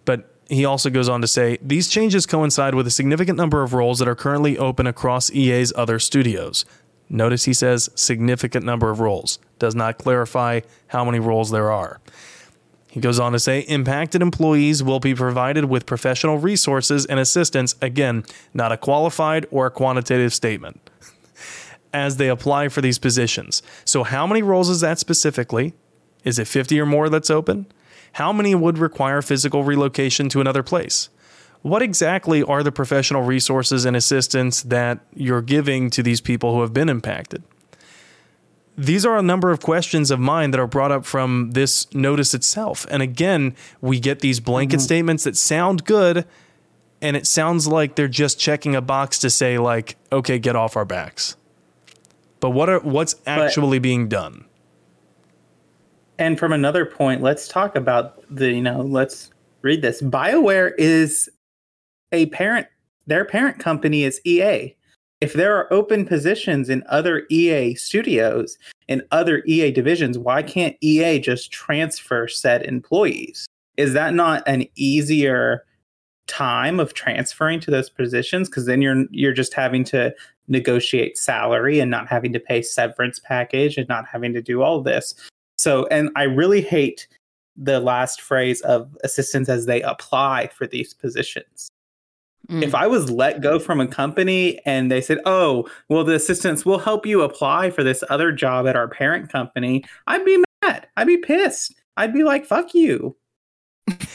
But 0.05 0.31
he 0.49 0.65
also 0.65 0.89
goes 0.89 1.09
on 1.09 1.21
to 1.21 1.27
say 1.27 1.57
these 1.61 1.87
changes 1.87 2.25
coincide 2.25 2.75
with 2.75 2.87
a 2.87 2.91
significant 2.91 3.37
number 3.37 3.63
of 3.63 3.73
roles 3.73 3.99
that 3.99 4.07
are 4.07 4.15
currently 4.15 4.57
open 4.57 4.87
across 4.87 5.31
EA's 5.31 5.73
other 5.75 5.99
studios. 5.99 6.65
Notice 7.09 7.45
he 7.45 7.53
says 7.53 7.89
significant 7.95 8.65
number 8.65 8.89
of 8.89 8.99
roles, 8.99 9.39
does 9.59 9.75
not 9.75 9.97
clarify 9.97 10.61
how 10.87 11.05
many 11.05 11.19
roles 11.19 11.51
there 11.51 11.71
are. 11.71 11.99
He 12.89 12.99
goes 12.99 13.19
on 13.19 13.33
to 13.33 13.39
say 13.39 13.59
impacted 13.61 14.21
employees 14.21 14.83
will 14.83 14.99
be 14.99 15.13
provided 15.13 15.65
with 15.65 15.85
professional 15.85 16.39
resources 16.39 17.05
and 17.05 17.19
assistance, 17.19 17.75
again, 17.81 18.23
not 18.53 18.71
a 18.71 18.77
qualified 18.77 19.45
or 19.51 19.67
a 19.67 19.71
quantitative 19.71 20.33
statement, 20.33 20.89
as 21.93 22.17
they 22.17 22.29
apply 22.29 22.69
for 22.69 22.81
these 22.81 22.97
positions. 22.97 23.61
So, 23.85 24.03
how 24.03 24.25
many 24.25 24.41
roles 24.41 24.69
is 24.69 24.81
that 24.81 24.99
specifically? 24.99 25.73
Is 26.23 26.39
it 26.39 26.47
50 26.47 26.79
or 26.79 26.85
more 26.85 27.09
that's 27.09 27.29
open? 27.29 27.67
How 28.17 28.33
many 28.33 28.55
would 28.55 28.79
require 28.79 29.21
physical 29.21 29.63
relocation 29.63 30.27
to 30.29 30.41
another 30.41 30.63
place? 30.63 31.09
What 31.61 31.81
exactly 31.81 32.41
are 32.41 32.63
the 32.63 32.71
professional 32.71 33.21
resources 33.21 33.85
and 33.85 33.95
assistance 33.95 34.63
that 34.63 34.99
you're 35.13 35.43
giving 35.43 35.91
to 35.91 36.01
these 36.01 36.19
people 36.19 36.53
who 36.53 36.61
have 36.61 36.73
been 36.73 36.89
impacted? 36.89 37.43
these 38.77 39.05
are 39.05 39.17
a 39.17 39.23
number 39.23 39.49
of 39.49 39.59
questions 39.59 40.11
of 40.11 40.19
mine 40.19 40.51
that 40.51 40.59
are 40.59 40.67
brought 40.67 40.91
up 40.91 41.03
from 41.03 41.51
this 41.51 41.91
notice 41.93 42.33
itself. 42.33 42.85
And 42.91 43.01
again, 43.01 43.55
we 43.81 43.99
get 43.99 44.19
these 44.19 44.39
blanket 44.39 44.77
mm-hmm. 44.77 44.83
statements 44.83 45.23
that 45.23 45.35
sound 45.35 45.83
good, 45.83 46.25
and 47.01 47.17
it 47.17 47.25
sounds 47.25 47.67
like 47.67 47.95
they're 47.95 48.07
just 48.07 48.39
checking 48.39 48.75
a 48.75 48.81
box 48.81 49.17
to 49.19 49.31
say, 49.31 49.57
like, 49.57 49.97
okay, 50.11 50.37
get 50.37 50.55
off 50.55 50.77
our 50.77 50.85
backs. 50.85 51.35
But 52.39 52.51
what 52.51 52.69
are 52.69 52.79
what's 52.81 53.15
actually 53.25 53.79
being 53.79 54.07
done? 54.07 54.45
And 56.19 56.39
from 56.39 56.51
another 56.51 56.85
point, 56.85 57.21
let's 57.21 57.47
talk 57.47 57.75
about 57.75 58.23
the, 58.33 58.51
you 58.51 58.61
know, 58.61 58.81
let's 58.81 59.31
read 59.61 59.81
this. 59.81 60.01
BioWare 60.01 60.73
is 60.77 61.29
a 62.11 62.25
parent, 62.27 62.67
their 63.05 63.25
parent 63.25 63.59
company 63.59 64.03
is 64.03 64.19
EA. 64.25 64.75
If 65.19 65.33
there 65.33 65.55
are 65.55 65.71
open 65.73 66.05
positions 66.05 66.69
in 66.69 66.83
other 66.89 67.25
EA 67.29 67.75
studios 67.75 68.57
and 68.87 69.01
other 69.11 69.43
EA 69.45 69.71
divisions, 69.71 70.17
why 70.17 70.43
can't 70.43 70.75
EA 70.81 71.19
just 71.19 71.51
transfer 71.51 72.27
said 72.27 72.63
employees? 72.63 73.47
Is 73.77 73.93
that 73.93 74.13
not 74.13 74.43
an 74.47 74.65
easier 74.75 75.65
time 76.27 76.79
of 76.79 76.93
transferring 76.93 77.59
to 77.61 77.71
those 77.71 77.89
positions 77.89 78.49
because 78.49 78.65
then 78.65 78.81
you're 78.81 79.05
you're 79.11 79.33
just 79.33 79.53
having 79.53 79.83
to 79.85 80.13
negotiate 80.47 81.17
salary 81.17 81.79
and 81.79 81.89
not 81.89 82.07
having 82.07 82.33
to 82.33 82.39
pay 82.39 82.61
severance 82.61 83.19
package 83.19 83.77
and 83.77 83.87
not 83.87 84.05
having 84.05 84.33
to 84.33 84.41
do 84.41 84.61
all 84.61 84.81
this. 84.81 85.15
So 85.57 85.87
and 85.87 86.09
I 86.15 86.23
really 86.23 86.61
hate 86.61 87.07
the 87.55 87.79
last 87.79 88.21
phrase 88.21 88.61
of 88.61 88.95
assistants 89.03 89.49
as 89.49 89.65
they 89.65 89.81
apply 89.81 90.47
for 90.47 90.67
these 90.67 90.93
positions. 90.93 91.69
If 92.49 92.73
I 92.73 92.87
was 92.87 93.11
let 93.11 93.41
go 93.41 93.59
from 93.59 93.81
a 93.81 93.87
company 93.87 94.61
and 94.65 94.89
they 94.89 95.01
said, 95.01 95.19
"Oh, 95.25 95.67
well 95.89 96.05
the 96.05 96.13
assistants 96.15 96.65
will 96.65 96.79
help 96.79 97.05
you 97.05 97.21
apply 97.21 97.71
for 97.71 97.83
this 97.83 98.05
other 98.09 98.31
job 98.31 98.67
at 98.67 98.75
our 98.77 98.87
parent 98.87 99.29
company," 99.29 99.83
I'd 100.05 100.23
be 100.23 100.41
mad. 100.61 100.87
I'd 100.95 101.07
be 101.07 101.17
pissed. 101.17 101.75
I'd 101.97 102.13
be 102.13 102.23
like, 102.23 102.45
"Fuck 102.45 102.73
you." 102.73 103.17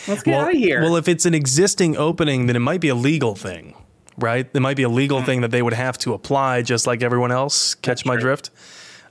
Let's 0.09 0.22
get 0.22 0.28
well, 0.28 0.40
out 0.47 0.55
of 0.55 0.59
here. 0.59 0.80
Well, 0.80 0.97
if 0.97 1.09
it's 1.09 1.26
an 1.26 1.34
existing 1.34 1.97
opening, 1.97 2.47
then 2.47 2.57
it 2.57 2.61
might 2.61 2.80
be 2.80 2.88
a 2.88 2.95
legal 2.95 3.34
thing, 3.34 3.74
right? 4.16 4.49
It 4.53 4.61
might 4.61 4.76
be 4.76 4.82
a 4.82 4.88
legal 4.88 5.18
Mm-hmm. 5.18 5.26
thing 5.26 5.40
that 5.43 5.51
they 5.51 5.62
would 5.62 5.72
have 5.74 5.99
to 5.99 6.14
apply 6.14 6.62
just 6.62 6.86
like 6.86 7.03
everyone 7.03 7.32
else. 7.32 7.74
Catch 7.74 8.07
my 8.07 8.16
drift? 8.16 8.51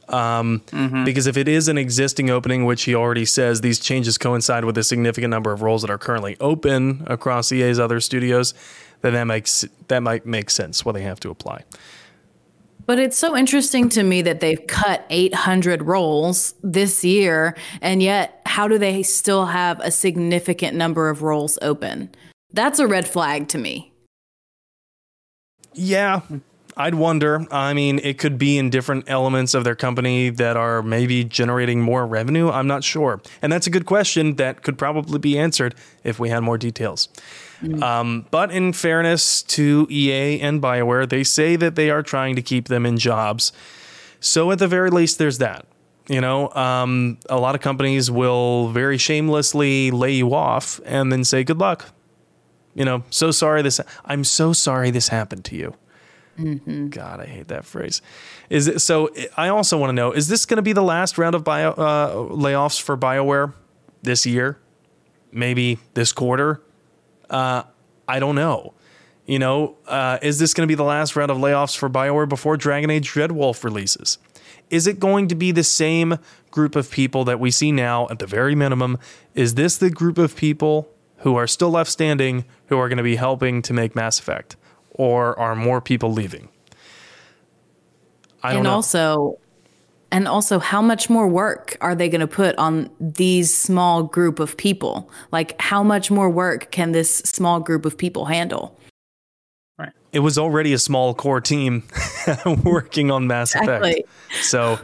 Um, 0.09 0.61
Mm-hmm. 0.71 1.05
Because 1.05 1.27
if 1.27 1.37
it 1.37 1.47
is 1.47 1.67
an 1.67 1.77
existing 1.77 2.29
opening, 2.29 2.65
which 2.65 2.83
he 2.83 2.95
already 2.95 3.25
says 3.25 3.61
these 3.61 3.79
changes 3.79 4.17
coincide 4.17 4.65
with 4.65 4.77
a 4.77 4.83
significant 4.83 5.31
number 5.31 5.51
of 5.51 5.61
roles 5.61 5.81
that 5.81 5.91
are 5.91 5.97
currently 5.97 6.37
open 6.39 7.03
across 7.07 7.51
EA's 7.51 7.79
other 7.79 7.99
studios, 7.99 8.53
then 9.01 9.13
that 9.13 9.25
makes 9.25 9.65
that 9.87 9.99
might 9.99 10.25
make 10.25 10.49
sense 10.49 10.83
why 10.85 10.91
they 10.91 11.01
have 11.01 11.19
to 11.21 11.29
apply. 11.29 11.63
But 12.85 12.99
it's 12.99 13.17
so 13.17 13.37
interesting 13.37 13.89
to 13.89 14.03
me 14.03 14.21
that 14.23 14.39
they've 14.39 14.65
cut 14.67 15.05
800 15.09 15.83
roles 15.83 16.55
this 16.63 17.05
year, 17.05 17.55
and 17.81 18.01
yet 18.01 18.41
how 18.45 18.67
do 18.67 18.77
they 18.77 19.03
still 19.03 19.45
have 19.45 19.79
a 19.81 19.91
significant 19.91 20.75
number 20.75 21.09
of 21.09 21.21
roles 21.21 21.59
open? 21.61 22.09
That's 22.51 22.79
a 22.79 22.87
red 22.87 23.07
flag 23.07 23.47
to 23.49 23.57
me. 23.57 23.93
Yeah, 25.73 26.21
I'd 26.77 26.95
wonder. 26.95 27.45
I 27.51 27.73
mean, 27.73 27.99
it 28.03 28.17
could 28.17 28.37
be 28.37 28.57
in 28.57 28.69
different 28.69 29.05
elements 29.07 29.53
of 29.53 29.63
their 29.63 29.75
company 29.75 30.29
that 30.29 30.57
are 30.57 30.81
maybe 30.81 31.23
generating 31.23 31.81
more 31.81 32.05
revenue. 32.05 32.49
I'm 32.49 32.67
not 32.67 32.83
sure. 32.83 33.21
And 33.41 33.51
that's 33.51 33.67
a 33.67 33.69
good 33.69 33.85
question 33.85 34.35
that 34.35 34.63
could 34.63 34.77
probably 34.77 35.19
be 35.19 35.37
answered 35.37 35.75
if 36.03 36.19
we 36.19 36.29
had 36.29 36.41
more 36.41 36.57
details. 36.57 37.09
Um, 37.81 38.25
but 38.31 38.51
in 38.51 38.73
fairness 38.73 39.43
to 39.43 39.87
EA 39.89 40.39
and 40.41 40.61
BioWare, 40.61 41.07
they 41.07 41.23
say 41.23 41.55
that 41.57 41.75
they 41.75 41.89
are 41.91 42.01
trying 42.01 42.35
to 42.35 42.41
keep 42.41 42.67
them 42.67 42.85
in 42.85 42.97
jobs. 42.97 43.51
So 44.19 44.51
at 44.51 44.59
the 44.59 44.67
very 44.67 44.89
least, 44.89 45.17
there's 45.17 45.37
that. 45.39 45.65
You 46.07 46.19
know, 46.19 46.49
um, 46.53 47.19
a 47.29 47.39
lot 47.39 47.55
of 47.55 47.61
companies 47.61 48.09
will 48.09 48.69
very 48.69 48.97
shamelessly 48.97 49.91
lay 49.91 50.13
you 50.13 50.33
off 50.33 50.81
and 50.85 51.11
then 51.11 51.23
say 51.23 51.43
good 51.43 51.59
luck. 51.59 51.93
You 52.73 52.85
know, 52.85 53.03
so 53.09 53.31
sorry 53.31 53.61
this. 53.61 53.79
I'm 54.05 54.23
so 54.23 54.53
sorry 54.53 54.89
this 54.89 55.09
happened 55.09 55.45
to 55.45 55.55
you. 55.55 55.75
God, 56.89 57.19
I 57.19 57.25
hate 57.25 57.49
that 57.49 57.65
phrase. 57.65 58.01
Is 58.49 58.67
it 58.67 58.79
so? 58.79 59.09
I 59.37 59.49
also 59.49 59.77
want 59.77 59.89
to 59.89 59.93
know: 59.93 60.11
Is 60.11 60.27
this 60.27 60.45
going 60.45 60.57
to 60.57 60.63
be 60.63 60.73
the 60.73 60.83
last 60.83 61.17
round 61.17 61.35
of 61.35 61.43
bio 61.43 61.71
uh, 61.71 62.15
layoffs 62.15 62.81
for 62.81 62.97
Bioware 62.97 63.53
this 64.01 64.25
year? 64.25 64.57
Maybe 65.31 65.79
this 65.93 66.11
quarter? 66.11 66.61
Uh, 67.29 67.63
I 68.07 68.19
don't 68.19 68.35
know. 68.35 68.73
You 69.25 69.39
know, 69.39 69.77
uh, 69.87 70.17
is 70.21 70.39
this 70.39 70.53
going 70.53 70.67
to 70.67 70.71
be 70.71 70.75
the 70.75 70.83
last 70.83 71.15
round 71.15 71.31
of 71.31 71.37
layoffs 71.37 71.77
for 71.77 71.89
Bioware 71.89 72.27
before 72.27 72.57
Dragon 72.57 72.89
Age 72.89 73.09
Dreadwolf 73.09 73.63
releases? 73.63 74.17
Is 74.69 74.87
it 74.87 74.99
going 74.99 75.27
to 75.27 75.35
be 75.35 75.51
the 75.51 75.63
same 75.63 76.17
group 76.49 76.75
of 76.75 76.89
people 76.89 77.23
that 77.25 77.39
we 77.39 77.51
see 77.51 77.71
now 77.71 78.07
at 78.09 78.19
the 78.19 78.25
very 78.25 78.55
minimum? 78.55 78.97
Is 79.35 79.55
this 79.55 79.77
the 79.77 79.89
group 79.89 80.17
of 80.17 80.35
people 80.35 80.89
who 81.17 81.35
are 81.35 81.47
still 81.47 81.69
left 81.69 81.91
standing 81.91 82.45
who 82.67 82.77
are 82.77 82.89
going 82.89 82.97
to 82.97 83.03
be 83.03 83.17
helping 83.17 83.61
to 83.63 83.73
make 83.73 83.95
Mass 83.95 84.19
Effect? 84.19 84.55
Or 84.95 85.37
are 85.39 85.55
more 85.55 85.81
people 85.81 86.11
leaving? 86.11 86.49
I 88.43 88.49
don't 88.49 88.57
and 88.57 88.63
know. 88.65 88.71
also 88.73 89.39
and 90.11 90.27
also 90.27 90.59
how 90.59 90.81
much 90.81 91.09
more 91.09 91.27
work 91.27 91.77
are 91.79 91.95
they 91.95 92.09
going 92.09 92.21
to 92.21 92.27
put 92.27 92.55
on 92.57 92.89
these 92.99 93.53
small 93.55 94.03
group 94.03 94.39
of 94.39 94.57
people 94.57 95.09
like 95.31 95.59
how 95.61 95.83
much 95.83 96.09
more 96.11 96.29
work 96.29 96.71
can 96.71 96.91
this 96.91 97.17
small 97.19 97.59
group 97.59 97.85
of 97.85 97.97
people 97.97 98.25
handle 98.25 98.77
Right. 99.77 99.91
it 100.11 100.19
was 100.19 100.37
already 100.37 100.73
a 100.73 100.77
small 100.79 101.13
core 101.13 101.39
team 101.41 101.83
working 102.63 103.09
on 103.11 103.27
Mass 103.27 103.55
Exactly. 103.55 103.91
Effect. 103.91 104.45
So 104.45 104.79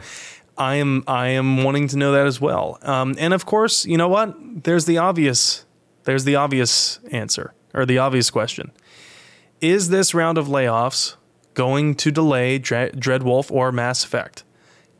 I 0.56 0.76
am 0.76 1.04
I 1.06 1.28
am 1.28 1.62
wanting 1.62 1.88
to 1.88 1.96
know 1.98 2.12
that 2.12 2.26
as 2.26 2.40
well. 2.40 2.78
Um, 2.82 3.14
and 3.18 3.32
of 3.34 3.44
course, 3.46 3.84
you 3.86 3.96
know 3.96 4.08
what? 4.08 4.34
There's 4.64 4.86
the 4.86 4.98
obvious 4.98 5.64
there's 6.04 6.24
the 6.24 6.34
obvious 6.36 6.98
answer 7.12 7.54
or 7.74 7.84
the 7.86 7.98
obvious 7.98 8.30
question. 8.30 8.72
Is 9.60 9.88
this 9.88 10.14
round 10.14 10.38
of 10.38 10.46
layoffs 10.46 11.16
going 11.54 11.94
to 11.96 12.10
delay 12.10 12.58
Dre- 12.58 12.90
Dreadwolf 12.92 13.50
or 13.50 13.72
Mass 13.72 14.04
Effect? 14.04 14.44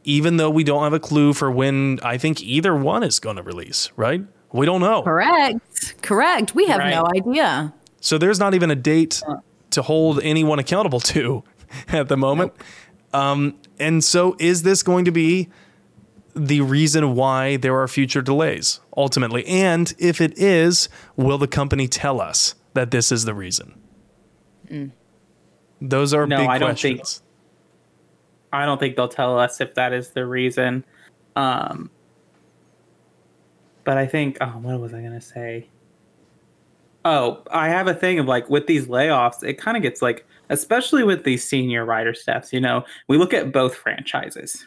Even 0.05 0.37
though 0.37 0.51
we 0.51 0.65
don't 0.65 0.83
have 0.83 0.93
a 0.93 1.01
clue 1.01 1.33
for 1.33 1.51
when 1.51 1.99
I 2.03 2.19
think 2.19 2.43
either 2.43 2.75
one 2.75 3.03
is 3.03 3.21
going 3.21 3.37
to 3.37 3.43
release, 3.43 3.91
right? 3.97 4.25
We 4.53 4.65
don't 4.65 4.81
know. 4.81 5.03
correct 5.03 6.01
correct 6.01 6.55
we 6.55 6.67
have 6.67 6.81
no 6.81 7.05
idea 7.15 7.73
So 8.01 8.17
there's 8.17 8.39
not 8.41 8.55
even 8.55 8.71
a 8.71 8.75
date 8.75 9.23
to 9.71 9.83
hold 9.83 10.21
anyone 10.23 10.59
accountable 10.59 11.01
to 11.01 11.45
at 11.89 12.09
the 12.09 12.17
moment. 12.17 12.53
Um, 13.13 13.59
and 13.79 14.03
so 14.03 14.37
is 14.39 14.63
this 14.63 14.83
going 14.83 15.05
to 15.05 15.11
be 15.11 15.49
the 16.35 16.63
reason 16.63 17.15
why 17.15 17.59
there 17.59 17.79
are 17.79 17.87
future 17.89 18.23
delays 18.23 18.81
ultimately? 18.97 19.45
And 19.47 19.93
if 19.99 20.21
it 20.21 20.39
is, 20.39 20.89
will 21.17 21.37
the 21.39 21.49
company 21.49 21.87
tell 21.89 22.21
us 22.21 22.55
that 22.73 22.91
this 22.91 23.13
is 23.13 23.27
the 23.27 23.35
reason? 23.35 23.79
Those 25.81 26.13
are 26.15 26.27
No, 26.27 26.39
big 26.39 26.49
I 26.49 26.59
don't 26.59 26.79
think- 26.79 26.99
questions. 26.99 27.23
I 28.53 28.65
don't 28.65 28.79
think 28.79 28.97
they'll 28.97 29.09
tell 29.09 29.39
us 29.39 29.61
if 29.61 29.75
that 29.75 29.93
is 29.93 30.11
the 30.11 30.25
reason. 30.25 30.85
Um, 31.37 31.91
but 33.85 33.99
I 33.99 34.07
think, 34.07 34.39
oh, 34.41 34.47
what 34.63 34.81
was 34.81 34.95
I 34.95 35.01
going 35.01 35.13
to 35.13 35.21
say? 35.21 35.69
Oh, 37.05 37.43
I 37.51 37.69
have 37.69 37.87
a 37.89 37.95
thing 37.95 38.19
of 38.19 38.27
like 38.27 38.49
with 38.51 38.67
these 38.67 38.87
layoffs, 38.87 39.43
it 39.45 39.55
kind 39.55 39.77
of 39.77 39.83
gets 39.83 40.03
like, 40.03 40.27
especially 40.49 41.05
with 41.05 41.25
these 41.25 41.45
senior 41.45 41.85
writer 41.85 42.15
staffs, 42.15 42.53
you 42.53 42.61
know, 42.61 42.85
we 43.09 43.19
look 43.19 43.33
at 43.35 43.53
both 43.53 43.75
franchises. 43.75 44.67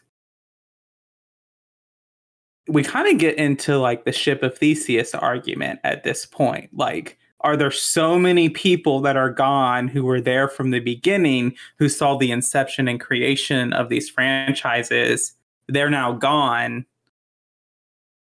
We 2.68 2.84
kind 2.84 3.08
of 3.12 3.18
get 3.20 3.38
into 3.38 3.78
like 3.78 4.06
the 4.06 4.12
ship 4.12 4.44
of 4.44 4.58
Theseus 4.58 5.14
argument 5.16 5.80
at 5.84 6.04
this 6.04 6.26
point. 6.26 6.70
Like, 6.74 7.18
are 7.42 7.58
there 7.58 7.72
so 7.72 8.20
many 8.20 8.50
people 8.50 9.02
that 9.02 9.18
are 9.18 9.30
gone 9.30 9.88
who 9.88 10.06
were 10.06 10.22
there 10.22 10.48
from 10.48 10.72
the 10.72 10.80
beginning 10.80 11.56
who 11.78 11.90
saw 11.90 12.18
the 12.18 12.32
inception 12.32 12.88
and 12.88 13.00
creation 13.00 13.74
of 13.74 13.90
these 13.90 14.10
franchises? 14.10 15.34
They're 15.68 15.90
now 15.90 16.14
gone. 16.14 16.86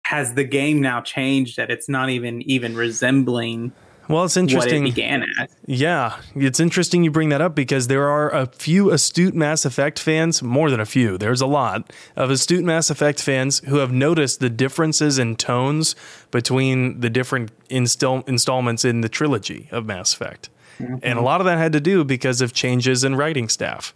Has 0.06 0.34
the 0.34 0.44
game 0.44 0.80
now 0.80 1.00
changed 1.00 1.56
that 1.56 1.70
it's 1.70 1.88
not 1.88 2.10
even 2.10 2.42
even 2.42 2.76
resembling 2.76 3.72
Well, 4.10 4.24
it's 4.24 4.34
what 4.34 4.42
interesting. 4.42 4.86
it 4.88 4.94
began 4.94 5.24
as? 5.38 5.48
Yeah, 5.66 6.16
it's 6.34 6.58
interesting 6.58 7.04
you 7.04 7.12
bring 7.12 7.28
that 7.28 7.40
up 7.40 7.54
because 7.54 7.86
there 7.86 8.08
are 8.08 8.28
a 8.34 8.46
few 8.46 8.90
astute 8.90 9.34
Mass 9.34 9.64
Effect 9.64 10.00
fans, 10.00 10.42
more 10.42 10.68
than 10.68 10.80
a 10.80 10.84
few, 10.84 11.16
there's 11.16 11.40
a 11.40 11.46
lot 11.46 11.92
of 12.16 12.28
astute 12.28 12.64
Mass 12.64 12.90
Effect 12.90 13.22
fans 13.22 13.60
who 13.60 13.76
have 13.76 13.92
noticed 13.92 14.40
the 14.40 14.50
differences 14.50 15.18
in 15.18 15.36
tones 15.36 15.94
between 16.32 17.00
the 17.00 17.08
different 17.08 17.52
install- 17.68 18.24
installments 18.26 18.84
in 18.84 19.00
the 19.00 19.08
trilogy 19.08 19.68
of 19.70 19.86
Mass 19.86 20.12
Effect. 20.12 20.50
And 20.80 21.18
a 21.18 21.22
lot 21.22 21.40
of 21.40 21.44
that 21.44 21.58
had 21.58 21.72
to 21.72 21.80
do 21.80 22.04
because 22.04 22.40
of 22.40 22.52
changes 22.54 23.04
in 23.04 23.14
writing 23.14 23.48
staff. 23.48 23.94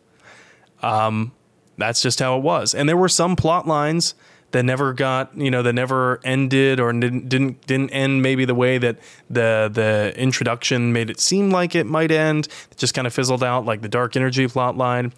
Um, 0.83 1.33
that's 1.79 2.03
just 2.03 2.21
how 2.21 2.37
it 2.37 2.43
was. 2.43 2.75
And 2.75 2.89
there 2.89 2.97
were 2.97 3.09
some 3.09 3.37
plot 3.37 3.67
lines 3.67 4.15
that 4.55 4.63
never 4.63 4.93
got, 4.93 5.37
you 5.37 5.51
know, 5.51 5.65
that 5.65 5.73
never 5.73 6.21
ended 6.23 6.79
or 6.79 6.93
didn't 6.93 7.29
didn't 7.29 7.67
didn't 7.67 7.91
end 7.91 8.23
maybe 8.23 8.45
the 8.45 8.55
way 8.55 8.79
that 8.79 8.99
the 9.29 9.69
the 9.73 10.15
introduction 10.17 10.93
made 10.93 11.11
it 11.11 11.19
seem 11.19 11.51
like 11.51 11.75
it 11.75 11.87
might 11.87 12.13
end. 12.13 12.47
It 12.71 12.77
just 12.77 12.95
kind 12.95 13.05
of 13.05 13.13
fizzled 13.13 13.43
out, 13.43 13.65
like 13.65 13.83
the 13.83 13.89
dark 13.89 14.15
energy 14.15 14.47
plot 14.47 14.77
line. 14.77 15.13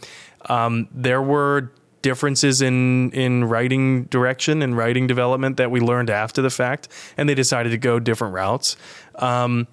Um, 0.49 0.89
there 0.91 1.21
were 1.21 1.71
differences 2.01 2.63
in 2.63 3.11
in 3.11 3.45
writing 3.45 4.05
direction 4.05 4.63
and 4.63 4.75
writing 4.75 5.07
development 5.07 5.59
that 5.59 5.71
we 5.71 5.81
learned 5.81 6.09
after 6.09 6.41
the 6.41 6.49
fact, 6.49 6.89
and 7.19 7.29
they 7.29 7.35
decided 7.35 7.69
to 7.71 7.79
go 7.79 7.99
different 7.99 8.33
routes. 8.33 8.79
Um, 9.17 9.69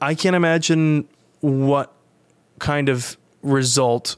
I 0.00 0.16
can't 0.16 0.34
imagine 0.34 1.08
what 1.38 1.94
kind 2.58 2.88
of 2.88 3.16
result 3.40 4.16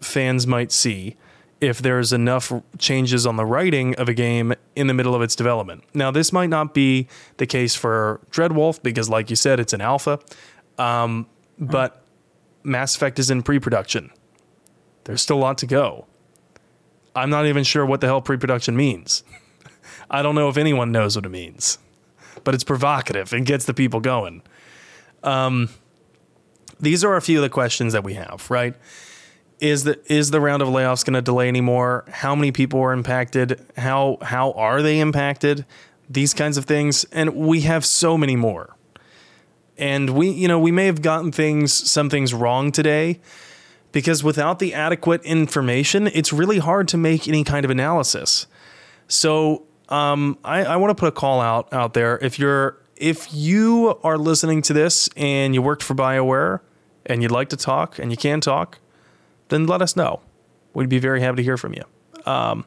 fans 0.00 0.44
might 0.44 0.72
see 0.72 1.16
if 1.60 1.78
there's 1.78 2.12
enough 2.12 2.52
changes 2.78 3.26
on 3.26 3.36
the 3.36 3.44
writing 3.44 3.94
of 3.96 4.08
a 4.08 4.14
game 4.14 4.54
in 4.76 4.86
the 4.86 4.94
middle 4.94 5.14
of 5.14 5.22
its 5.22 5.34
development. 5.34 5.82
Now, 5.92 6.10
this 6.10 6.32
might 6.32 6.50
not 6.50 6.72
be 6.72 7.08
the 7.38 7.46
case 7.46 7.74
for 7.74 8.20
Dreadwolf 8.30 8.82
because, 8.82 9.08
like 9.08 9.30
you 9.30 9.36
said, 9.36 9.58
it's 9.58 9.72
an 9.72 9.80
alpha, 9.80 10.20
um, 10.78 11.26
but 11.58 12.04
Mass 12.62 12.94
Effect 12.94 13.18
is 13.18 13.30
in 13.30 13.42
pre 13.42 13.58
production. 13.58 14.10
There's 15.04 15.22
still 15.22 15.38
a 15.38 15.40
lot 15.40 15.58
to 15.58 15.66
go. 15.66 16.06
I'm 17.16 17.30
not 17.30 17.46
even 17.46 17.64
sure 17.64 17.84
what 17.84 18.00
the 18.00 18.06
hell 18.06 18.20
pre 18.20 18.36
production 18.36 18.76
means. 18.76 19.24
I 20.10 20.22
don't 20.22 20.34
know 20.34 20.48
if 20.48 20.56
anyone 20.56 20.92
knows 20.92 21.16
what 21.16 21.26
it 21.26 21.30
means, 21.30 21.78
but 22.44 22.54
it's 22.54 22.64
provocative 22.64 23.32
and 23.32 23.44
gets 23.44 23.64
the 23.64 23.74
people 23.74 24.00
going. 24.00 24.42
Um, 25.24 25.70
these 26.80 27.02
are 27.02 27.16
a 27.16 27.20
few 27.20 27.38
of 27.38 27.42
the 27.42 27.48
questions 27.48 27.92
that 27.92 28.04
we 28.04 28.14
have, 28.14 28.48
right? 28.50 28.74
Is 29.60 29.84
the 29.84 29.98
is 30.12 30.30
the 30.30 30.40
round 30.40 30.62
of 30.62 30.68
layoffs 30.68 31.04
going 31.04 31.14
to 31.14 31.22
delay 31.22 31.48
anymore? 31.48 32.04
How 32.08 32.34
many 32.34 32.52
people 32.52 32.80
are 32.80 32.92
impacted? 32.92 33.64
How 33.76 34.18
how 34.22 34.52
are 34.52 34.82
they 34.82 35.00
impacted? 35.00 35.66
These 36.08 36.32
kinds 36.32 36.56
of 36.56 36.64
things, 36.64 37.04
and 37.12 37.34
we 37.34 37.62
have 37.62 37.84
so 37.84 38.16
many 38.16 38.36
more. 38.36 38.76
And 39.76 40.10
we, 40.10 40.30
you 40.30 40.48
know, 40.48 40.58
we 40.58 40.72
may 40.72 40.86
have 40.86 41.02
gotten 41.02 41.32
things 41.32 41.72
some 41.72 42.08
things 42.10 42.34
wrong 42.34 42.72
today 42.72 43.20
because 43.92 44.24
without 44.24 44.58
the 44.58 44.74
adequate 44.74 45.22
information, 45.22 46.08
it's 46.08 46.32
really 46.32 46.58
hard 46.58 46.88
to 46.88 46.96
make 46.96 47.28
any 47.28 47.44
kind 47.44 47.64
of 47.64 47.70
analysis. 47.70 48.46
So 49.06 49.64
um, 49.88 50.38
I, 50.44 50.64
I 50.64 50.76
want 50.76 50.90
to 50.90 51.00
put 51.00 51.08
a 51.08 51.12
call 51.12 51.40
out 51.40 51.72
out 51.72 51.94
there. 51.94 52.18
If 52.18 52.38
you're 52.38 52.78
if 52.96 53.32
you 53.32 53.98
are 54.02 54.18
listening 54.18 54.62
to 54.62 54.72
this 54.72 55.08
and 55.16 55.54
you 55.54 55.62
worked 55.62 55.82
for 55.82 55.94
BioWare 55.94 56.60
and 57.06 57.22
you'd 57.22 57.30
like 57.30 57.48
to 57.50 57.56
talk 57.56 57.98
and 57.98 58.10
you 58.10 58.16
can 58.16 58.40
talk, 58.40 58.78
then 59.48 59.66
let 59.66 59.82
us 59.82 59.96
know. 59.96 60.20
We'd 60.74 60.88
be 60.88 60.98
very 60.98 61.20
happy 61.20 61.36
to 61.36 61.42
hear 61.42 61.56
from 61.56 61.74
you. 61.74 61.84
Um, 62.26 62.64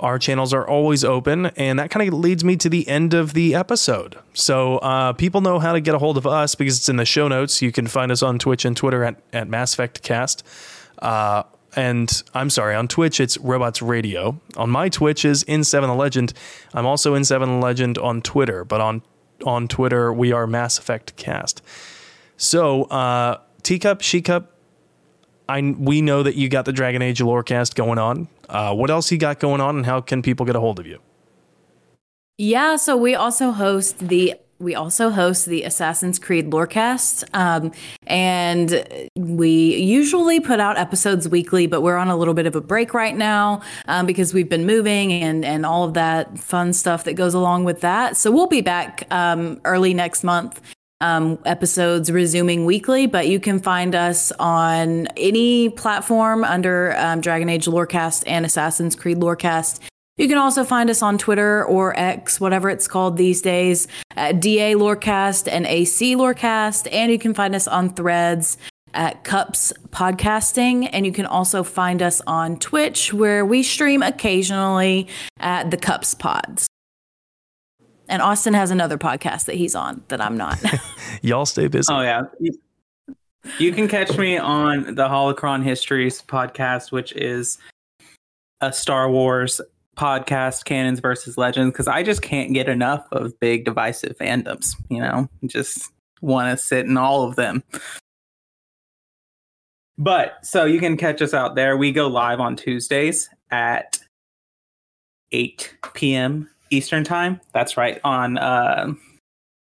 our 0.00 0.18
channels 0.18 0.52
are 0.52 0.66
always 0.66 1.02
open, 1.02 1.46
and 1.46 1.78
that 1.78 1.90
kind 1.90 2.06
of 2.06 2.14
leads 2.14 2.44
me 2.44 2.56
to 2.56 2.68
the 2.68 2.86
end 2.88 3.14
of 3.14 3.34
the 3.34 3.54
episode. 3.54 4.16
So 4.32 4.78
uh, 4.78 5.12
people 5.14 5.40
know 5.40 5.58
how 5.58 5.72
to 5.72 5.80
get 5.80 5.94
a 5.94 5.98
hold 5.98 6.16
of 6.16 6.26
us 6.26 6.54
because 6.54 6.76
it's 6.76 6.88
in 6.88 6.96
the 6.96 7.04
show 7.04 7.26
notes. 7.26 7.60
You 7.62 7.72
can 7.72 7.86
find 7.88 8.12
us 8.12 8.22
on 8.22 8.38
Twitch 8.38 8.64
and 8.64 8.76
Twitter 8.76 9.02
at, 9.02 9.20
at 9.32 9.48
Mass 9.48 9.74
Effect 9.74 10.02
Cast. 10.02 10.44
Uh, 11.00 11.42
and 11.74 12.22
I'm 12.34 12.50
sorry, 12.50 12.74
on 12.74 12.88
Twitch 12.88 13.20
it's 13.20 13.36
Robots 13.38 13.82
Radio. 13.82 14.40
On 14.56 14.70
my 14.70 14.88
Twitch 14.88 15.24
is 15.24 15.44
N7 15.44 15.82
the 15.82 15.94
Legend. 15.94 16.32
I'm 16.74 16.86
also 16.86 17.14
N7 17.14 17.46
the 17.46 17.52
Legend 17.66 17.98
on 17.98 18.22
Twitter, 18.22 18.64
but 18.64 18.80
on 18.80 19.02
on 19.44 19.68
Twitter 19.68 20.12
we 20.12 20.32
are 20.32 20.46
Mass 20.46 20.78
Effect 20.78 21.16
Cast. 21.16 21.62
So 22.36 22.84
uh, 22.84 23.38
Teacup, 23.62 24.00
She 24.00 24.22
Cup, 24.22 24.52
I 25.48 25.74
we 25.78 26.02
know 26.02 26.22
that 26.22 26.36
you 26.36 26.48
got 26.48 26.64
the 26.64 26.72
Dragon 26.72 27.02
Age 27.02 27.20
Lorecast 27.20 27.74
going 27.74 27.98
on. 27.98 28.28
Uh, 28.48 28.74
what 28.74 28.90
else 28.90 29.10
you 29.10 29.18
got 29.18 29.40
going 29.40 29.60
on, 29.60 29.76
and 29.76 29.86
how 29.86 30.00
can 30.00 30.22
people 30.22 30.44
get 30.44 30.56
a 30.56 30.60
hold 30.60 30.78
of 30.78 30.86
you? 30.86 30.98
Yeah, 32.36 32.76
so 32.76 32.96
we 32.96 33.14
also 33.14 33.50
host 33.50 33.98
the 33.98 34.34
we 34.60 34.74
also 34.74 35.10
host 35.10 35.46
the 35.46 35.62
Assassin's 35.62 36.18
Creed 36.18 36.50
Lorecast, 36.50 37.24
um, 37.32 37.72
and 38.06 38.84
we 39.16 39.76
usually 39.76 40.40
put 40.40 40.58
out 40.58 40.76
episodes 40.76 41.28
weekly, 41.28 41.66
but 41.66 41.80
we're 41.80 41.96
on 41.96 42.08
a 42.08 42.16
little 42.16 42.34
bit 42.34 42.46
of 42.46 42.56
a 42.56 42.60
break 42.60 42.92
right 42.92 43.16
now 43.16 43.62
um, 43.86 44.04
because 44.04 44.34
we've 44.34 44.48
been 44.48 44.66
moving 44.66 45.12
and 45.12 45.44
and 45.44 45.64
all 45.64 45.84
of 45.84 45.94
that 45.94 46.38
fun 46.38 46.72
stuff 46.72 47.04
that 47.04 47.14
goes 47.14 47.34
along 47.34 47.64
with 47.64 47.80
that. 47.80 48.16
So 48.16 48.30
we'll 48.30 48.46
be 48.46 48.60
back 48.60 49.06
um, 49.10 49.60
early 49.64 49.94
next 49.94 50.24
month. 50.24 50.60
Um, 51.00 51.38
episodes 51.44 52.10
resuming 52.10 52.64
weekly, 52.64 53.06
but 53.06 53.28
you 53.28 53.38
can 53.38 53.60
find 53.60 53.94
us 53.94 54.32
on 54.32 55.06
any 55.16 55.68
platform 55.68 56.42
under 56.42 56.96
um, 56.98 57.20
Dragon 57.20 57.48
Age 57.48 57.66
Lorecast 57.66 58.24
and 58.26 58.44
Assassin's 58.44 58.96
Creed 58.96 59.18
Lorecast. 59.18 59.78
You 60.18 60.26
can 60.26 60.36
also 60.36 60.64
find 60.64 60.90
us 60.90 61.00
on 61.00 61.16
Twitter 61.16 61.64
or 61.64 61.96
X, 61.96 62.40
whatever 62.40 62.68
it's 62.68 62.88
called 62.88 63.16
these 63.16 63.40
days, 63.40 63.86
at 64.16 64.40
DA 64.40 64.74
Lorecast 64.74 65.46
and 65.50 65.64
AC 65.64 66.16
Lorecast. 66.16 66.88
And 66.92 67.12
you 67.12 67.20
can 67.20 67.34
find 67.34 67.54
us 67.54 67.68
on 67.68 67.94
threads 67.94 68.58
at 68.94 69.22
Cups 69.22 69.72
Podcasting. 69.90 70.90
And 70.92 71.06
you 71.06 71.12
can 71.12 71.24
also 71.24 71.62
find 71.62 72.02
us 72.02 72.20
on 72.26 72.58
Twitch, 72.58 73.14
where 73.14 73.46
we 73.46 73.62
stream 73.62 74.02
occasionally 74.02 75.06
at 75.38 75.70
the 75.70 75.76
Cups 75.76 76.14
Pods. 76.14 76.66
And 78.08 78.22
Austin 78.22 78.54
has 78.54 78.70
another 78.70 78.96
podcast 78.96 79.44
that 79.44 79.56
he's 79.56 79.74
on 79.74 80.02
that 80.08 80.20
I'm 80.20 80.36
not. 80.36 80.58
Y'all 81.22 81.46
stay 81.46 81.68
busy. 81.68 81.92
Oh, 81.92 82.00
yeah. 82.00 82.22
You 83.58 83.72
can 83.72 83.86
catch 83.86 84.16
me 84.16 84.38
on 84.38 84.94
the 84.94 85.08
Holocron 85.08 85.62
Histories 85.62 86.22
podcast, 86.22 86.90
which 86.90 87.12
is 87.12 87.58
a 88.60 88.72
Star 88.72 89.10
Wars 89.10 89.60
podcast 89.96 90.64
canons 90.64 91.00
versus 91.00 91.36
legends 91.36 91.72
because 91.72 91.88
I 91.88 92.02
just 92.02 92.22
can't 92.22 92.54
get 92.54 92.68
enough 92.68 93.06
of 93.12 93.38
big 93.40 93.64
divisive 93.64 94.16
fandoms. 94.16 94.74
You 94.88 95.00
know, 95.00 95.28
just 95.46 95.90
want 96.20 96.56
to 96.56 96.62
sit 96.62 96.86
in 96.86 96.96
all 96.96 97.24
of 97.24 97.36
them. 97.36 97.62
But 99.98 100.46
so 100.46 100.64
you 100.64 100.78
can 100.78 100.96
catch 100.96 101.20
us 101.20 101.34
out 101.34 101.56
there. 101.56 101.76
We 101.76 101.92
go 101.92 102.06
live 102.06 102.40
on 102.40 102.54
Tuesdays 102.54 103.28
at 103.50 103.98
8 105.32 105.76
p.m. 105.94 106.48
Eastern 106.70 107.04
time. 107.04 107.40
That's 107.52 107.76
right 107.76 108.00
on 108.04 108.38
uh, 108.38 108.92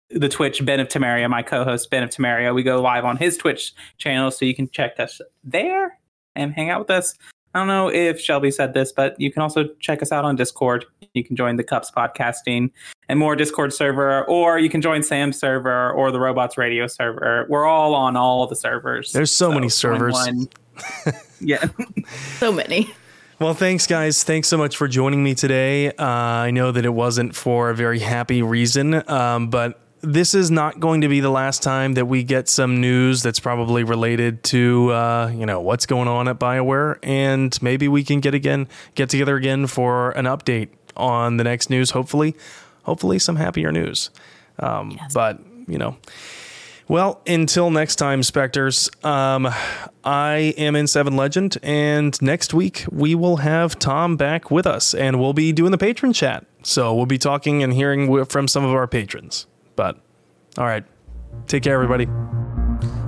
the 0.10 0.30
Twitch. 0.30 0.64
Ben 0.66 0.80
of 0.80 0.88
Tamaria, 0.88 1.30
my 1.30 1.41
co-host 1.41 1.89
Ben 1.89 2.04
of 2.04 2.10
Tamaria. 2.10 2.54
We 2.54 2.64
go 2.64 2.82
live 2.82 3.06
on 3.06 3.18
his 3.18 3.38
Twitch 3.38 3.74
channel, 3.98 4.32
so 4.32 4.45
you 4.45 4.56
can 4.56 4.70
check 4.70 5.00
us 5.00 5.22
there 5.43 6.00
and 6.36 6.54
hang 6.54 6.70
out 6.70 6.80
with 6.80 6.89
us. 6.89 7.16
I 7.54 7.60
don't 7.60 7.68
know 7.68 7.89
if 7.89 8.20
Shelby 8.20 8.52
said 8.52 8.74
this, 8.74 8.91
but 8.91 9.20
you 9.20 9.32
can 9.32 9.41
also 9.41 9.66
check 9.80 10.04
us 10.04 10.12
out 10.12 10.26
on 10.26 10.36
Discord. 10.36 10.86
You 11.14 11.24
can 11.24 11.36
join 11.36 11.56
the 11.56 11.64
Cups 11.64 11.89
podcasting 11.89 12.70
and 13.10 13.18
more 13.18 13.36
Discord 13.36 13.74
server, 13.74 14.26
or 14.26 14.60
you 14.60 14.70
can 14.70 14.82
join 14.82 15.02
Sam's 15.02 15.39
server 15.39 15.91
or 15.91 16.12
the 16.12 16.20
Robots 16.20 16.58
Radio 16.58 16.86
server. 16.86 17.48
We're 17.50 17.66
all 17.66 17.95
on 17.95 18.16
all 18.16 18.45
the 18.45 18.56
servers. 18.56 19.12
There's 19.12 19.32
so, 19.32 19.50
so 19.50 19.56
many 19.56 19.70
servers. 19.70 20.16
yeah, 21.39 21.66
so 22.38 22.52
many. 22.52 22.93
Well, 23.40 23.54
thanks, 23.54 23.86
guys. 23.86 24.24
Thanks 24.24 24.48
so 24.48 24.58
much 24.58 24.76
for 24.76 24.88
joining 24.88 25.24
me 25.24 25.36
today. 25.36 25.92
Uh, 25.92 26.04
I 26.04 26.50
know 26.50 26.72
that 26.72 26.86
it 26.86 26.90
wasn't 26.90 27.36
for 27.36 27.70
a 27.70 27.76
very 27.76 28.00
happy 28.00 28.42
reason, 28.42 29.08
um, 29.08 29.52
but 29.52 29.80
this 30.02 30.34
is 30.34 30.50
not 30.50 30.80
going 30.80 31.02
to 31.02 31.08
be 31.08 31.20
the 31.20 31.30
last 31.30 31.62
time 31.62 31.94
that 31.94 32.08
we 32.08 32.24
get 32.24 32.50
some 32.50 32.82
news 32.82 33.22
that's 33.22 33.40
probably 33.40 33.84
related 33.84 34.44
to 34.46 34.92
uh, 34.92 35.32
you 35.32 35.46
know 35.46 35.62
what's 35.62 35.86
going 35.86 36.08
on 36.08 36.28
at 36.28 36.40
Bioware, 36.40 36.98
and 37.04 37.62
maybe 37.62 37.88
we 37.88 38.04
can 38.04 38.22
get 38.22 38.34
again 38.34 38.68
get 38.96 39.08
together 39.10 39.36
again 39.36 39.68
for 39.68 40.12
an 40.12 40.26
update 40.26 40.70
on 40.96 41.38
the 41.38 41.43
next 41.43 41.70
news. 41.70 41.92
Hopefully, 41.92 42.36
hopefully 42.84 43.20
some 43.20 43.36
happier 43.36 43.72
news. 43.72 44.09
Um, 44.58 44.97
yes. 45.00 45.14
But 45.14 45.39
you 45.68 45.78
know. 45.78 45.96
Well, 46.89 47.22
until 47.28 47.70
next 47.70 47.97
time, 47.97 48.24
Spectres, 48.24 48.89
um, 49.04 49.50
I 50.05 50.54
am 50.58 50.74
in 50.74 50.88
Seven 50.88 51.18
Legend, 51.18 51.58
and 51.62 52.20
next 52.22 52.54
week 52.54 52.86
we 52.89 53.14
will 53.14 53.38
have 53.38 53.78
Tom 53.78 54.16
back 54.16 54.50
with 54.50 54.66
us, 54.66 54.93
and 54.93 55.20
we'll 55.20 55.34
be 55.34 55.51
doing 55.51 55.72
the 55.72 55.78
patron 55.78 56.14
chat. 56.14 56.46
So 56.64 56.96
we'll 56.96 57.05
be 57.05 57.18
talking 57.18 57.62
and 57.62 57.74
hearing 57.74 58.24
from 58.26 58.47
some 58.47 58.64
of 58.64 58.72
our 58.72 58.88
patrons. 58.88 59.47
But 59.76 60.00
all 60.58 60.66
right, 60.66 60.86
take 61.47 61.64
care, 61.64 61.74
everybody. 61.74 62.08